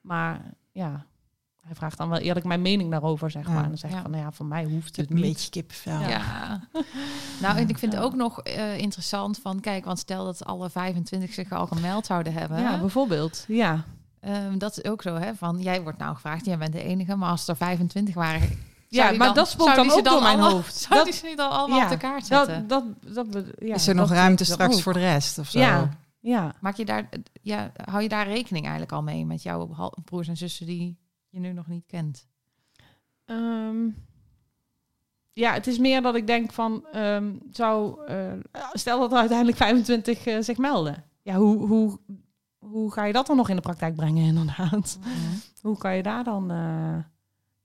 [0.00, 1.06] Maar ja,
[1.60, 3.62] hij vraagt dan wel eerlijk mijn mening daarover, zeg maar.
[3.62, 5.22] En dan zeg ik van, nou ja, voor mij hoeft het, niet.
[5.22, 6.00] Een beetje kipvel.
[6.00, 6.60] Ja.
[7.42, 10.70] nou, en ik vind het ook nog uh, interessant van, kijk, want stel dat alle
[10.70, 12.60] 25 zich al gemeld zouden hebben.
[12.60, 13.44] Ja, bijvoorbeeld.
[13.48, 13.84] Ja.
[14.20, 15.34] Um, dat is ook zo, hè?
[15.34, 18.58] Van, jij wordt nou gevraagd, jij bent de enige, maar als er 25 waren...
[18.88, 20.74] Ja, maar dat spoelt dan ook door mijn hoofd.
[20.76, 22.68] Zou dat, die zich dan allemaal ja, op de kaart zetten?
[22.68, 25.58] Dat, dat, dat, ja, is er nog ruimte straks voor de rest of zo?
[25.58, 25.88] Ja,
[26.20, 26.54] ja.
[26.60, 27.08] Maak je daar,
[27.42, 29.70] ja, hou je daar rekening eigenlijk al mee met jouw
[30.04, 32.26] broers en zussen die je nu nog niet kent?
[33.26, 34.06] Um,
[35.32, 38.32] ja, het is meer dat ik denk van, um, zou, uh,
[38.72, 41.04] stel dat er uiteindelijk 25 uh, zich melden.
[41.22, 41.98] Ja, hoe, hoe,
[42.58, 44.98] hoe ga je dat dan nog in de praktijk brengen inderdaad?
[44.98, 45.40] Mm -hmm.
[45.62, 46.52] Hoe kan je daar dan...
[46.52, 46.98] Uh,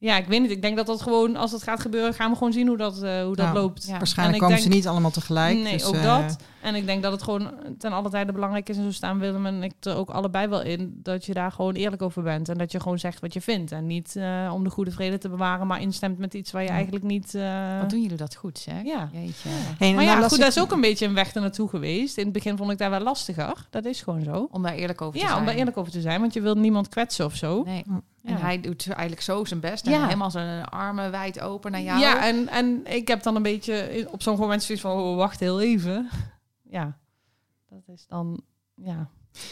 [0.04, 0.52] ja, ik weet niet.
[0.52, 3.04] Ik denk dat dat gewoon, als het gaat gebeuren, gaan we gewoon zien hoe dat,
[3.04, 3.86] uh, hoe dat nou, loopt.
[3.88, 3.98] Ja.
[3.98, 5.58] Waarschijnlijk komen denk, ze niet allemaal tegelijk.
[5.58, 6.38] Nee, dus, ook uh, dat.
[6.64, 8.78] En ik denk dat het gewoon ten alle tijde belangrijk is.
[8.78, 11.00] En zo staan Willem en ik er ook allebei wel in.
[11.04, 12.50] Dat je daar gewoon eerlijk over bent.
[12.50, 13.72] En dat je gewoon zegt wat je vindt.
[13.72, 16.70] En niet uh, om de goede vrede te bewaren, maar instemt met iets waar je
[16.70, 17.32] eigenlijk niet...
[17.80, 18.84] Wat doen jullie dat goed, zeg?
[18.84, 19.10] Ja.
[19.12, 19.50] Jeetje.
[19.78, 22.18] Hey, maar ja, goed, dat is ook een beetje een weg ernaartoe geweest.
[22.18, 23.68] In het begin vond ik daar wel lastiger.
[23.70, 24.48] Dat is gewoon zo.
[24.52, 25.34] Om daar eerlijk over te ja, zijn.
[25.36, 26.20] Ja, om daar eerlijk over te zijn.
[26.20, 27.64] Want je wilt niemand kwetsen of zo.
[27.64, 27.84] Nee.
[28.24, 29.86] En hij doet eigenlijk zo zijn best.
[29.86, 30.04] En ja.
[30.04, 32.00] helemaal zijn armen wijd open naar jou.
[32.00, 34.92] Ja, en, en ik heb dan een beetje op zo'n moment zoiets van...
[34.92, 36.10] Oh, wacht heel even.
[36.74, 36.98] Ja,
[37.70, 38.44] dat is dan...
[38.76, 39.10] Ja,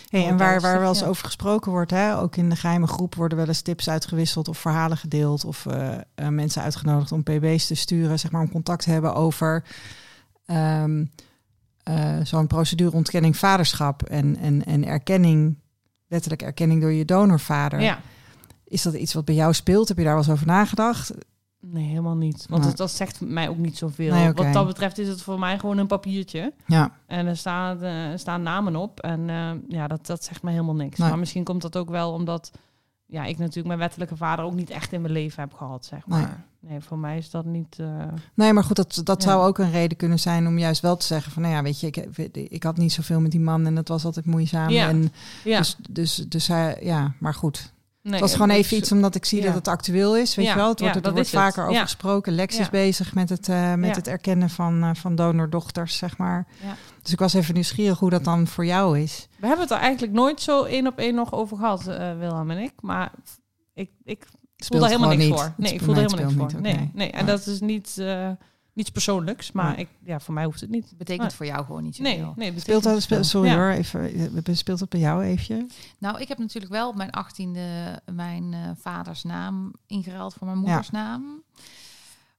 [0.10, 3.16] Hey, en waar, waar wel eens over gesproken wordt, hè, ook in de geheime groep
[3.16, 7.68] worden wel eens tips uitgewisseld of verhalen gedeeld of uh, uh, mensen uitgenodigd om pb's
[7.68, 9.64] te sturen, zeg maar om contact te hebben over
[10.46, 11.12] um,
[11.90, 15.58] uh, zo'n procedure vaderschap en, en, en erkenning,
[16.08, 17.82] wettelijke erkenning door je donorvader.
[17.82, 18.02] Ja.
[18.64, 19.88] Is dat iets wat bij jou speelt?
[19.88, 21.12] Heb je daar wel eens over nagedacht?
[21.62, 22.46] Nee, helemaal niet.
[22.50, 24.14] Want dat zegt mij ook niet zoveel.
[24.14, 24.46] Nee, okay.
[24.46, 26.54] Wat dat betreft is het voor mij gewoon een papiertje.
[26.66, 26.92] Ja.
[27.06, 29.00] En er staan, uh, staan namen op.
[29.00, 30.98] En uh, ja, dat, dat zegt mij helemaal niks.
[30.98, 31.10] Nee.
[31.10, 32.52] Maar misschien komt dat ook wel omdat
[33.06, 36.08] ja, ik natuurlijk mijn wettelijke vader ook niet echt in mijn leven heb gehad, zeg
[36.08, 36.46] maar.
[36.60, 37.78] Nee, nee voor mij is dat niet...
[37.82, 38.04] Uh...
[38.34, 39.30] Nee, maar goed, dat, dat ja.
[39.30, 41.42] zou ook een reden kunnen zijn om juist wel te zeggen van...
[41.42, 41.98] nou ja, weet je, ik,
[42.34, 44.70] ik had niet zoveel met die man en het was altijd moeizaam.
[44.70, 44.88] Ja.
[44.88, 45.12] En
[45.44, 45.58] ja.
[45.58, 47.74] Dus, dus, dus hij, ja, maar goed...
[48.04, 49.46] Nee, het was gewoon even iets omdat ik zie ja.
[49.46, 50.36] dat het actueel is.
[50.36, 50.70] Weet ja, je wel?
[50.70, 52.34] Het wordt, ja, er wordt vaker over gesproken.
[52.34, 56.48] Lex is bezig met het, uh, met het erkennen van, uh, van donordochters, zeg maar.
[57.02, 59.28] Dus ik was even nieuwsgierig hoe dat dan voor jou is.
[59.40, 62.52] We hebben het er eigenlijk nooit zo één op één nog over gehad, uh, Wilhelm
[62.52, 62.74] en ik.
[62.80, 63.12] Maar
[63.74, 64.28] ik, ik
[64.58, 65.34] voel daar helemaal niks niet.
[65.34, 65.54] voor.
[65.58, 66.62] Nee, ik voel er helemaal niks voor.
[66.62, 67.12] Niet, nee, nee.
[67.12, 68.04] En dat is niet
[68.74, 70.94] niets persoonlijks, maar ik, ja, voor mij hoeft het niet.
[70.98, 71.36] Betekent nee.
[71.36, 72.26] voor jou gewoon niet nee.
[72.36, 73.56] Nee, speelt dat, speelt, sorry ja.
[73.56, 75.70] hoor, even, speelt dat bij jou even?
[75.98, 80.60] Nou, ik heb natuurlijk wel op mijn achttiende mijn uh, vaders naam ingeruild voor mijn
[80.60, 80.98] moeders ja.
[80.98, 81.44] naam.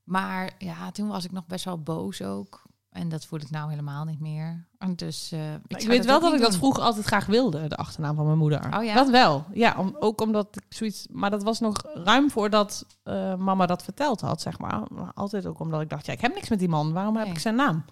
[0.05, 2.63] Maar ja, toen was ik nog best wel boos ook.
[2.93, 4.67] En dat voel ik nou helemaal niet meer.
[4.79, 6.49] En dus, uh, ik, ik weet wel dat ik doen.
[6.49, 8.77] dat vroeger altijd graag wilde, de achternaam van mijn moeder.
[8.77, 8.95] Oh ja?
[8.95, 9.45] Dat wel.
[9.53, 11.07] Ja, om, ook omdat ik zoiets...
[11.11, 14.83] Maar dat was nog ruim voordat uh, mama dat verteld had, zeg maar.
[14.91, 15.13] maar.
[15.15, 16.93] Altijd ook omdat ik dacht, ja, ik heb niks met die man.
[16.93, 17.25] Waarom nee.
[17.25, 17.85] heb ik zijn naam?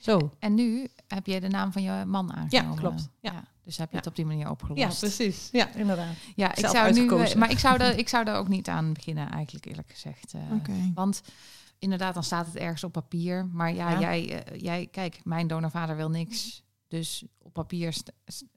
[0.00, 0.30] Zo.
[0.38, 2.74] En nu heb je de naam van je man aangenomen.
[2.74, 3.08] Ja, klopt.
[3.20, 3.32] Ja.
[3.32, 3.42] ja.
[3.64, 3.98] Dus heb je ja.
[3.98, 4.80] het op die manier opgelost.
[4.80, 5.48] Ja, precies.
[5.52, 6.14] Ja, inderdaad.
[6.34, 9.30] Ja, ik zou nu, maar ik zou, er, ik zou er ook niet aan beginnen,
[9.30, 10.34] eigenlijk eerlijk gezegd.
[10.34, 10.92] Uh, okay.
[10.94, 11.22] Want
[11.78, 13.46] inderdaad, dan staat het ergens op papier.
[13.46, 14.00] Maar ja, ja.
[14.00, 16.64] Jij, uh, jij, kijk, mijn donorvader wil niks.
[16.88, 17.96] Dus op papier,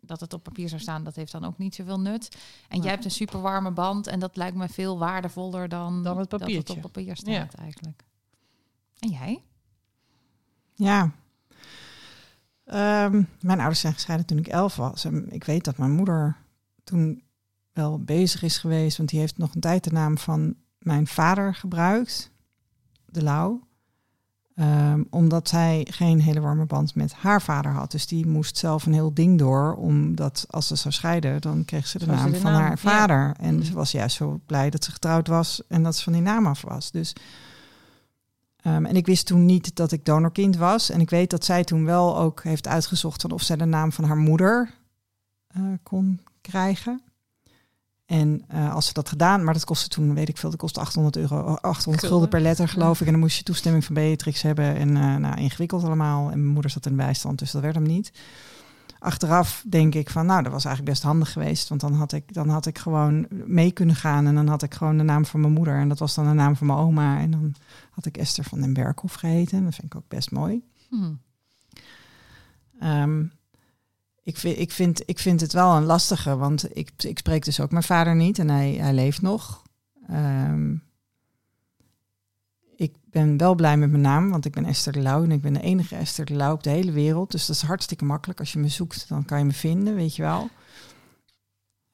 [0.02, 2.38] dat het op papier zou staan, dat heeft dan ook niet zoveel nut.
[2.68, 2.84] En ja.
[2.84, 6.30] jij hebt een super warme band en dat lijkt me veel waardevoller dan, dan het
[6.30, 6.58] papiertje.
[6.58, 7.60] dat het op papier staat ja.
[7.60, 8.04] eigenlijk.
[9.00, 9.44] En jij?
[10.74, 11.12] Ja.
[12.66, 15.06] Um, mijn ouders zijn gescheiden toen ik elf was.
[15.06, 16.38] En ik weet dat mijn moeder
[16.84, 17.24] toen
[17.74, 21.56] wel bezig is geweest, want die heeft nog een tijd de naam van mijn vader
[21.56, 22.32] gebruikt
[23.12, 23.68] de Lauw.
[24.56, 27.92] Um, omdat zij geen hele warme band met haar vader had.
[27.92, 29.76] Dus die moest zelf een heel ding door.
[29.76, 32.62] Omdat als ze zou scheiden, dan kreeg ze de Zoals naam de van naam.
[32.62, 33.18] haar vader.
[33.18, 33.36] Ja.
[33.38, 33.64] En mm.
[33.64, 36.46] ze was juist zo blij dat ze getrouwd was en dat ze van die naam
[36.46, 36.92] af was.
[36.92, 37.16] Dus,
[38.66, 40.90] um, en ik wist toen niet dat ik donorkind was.
[40.90, 43.92] En ik weet dat zij toen wel ook heeft uitgezocht van of zij de naam
[43.92, 44.74] van haar moeder
[45.58, 47.02] uh, kon krijgen.
[48.10, 50.80] En uh, als ze dat gedaan, maar dat kostte toen, weet ik veel, dat kostte
[50.80, 53.06] 800 euro, 800 gulden per letter geloof ik.
[53.06, 56.32] En dan moest je toestemming van Beatrix hebben en uh, nou, ingewikkeld allemaal.
[56.32, 58.12] En mijn moeder zat in bijstand, dus dat werd hem niet.
[59.00, 61.70] achteraf denk ik van, nou, dat was eigenlijk best handig geweest.
[61.70, 64.28] Want dan had ik, dan had ik gewoon mee kunnen gaan.
[64.28, 65.76] En dan had ik gewoon de naam van mijn moeder.
[65.76, 67.20] En dat was dan de naam van mijn oma.
[67.20, 67.56] En dan
[67.92, 69.64] had ik Esther van den Berkhoff geheten.
[69.64, 70.64] Dat vind ik ook best mooi.
[70.90, 71.20] Hmm.
[72.80, 73.24] Ehm,
[74.30, 77.60] ik, vind, ik, vind, ik vind het wel een lastige, want ik, ik spreek dus
[77.60, 79.62] ook mijn vader niet en hij, hij leeft nog.
[80.12, 80.84] Um,
[82.76, 85.42] ik ben wel blij met mijn naam, want ik ben Esther de Lauw en ik
[85.42, 87.32] ben de enige Esther de Lauw op de hele wereld.
[87.32, 88.40] Dus dat is hartstikke makkelijk.
[88.40, 90.50] Als je me zoekt, dan kan je me vinden, weet je wel.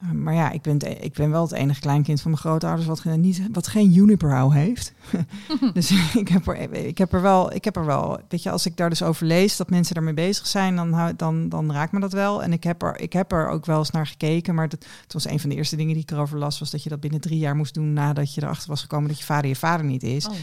[0.05, 3.03] Eh, maar ja, ik ben, ik ben wel het enige kleinkind van mijn grootouders wat,
[3.17, 4.93] niet, wat geen heeft.
[5.73, 8.65] dus ik heb, er, ik heb er wel, ik heb er wel, weet je, als
[8.65, 11.99] ik daar dus over lees dat mensen daarmee bezig zijn, dan, dan, dan raakt me
[11.99, 12.43] dat wel.
[12.43, 15.13] En ik heb, er, ik heb er ook wel eens naar gekeken, maar dat, het
[15.13, 17.21] was een van de eerste dingen die ik erover las, was dat je dat binnen
[17.21, 20.03] drie jaar moest doen nadat je erachter was gekomen dat je vader je vader niet
[20.03, 20.27] is.
[20.27, 20.33] Oh.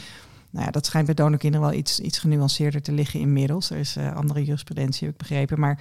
[0.52, 3.70] Nou ja, dat schijnt bij donorkinderen wel iets, iets genuanceerder te liggen inmiddels.
[3.70, 5.60] Er is uh, andere jurisprudentie, heb ik begrepen.
[5.60, 5.78] Maar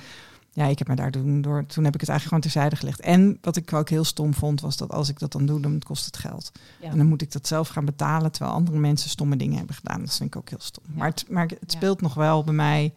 [0.53, 1.65] ja, ik heb me daar toen door.
[1.65, 2.99] Toen heb ik het eigenlijk gewoon terzijde gelegd.
[2.99, 5.79] En wat ik ook heel stom vond, was dat als ik dat dan doe, dan
[5.79, 6.51] kost het geld.
[6.81, 9.99] En dan moet ik dat zelf gaan betalen, terwijl andere mensen stomme dingen hebben gedaan.
[9.99, 10.83] Dat vind ik ook heel stom.
[10.87, 12.93] Maar, het, maar het speelt nog wel bij mij.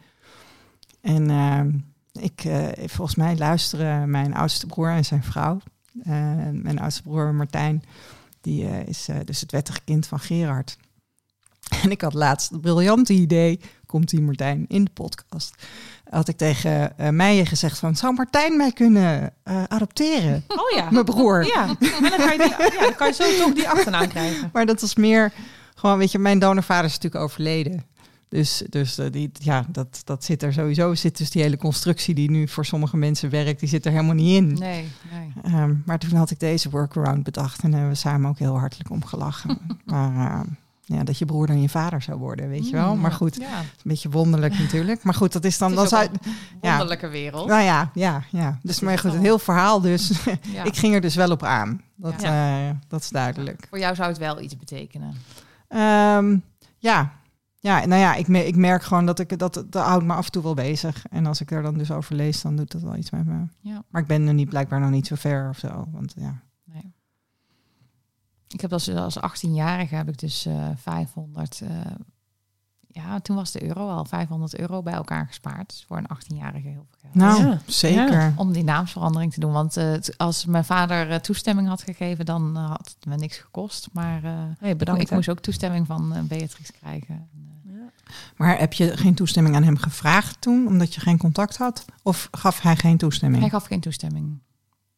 [1.01, 5.61] En uh, ik, uh, volgens mij luisteren mijn oudste broer en zijn vrouw.
[5.95, 6.05] Uh,
[6.53, 7.85] mijn oudste broer Martijn,
[8.41, 10.79] die is dus het wettige kind van Gerard.
[11.83, 15.55] En ik had laatst het briljante idee, komt die Martijn in de podcast.
[16.15, 20.45] Had ik tegen uh, Meijer gezegd van, zou Martijn mij kunnen uh, adopteren?
[20.49, 20.91] Oh ja.
[20.91, 21.47] Mijn broer.
[21.47, 24.51] Ja, en dan kan je, die, ja, dan kan je zo toch die achternaam krijgen.
[24.53, 25.33] Maar dat was meer,
[25.75, 27.85] gewoon weet je, mijn donorvader is natuurlijk overleden.
[28.29, 30.95] Dus, dus uh, die, ja, dat, dat zit er sowieso.
[30.95, 34.15] Zit dus die hele constructie die nu voor sommige mensen werkt, die zit er helemaal
[34.15, 34.47] niet in.
[34.47, 35.55] Nee, nee.
[35.55, 38.91] Um, maar toen had ik deze workaround bedacht en hebben we samen ook heel hartelijk
[38.91, 39.59] om gelachen.
[39.85, 40.47] maar
[40.85, 42.95] ja, dat je broer dan je vader zou worden, weet je wel.
[42.95, 43.59] Mm, maar goed, ja.
[43.59, 45.03] een beetje wonderlijk natuurlijk.
[45.03, 45.75] Maar goed, dat is dan...
[45.75, 46.09] dat is een
[46.61, 47.49] wonderlijke wereld.
[47.49, 48.59] Nou ja, ja, ja.
[48.63, 50.11] Dus maar goed, een heel verhaal dus.
[50.65, 51.83] ik ging er dus wel op aan.
[51.97, 53.67] Dat, uh, dat is duidelijk.
[53.69, 55.15] Voor jou zou het wel iets betekenen?
[55.69, 56.43] Um,
[56.79, 57.13] ja.
[57.59, 60.33] Ja, nou ja, ik, ik merk gewoon dat ik dat, dat houdt me af en
[60.33, 61.05] toe wel bezig.
[61.11, 63.47] En als ik er dan dus over lees, dan doet dat wel iets met me.
[63.61, 63.83] Ja.
[63.89, 65.89] Maar ik ben er niet blijkbaar nog niet zo ver of zo.
[65.93, 66.43] Want ja,
[68.55, 71.87] ik heb als, als 18-jarige heb ik dus uh, eh, 500, uh, eh,
[72.87, 75.69] ja, toen was de euro al 500 euro bij elkaar gespaard.
[75.69, 77.15] Dus voor een 18-jarige heel veel geld.
[77.15, 77.59] Nou, ja.
[77.67, 78.33] zeker.
[78.37, 79.53] Om die naamsverandering te doen.
[79.53, 83.89] Want uh, als mijn vader toestemming had gegeven, dan had het me niks gekost.
[83.93, 84.21] Maar
[84.59, 87.29] hey, bedankt, ik moest ook toestemming van Beatrice krijgen.
[88.37, 91.85] Maar heb je geen toestemming aan hem gevraagd toen, omdat je geen contact had?
[92.03, 93.43] Of gaf hij geen toestemming?
[93.43, 94.43] Hij gaf geen toestemming.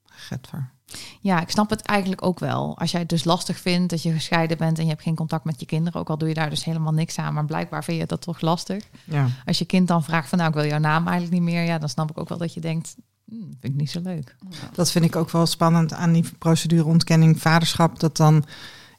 [0.05, 0.75] Getver.
[1.21, 2.79] Ja, ik snap het eigenlijk ook wel.
[2.79, 5.45] Als jij het dus lastig vindt dat je gescheiden bent en je hebt geen contact
[5.45, 7.99] met je kinderen, ook al doe je daar dus helemaal niks aan, maar blijkbaar vind
[8.01, 8.85] je dat toch lastig.
[9.05, 9.29] Ja.
[9.45, 11.79] Als je kind dan vraagt van nou, ik wil jouw naam eigenlijk niet meer, ja,
[11.79, 14.37] dan snap ik ook wel dat je denkt, hm, vind ik niet zo leuk.
[14.73, 18.45] Dat vind ik ook wel spannend aan die procedure ontkenning vaderschap, dat dan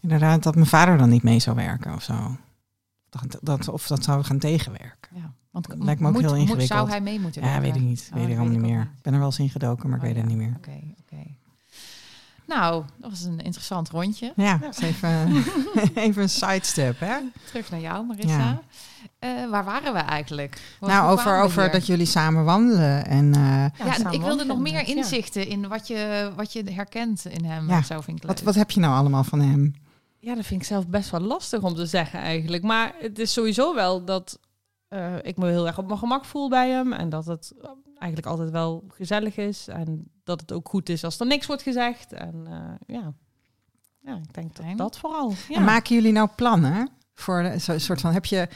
[0.01, 2.37] inderdaad dat mijn vader dan niet mee zou werken of zo.
[3.09, 5.11] Dat, dat, of dat zou gaan tegenwerken.
[5.15, 5.33] Ja.
[5.51, 6.59] Want dat lijkt me ook heel ingewikkeld.
[6.59, 7.61] Moet, zou hij mee moeten werken?
[7.61, 8.09] Ja, weet ik niet.
[8.13, 8.81] Weet oh, ik allemaal niet meer.
[8.81, 10.53] Ik ben er wel eens in gedoken, maar ik oh, weet het niet meer.
[10.57, 11.23] Oké, oké.
[12.47, 14.33] Nou, dat was een interessant rondje.
[14.35, 15.43] Ja, even,
[16.05, 17.15] even een sidestep, hè?
[17.45, 18.61] Terug naar jou, Marissa.
[19.19, 20.61] Uh, waar waren we eigenlijk?
[20.79, 23.05] nou, over, over dat jullie samen wandelen.
[23.05, 27.45] En, uh, ja, ik wilde nog meer inzichten in wat je, wat je herkent in
[27.45, 27.69] hem.
[27.69, 27.81] Ja.
[27.81, 29.75] Zo vind ik Wat, wat heb je nou allemaal van hem?
[30.19, 32.63] Ja, dat vind ik zelf best wel lastig om te zeggen eigenlijk.
[32.63, 34.39] Maar het is sowieso wel dat
[34.89, 36.93] uh, ik me heel erg op mijn gemak voel bij hem.
[36.93, 37.53] En dat het
[37.97, 39.67] eigenlijk altijd wel gezellig is.
[39.67, 42.13] En dat het ook goed is als er niks wordt gezegd.
[42.13, 43.13] En uh, ja.
[43.99, 45.33] ja, ik denk dat dat vooral.
[45.49, 45.55] Ja.
[45.55, 46.89] En maken jullie nou plannen?
[47.13, 48.47] Voor een soort van, heb je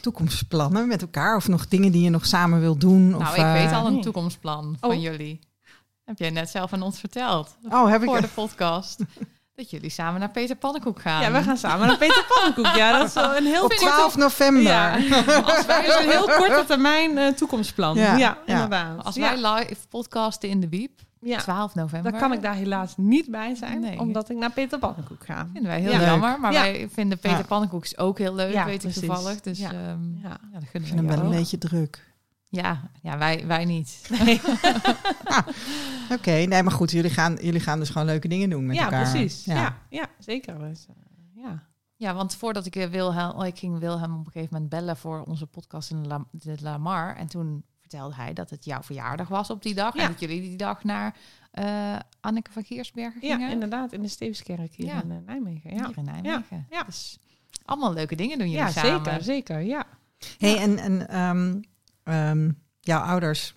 [0.00, 1.36] toekomstplannen met elkaar?
[1.36, 3.08] Of nog dingen die je nog samen wil doen?
[3.08, 5.02] Nou, of, ik weet al een toekomstplan van oh.
[5.02, 5.40] jullie.
[6.04, 7.56] Heb jij net zelf aan ons verteld.
[7.68, 8.08] Oh, heb ik?
[8.08, 8.98] Voor de podcast.
[9.54, 11.22] Dat jullie samen naar Peter Pannenkoek gaan.
[11.22, 12.76] Ja, we gaan samen naar Peter Pannenkoek.
[12.76, 14.62] Ja, dat is een heel Op 12 november.
[14.62, 14.92] Ja.
[15.44, 17.96] Als wij dus een heel korte termijn uh, toekomstplan.
[17.96, 19.04] Ja, ja, inderdaad.
[19.04, 21.38] Als wij live podcasten in de Wiep, ja.
[21.38, 22.10] 12 november.
[22.10, 23.98] Dan kan ik daar helaas niet bij zijn, nee.
[24.00, 25.48] omdat ik naar Peter Pannenkoek ga.
[25.52, 29.40] Vinden wij heel jammer, maar wij vinden Peter Pannenkoek ook heel leuk, weet ik toevallig.
[29.40, 29.90] Dus ja.
[29.90, 30.40] Um, ja.
[30.52, 32.08] dat gunnen we wel een beetje druk.
[32.50, 34.10] Ja, ja wij, wij niet.
[35.24, 35.46] ah,
[36.16, 38.84] Oké, nee, maar goed, jullie gaan, jullie gaan dus gewoon leuke dingen doen met ja,
[38.84, 39.10] elkaar.
[39.10, 39.44] Precies.
[39.44, 40.58] Ja, ja, zeker.
[40.58, 41.62] Dus, uh, ja.
[41.96, 44.96] ja, want voordat ik eh, Wilhelm, oh, ik ging Wilhelm op een gegeven moment bellen
[44.96, 47.16] voor onze podcast in La, de Lamar.
[47.16, 49.94] En toen vertelde hij dat het jouw verjaardag was op die dag.
[49.94, 51.16] En dat jullie die dag naar
[51.54, 53.40] uh, Anneke van Giersbergen gingen.
[53.40, 55.74] Ja, inderdaad, in de Stevenskerk hier in Nijmegen.
[55.74, 55.86] Ja.
[55.86, 56.66] Hier in Nijmegen.
[56.70, 56.82] Ja.
[56.82, 57.18] Dus
[57.64, 59.04] allemaal leuke dingen doen jullie ja, samen.
[59.04, 59.86] Zeker, zeker, ja.
[60.38, 61.60] hey, en, en um,
[62.14, 63.54] um, jouw ouders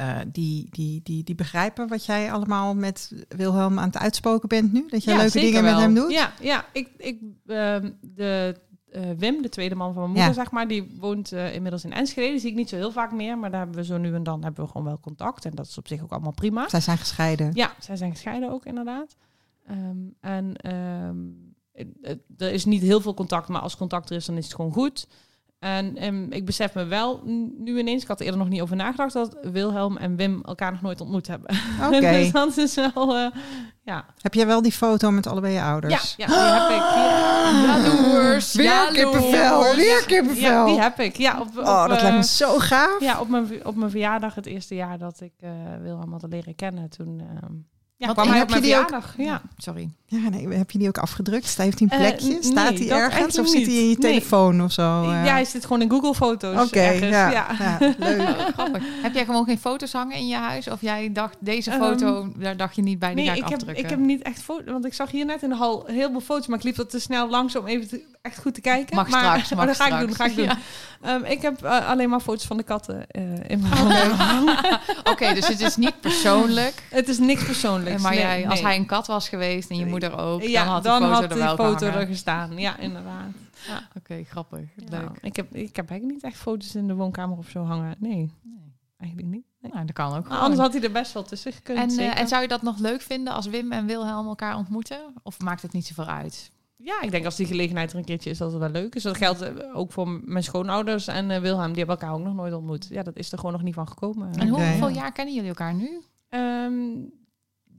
[0.00, 4.72] uh, die, die, die, die begrijpen wat jij allemaal met Wilhelm aan het uitspoken bent
[4.72, 4.86] nu?
[4.88, 6.12] Dat jij leuke dingen met hem doet?
[6.12, 8.60] Ja, ja ik, ik, uh, de
[8.92, 11.92] uh, Wim, de tweede man van mijn moeder, zeg maar, die woont uh, inmiddels in
[11.92, 12.30] Enschede.
[12.30, 14.22] Die zie ik niet zo heel vaak meer, maar daar hebben we zo nu en
[14.22, 15.44] dan hebben we gewoon wel contact.
[15.44, 16.68] En dat is op zich ook allemaal prima.
[16.68, 17.50] Zij zijn gescheiden?
[17.54, 19.16] Ja, zij zijn gescheiden ook inderdaad.
[19.70, 21.54] Um, en um,
[22.36, 24.72] er is niet heel veel contact, maar als contact er is, dan is het gewoon
[24.72, 25.06] goed.
[25.60, 27.22] En, um, ik besef me wel
[27.58, 30.72] nu ineens, ik had er eerder nog niet over nagedacht, dat Wilhelm en Wim elkaar
[30.72, 31.50] nog nooit ontmoet hebben.
[31.86, 31.96] Oké.
[31.96, 32.22] Okay.
[32.22, 33.30] dus dat is wel, uh,
[33.82, 34.04] ja.
[34.20, 36.14] Heb jij wel die foto met allebei je ouders?
[36.16, 36.86] Ja, ja die heb ik.
[36.94, 38.54] Ja, jaloers.
[38.54, 38.96] Weer jaloers.
[38.96, 40.50] kippenvel, weer kippenvel.
[40.50, 41.16] Ja, die heb ik.
[41.16, 43.00] Ja, op, op, oh, dat uh, lijkt me zo gaaf.
[43.00, 45.50] Ja, op mijn, op mijn verjaardag, het eerste jaar dat ik uh,
[45.82, 47.22] Wilhelm had leren kennen, toen...
[48.00, 49.14] Ja, Wat, kwam hij op mijn verjaardag.
[49.18, 49.42] Ook, ja.
[49.56, 49.90] sorry.
[50.06, 51.46] Ja, nee, heb je die ook afgedrukt?
[51.46, 52.32] Staat heeft hij een plekje?
[52.32, 53.38] Uh, Staat hij ergens?
[53.38, 54.64] Of zit hij in je telefoon nee.
[54.64, 55.02] of zo?
[55.02, 55.24] Uh...
[55.24, 56.54] Ja, hij zit gewoon in Google Foto's.
[56.54, 57.46] Oké, okay, ja, ja.
[57.58, 57.78] ja.
[57.98, 58.18] leuk.
[58.40, 58.82] Oh, grappig.
[59.02, 60.68] Heb jij gewoon geen foto's hangen in je huis?
[60.68, 63.38] Of jij dacht, deze foto, um, daar dacht je niet bij, die nee, ga ik,
[63.38, 63.76] ik afdrukken?
[63.76, 66.10] Heb, ik heb niet echt foto's, want ik zag hier net in de hal heel
[66.10, 68.60] veel foto's, maar ik liep dat te snel langs om even te, echt goed te
[68.60, 68.96] kijken.
[68.96, 70.02] Mag maar, straks, mag oh, dat ga straks.
[70.02, 71.10] ik doen, ga ik doen.
[71.10, 74.10] Um, ik heb uh, alleen maar foto's van de katten uh, in mijn handen.
[74.98, 76.82] Oké, okay, dus het is niet persoonlijk.
[76.90, 77.44] Het is niks
[77.98, 78.62] Maar nee, jij, als nee.
[78.62, 81.20] hij een kat was geweest en je moeder ook, ja, dan had dan die foto
[81.20, 82.58] had er wel die foto er gestaan.
[82.58, 83.30] Ja, inderdaad.
[83.66, 83.76] Ja.
[83.76, 84.68] Oké, okay, grappig.
[84.76, 85.18] Ja, Leuk.
[85.20, 87.96] ik, heb, ik heb eigenlijk niet echt foto's in de woonkamer of zo hangen.
[87.98, 88.74] Nee, nee.
[88.96, 89.44] eigenlijk niet.
[89.60, 89.72] Nee.
[89.72, 90.28] Nou, dat kan ook.
[90.28, 91.78] Maar anders had hij er best wel tussen gekund.
[91.78, 92.14] En, zeker.
[92.14, 95.00] uh, en zou je dat nog leuk vinden als Wim en Wilhelm elkaar ontmoeten?
[95.22, 96.50] Of maakt het niet zoveel uit?
[96.76, 99.02] Ja, ik denk als die gelegenheid er een keertje is, dat het wel leuk is.
[99.02, 101.68] Dat geldt uh, ook voor mijn schoonouders en uh, Wilhelm.
[101.68, 102.86] Die hebben elkaar ook nog nooit ontmoet.
[102.90, 104.32] Ja, dat is er gewoon nog niet van gekomen.
[104.34, 104.70] En okay.
[104.70, 106.02] hoeveel jaar kennen jullie elkaar nu?
[106.28, 107.12] Um,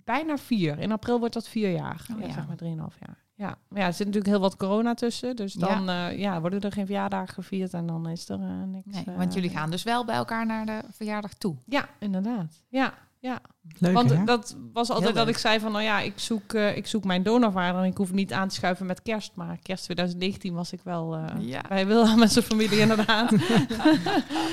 [0.04, 0.80] bijna vier.
[0.80, 2.06] In april wordt dat vier jaar.
[2.14, 2.34] Oh, ja, ja.
[2.34, 3.24] zeg maar drieënhalf jaar.
[3.36, 3.58] Ja.
[3.68, 5.36] Maar ja, er zit natuurlijk heel wat corona tussen.
[5.36, 6.12] Dus dan ja.
[6.12, 9.06] Uh, ja, worden er geen verjaardagen gevierd en dan is er uh, niks.
[9.06, 11.56] Nee, want jullie gaan dus wel bij elkaar naar de verjaardag toe.
[11.66, 12.64] Ja, inderdaad.
[12.68, 13.40] Ja, ja.
[13.78, 14.24] Leuk, Want hè?
[14.24, 17.24] dat was altijd dat ik zei van, nou ja, ik zoek, uh, ik zoek mijn
[17.24, 19.32] donorvader en ik hoef niet aan te schuiven met kerst.
[19.36, 21.62] Maar kerst 2019 was ik wel uh, ja.
[21.68, 23.32] bij Wilhelm met zijn familie inderdaad.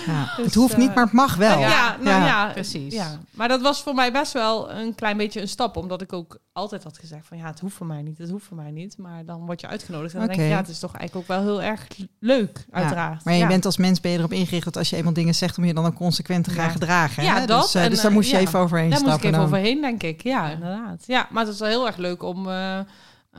[0.06, 1.58] ja, dus, het hoeft niet, maar het mag wel.
[1.58, 2.94] Ja, ja, nou ja, precies.
[2.94, 3.18] Ja.
[3.30, 6.38] Maar dat was voor mij best wel een klein beetje een stap, omdat ik ook
[6.52, 8.98] altijd had gezegd van, ja, het hoeft voor mij niet, het hoeft voor mij niet.
[8.98, 10.36] Maar dan word je uitgenodigd en dan okay.
[10.38, 11.86] denk je, ja, het is toch eigenlijk ook wel heel erg
[12.18, 13.24] leuk, uiteraard.
[13.24, 15.58] maar je bent als mens ben je erop ingericht dat als je eenmaal dingen zegt,
[15.58, 17.24] om je dan ook consequent te gaan gedragen.
[17.24, 17.46] Ja, hè?
[17.46, 17.62] dat.
[17.62, 20.22] Dus, uh, dus daar moest je even overheen daar moest ik even overheen, denk ik.
[20.22, 21.04] Ja, inderdaad.
[21.06, 22.80] Ja, maar het is wel heel erg leuk om, uh,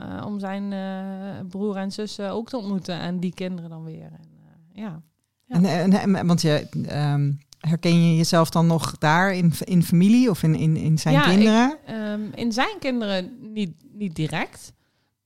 [0.02, 3.00] uh, om zijn uh, broer en zus ook te ontmoeten.
[3.00, 4.10] En die kinderen dan weer.
[4.12, 4.28] En,
[4.72, 5.02] ja.
[5.44, 5.54] ja.
[5.54, 6.66] En, en, en, want je...
[7.12, 11.14] Um, herken je jezelf dan nog daar in, in familie of in, in, in zijn
[11.14, 11.76] ja, kinderen?
[11.86, 14.72] Ik, um, in zijn kinderen niet, niet direct.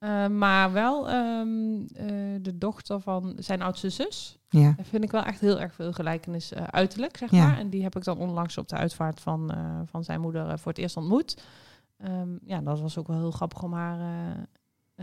[0.05, 1.87] Uh, maar wel um, uh,
[2.41, 4.39] de dochter van zijn oudste zus.
[4.49, 4.73] Ja.
[4.77, 7.47] Daar vind ik wel echt heel erg veel gelijkenis uh, uiterlijk, zeg Ja.
[7.47, 7.59] maar.
[7.59, 10.81] En die heb ik dan onlangs op de uitvaart van, van zijn moeder voor het
[10.81, 11.43] eerst ontmoet.
[11.99, 13.99] Um, ja, dat was ook wel heel grappig om haar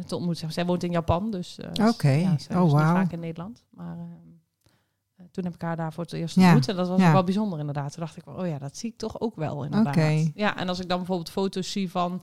[0.05, 0.51] te ontmoeten.
[0.51, 2.21] Zij woont in Japan, dus Oké, okay.
[2.21, 2.79] ja, oh is wow.
[2.79, 3.63] vaak in Nederland.
[3.69, 3.97] Maar
[5.31, 6.65] toen heb ik haar daar voor het eerst ontmoet.
[6.65, 6.71] Ja.
[6.71, 7.11] En dat was ja.
[7.11, 7.93] wel bijzonder inderdaad.
[7.93, 9.95] Toen dacht ik, oh ja, dat zie ik toch ook wel inderdaad.
[9.95, 10.31] Okay.
[10.35, 12.21] Ja, en als ik dan bijvoorbeeld foto's zie van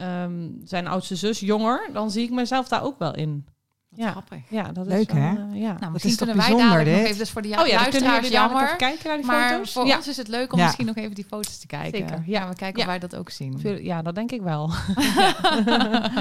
[0.00, 3.46] um, zijn oudste zus jonger, dan zie ik mezelf daar ook wel in.
[3.88, 4.10] Wat ja.
[4.10, 4.42] grappig.
[4.48, 5.32] Ja, dat Leuk is wel, hè?
[5.32, 5.76] Uh, ja.
[5.80, 8.62] Nou, misschien kunnen wij dadelijk nog even, dus voor die oh, ja, luisteraars jammer.
[8.64, 9.72] Even kijken naar die maar foto's.
[9.72, 9.96] voor ja.
[9.96, 10.64] ons is het leuk om ja.
[10.64, 11.98] misschien nog even die foto's te kijken.
[11.98, 12.22] Zeker.
[12.26, 13.60] Ja, we kijken of wij dat ook zien.
[13.82, 14.70] Ja, dat denk ik wel.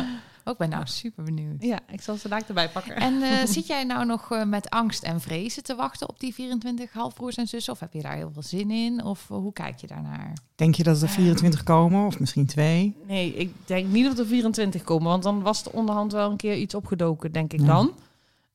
[0.48, 1.64] ook ben nou super benieuwd.
[1.64, 2.96] Ja, ik zal ze daar erbij pakken.
[2.96, 6.34] En uh, zit jij nou nog uh, met angst en vrezen te wachten op die
[6.34, 7.74] 24 halfbroers en zussen?
[7.74, 9.04] Of heb je daar heel veel zin in?
[9.04, 10.34] Of uh, hoe kijk je daarnaar?
[10.56, 12.96] Denk je dat er 24 komen of misschien twee?
[13.08, 15.08] Nee, ik denk niet dat er 24 komen.
[15.08, 17.66] Want dan was er onderhand wel een keer iets opgedoken, denk ik ja.
[17.66, 17.92] dan.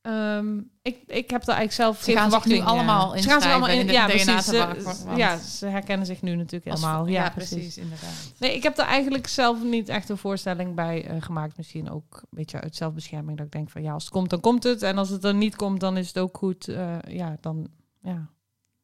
[0.06, 3.22] Um, ik, ik heb daar eigenlijk zelf ze geen gaan zich nu allemaal in.
[3.22, 4.44] Ze gaan allemaal in, in de ja, DNA precies.
[4.44, 7.06] Ze, ja, ze herkennen zich nu natuurlijk helemaal.
[7.06, 7.56] Ja, ja, precies.
[7.56, 7.78] precies.
[7.78, 8.32] inderdaad.
[8.38, 11.56] Nee, ik heb er eigenlijk zelf niet echt een voorstelling bij uh, gemaakt.
[11.56, 13.36] Misschien ook een beetje uit zelfbescherming.
[13.36, 14.82] Dat ik denk van ja, als het komt, dan komt het.
[14.82, 16.68] En als het er niet komt, dan is het ook goed.
[16.68, 17.68] Uh, ja, dan
[18.02, 18.28] ja.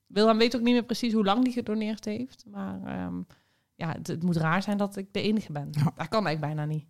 [0.06, 2.44] Wilhelm weet ook niet meer precies hoe lang die gedoneerd heeft.
[2.50, 3.26] Maar um,
[3.74, 5.68] ja, het, het, moet raar zijn dat ik de enige ben.
[5.70, 5.92] Ja.
[5.96, 6.86] Dat kan eigenlijk bijna niet.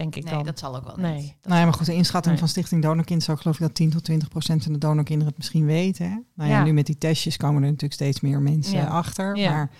[0.00, 0.44] Denk ik nee, dan.
[0.44, 1.20] dat zal ook wel nee.
[1.20, 1.34] niet.
[1.40, 2.38] Dat nou ja, maar goed, de inschatting nee.
[2.38, 5.36] van Stichting Donorkind zou geloof ik dat 10 tot 20 procent van de donorkinderen het
[5.36, 6.10] misschien weten.
[6.10, 6.18] Hè?
[6.34, 8.86] Nou ja, ja, nu met die testjes komen er natuurlijk steeds meer mensen ja.
[8.86, 9.36] achter.
[9.36, 9.50] Ja.
[9.50, 9.70] Maar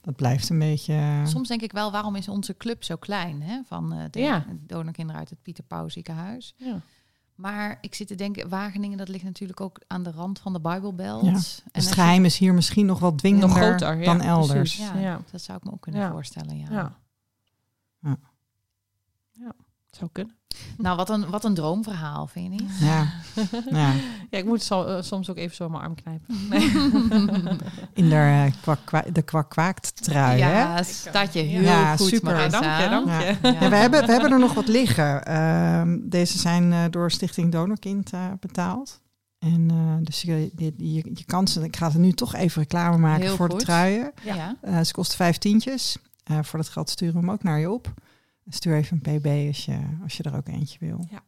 [0.00, 1.20] dat blijft een beetje...
[1.24, 3.42] Soms denk ik wel, waarom is onze club zo klein?
[3.42, 3.60] Hè?
[3.66, 4.44] Van uh, de ja.
[4.60, 6.54] donorkinderen uit het Pieter Pauw ziekenhuis.
[6.56, 6.80] Ja.
[7.34, 10.60] Maar ik zit te denken, Wageningen, dat ligt natuurlijk ook aan de rand van de
[10.60, 11.24] Bijbelbelt.
[11.24, 11.32] Ja.
[11.32, 14.76] Dus het geheim is hier misschien nog wel dwingender nog groter, ja, dan elders.
[14.76, 17.00] Ja, ja, dat zou ik me ook kunnen voorstellen, ja.
[19.32, 19.44] Ja.
[19.44, 19.52] ja.
[19.90, 20.36] zou kunnen.
[20.76, 22.78] Nou, wat een, wat een droomverhaal, vind je niet?
[22.80, 23.12] Ja.
[23.80, 23.92] ja.
[24.30, 26.36] ja ik moet uh, soms ook even zo mijn arm knijpen.
[26.50, 26.70] Nee.
[27.92, 28.78] In de, uh, kwak,
[29.48, 30.82] kwak, de trui, ja, hè?
[30.82, 32.32] staat je heel ja, goed, super.
[32.34, 32.60] Marissa.
[32.60, 33.48] Dank je, dank je.
[33.48, 33.60] Ja.
[33.60, 35.30] Ja, we, hebben, we hebben er nog wat liggen.
[35.30, 39.00] Uh, deze zijn uh, door Stichting Donorkind uh, betaald.
[39.38, 42.62] En uh, dus je, je, je, je kan ze, ik ga er nu toch even
[42.62, 43.58] reclame maken Heel voor goed.
[43.58, 44.12] de truien.
[44.22, 44.56] Ja.
[44.64, 45.96] Uh, ze kosten vijf tientjes.
[46.30, 47.94] Uh, voor dat geld sturen we hem ook naar je op.
[48.48, 51.06] Stuur even een pb als je, als je er ook eentje wil.
[51.10, 51.22] Ja.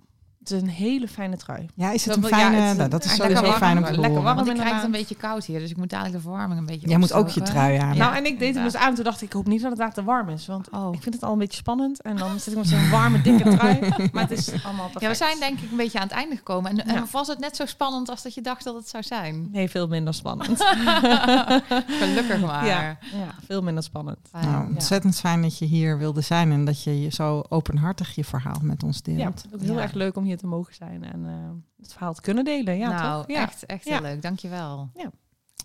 [0.45, 1.66] Het is een hele fijne trui.
[1.74, 2.57] Ja, is het Dat- een ja, fijne...
[2.57, 4.22] het is nou, een- dat is sowieso lekker fijn om warm, te lekker horen.
[4.34, 4.36] warm.
[4.36, 6.66] Want ik krijg het een beetje koud hier, dus ik moet dadelijk de verwarming een
[6.66, 7.95] beetje Jij moet ook je trui aan.
[7.95, 8.05] Ja.
[8.05, 8.95] nou, en ik deed hem dus aan.
[8.95, 10.47] Toen dacht ik, ik hoop niet dat het daar te warm is.
[10.47, 10.95] Want Oh.
[10.95, 12.03] ik vind het al een beetje spannend.
[12.03, 13.78] En dan zit ik met zo'n warme, dikke trui.
[14.12, 15.01] Maar het is allemaal perfect.
[15.01, 16.70] Ja, we zijn denk ik een beetje aan het einde gekomen.
[16.70, 17.03] En, en Ja.
[17.03, 19.49] of was het net zo spannend als dat je dacht dat het zou zijn?
[19.53, 20.62] Nee, veel minder spannend.
[22.01, 22.66] Gelukkig maar.
[22.66, 24.18] ja, ja, veel minder spannend.
[24.30, 24.51] Fijn.
[24.51, 28.24] Nou, ontzettend fijn dat je hier wilde zijn en dat je je zo openhartig je
[28.24, 29.18] verhaal met ons deelt.
[29.18, 29.80] Ja, het ook heel Ja.
[29.82, 32.76] erg leuk om hier te mogen zijn en eh, het verhaal te kunnen delen.
[32.76, 33.37] Ja, nou, toch?
[33.37, 33.43] Ja.
[33.43, 34.22] echt, echt heel leuk.
[34.22, 34.91] Dankjewel.
[34.95, 35.11] Ja.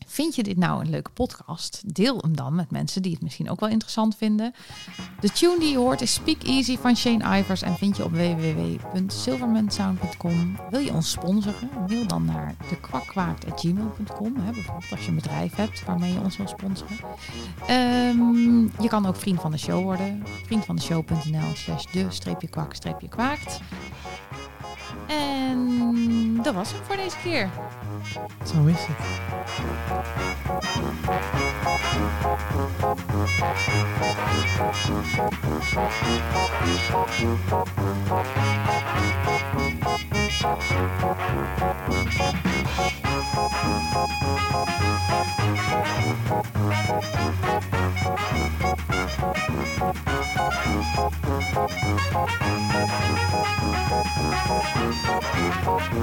[0.09, 1.95] Vind je dit nou een leuke podcast?
[1.95, 4.53] Deel hem dan met mensen die het misschien ook wel interessant vinden.
[5.20, 8.11] De tune die je hoort is Speak Easy van Shane Ivers en vind je op
[8.11, 10.57] www.silvermansound.com.
[10.70, 11.70] Wil je ons sponsoren?
[11.88, 14.36] Mail dan naar dekwakkwaakt.gmail.com.
[14.36, 16.97] hè, Bijvoorbeeld als je een bedrijf hebt waarmee je ons wil sponsoren.
[17.67, 20.24] Ehm, je kan ook vriend van de show worden.
[20.45, 23.59] Vriendvandeshow.nl slash de-kwak-kwaakt.
[25.07, 27.49] En dat was hem voor deze keer.
[28.43, 28.95] Zo is het.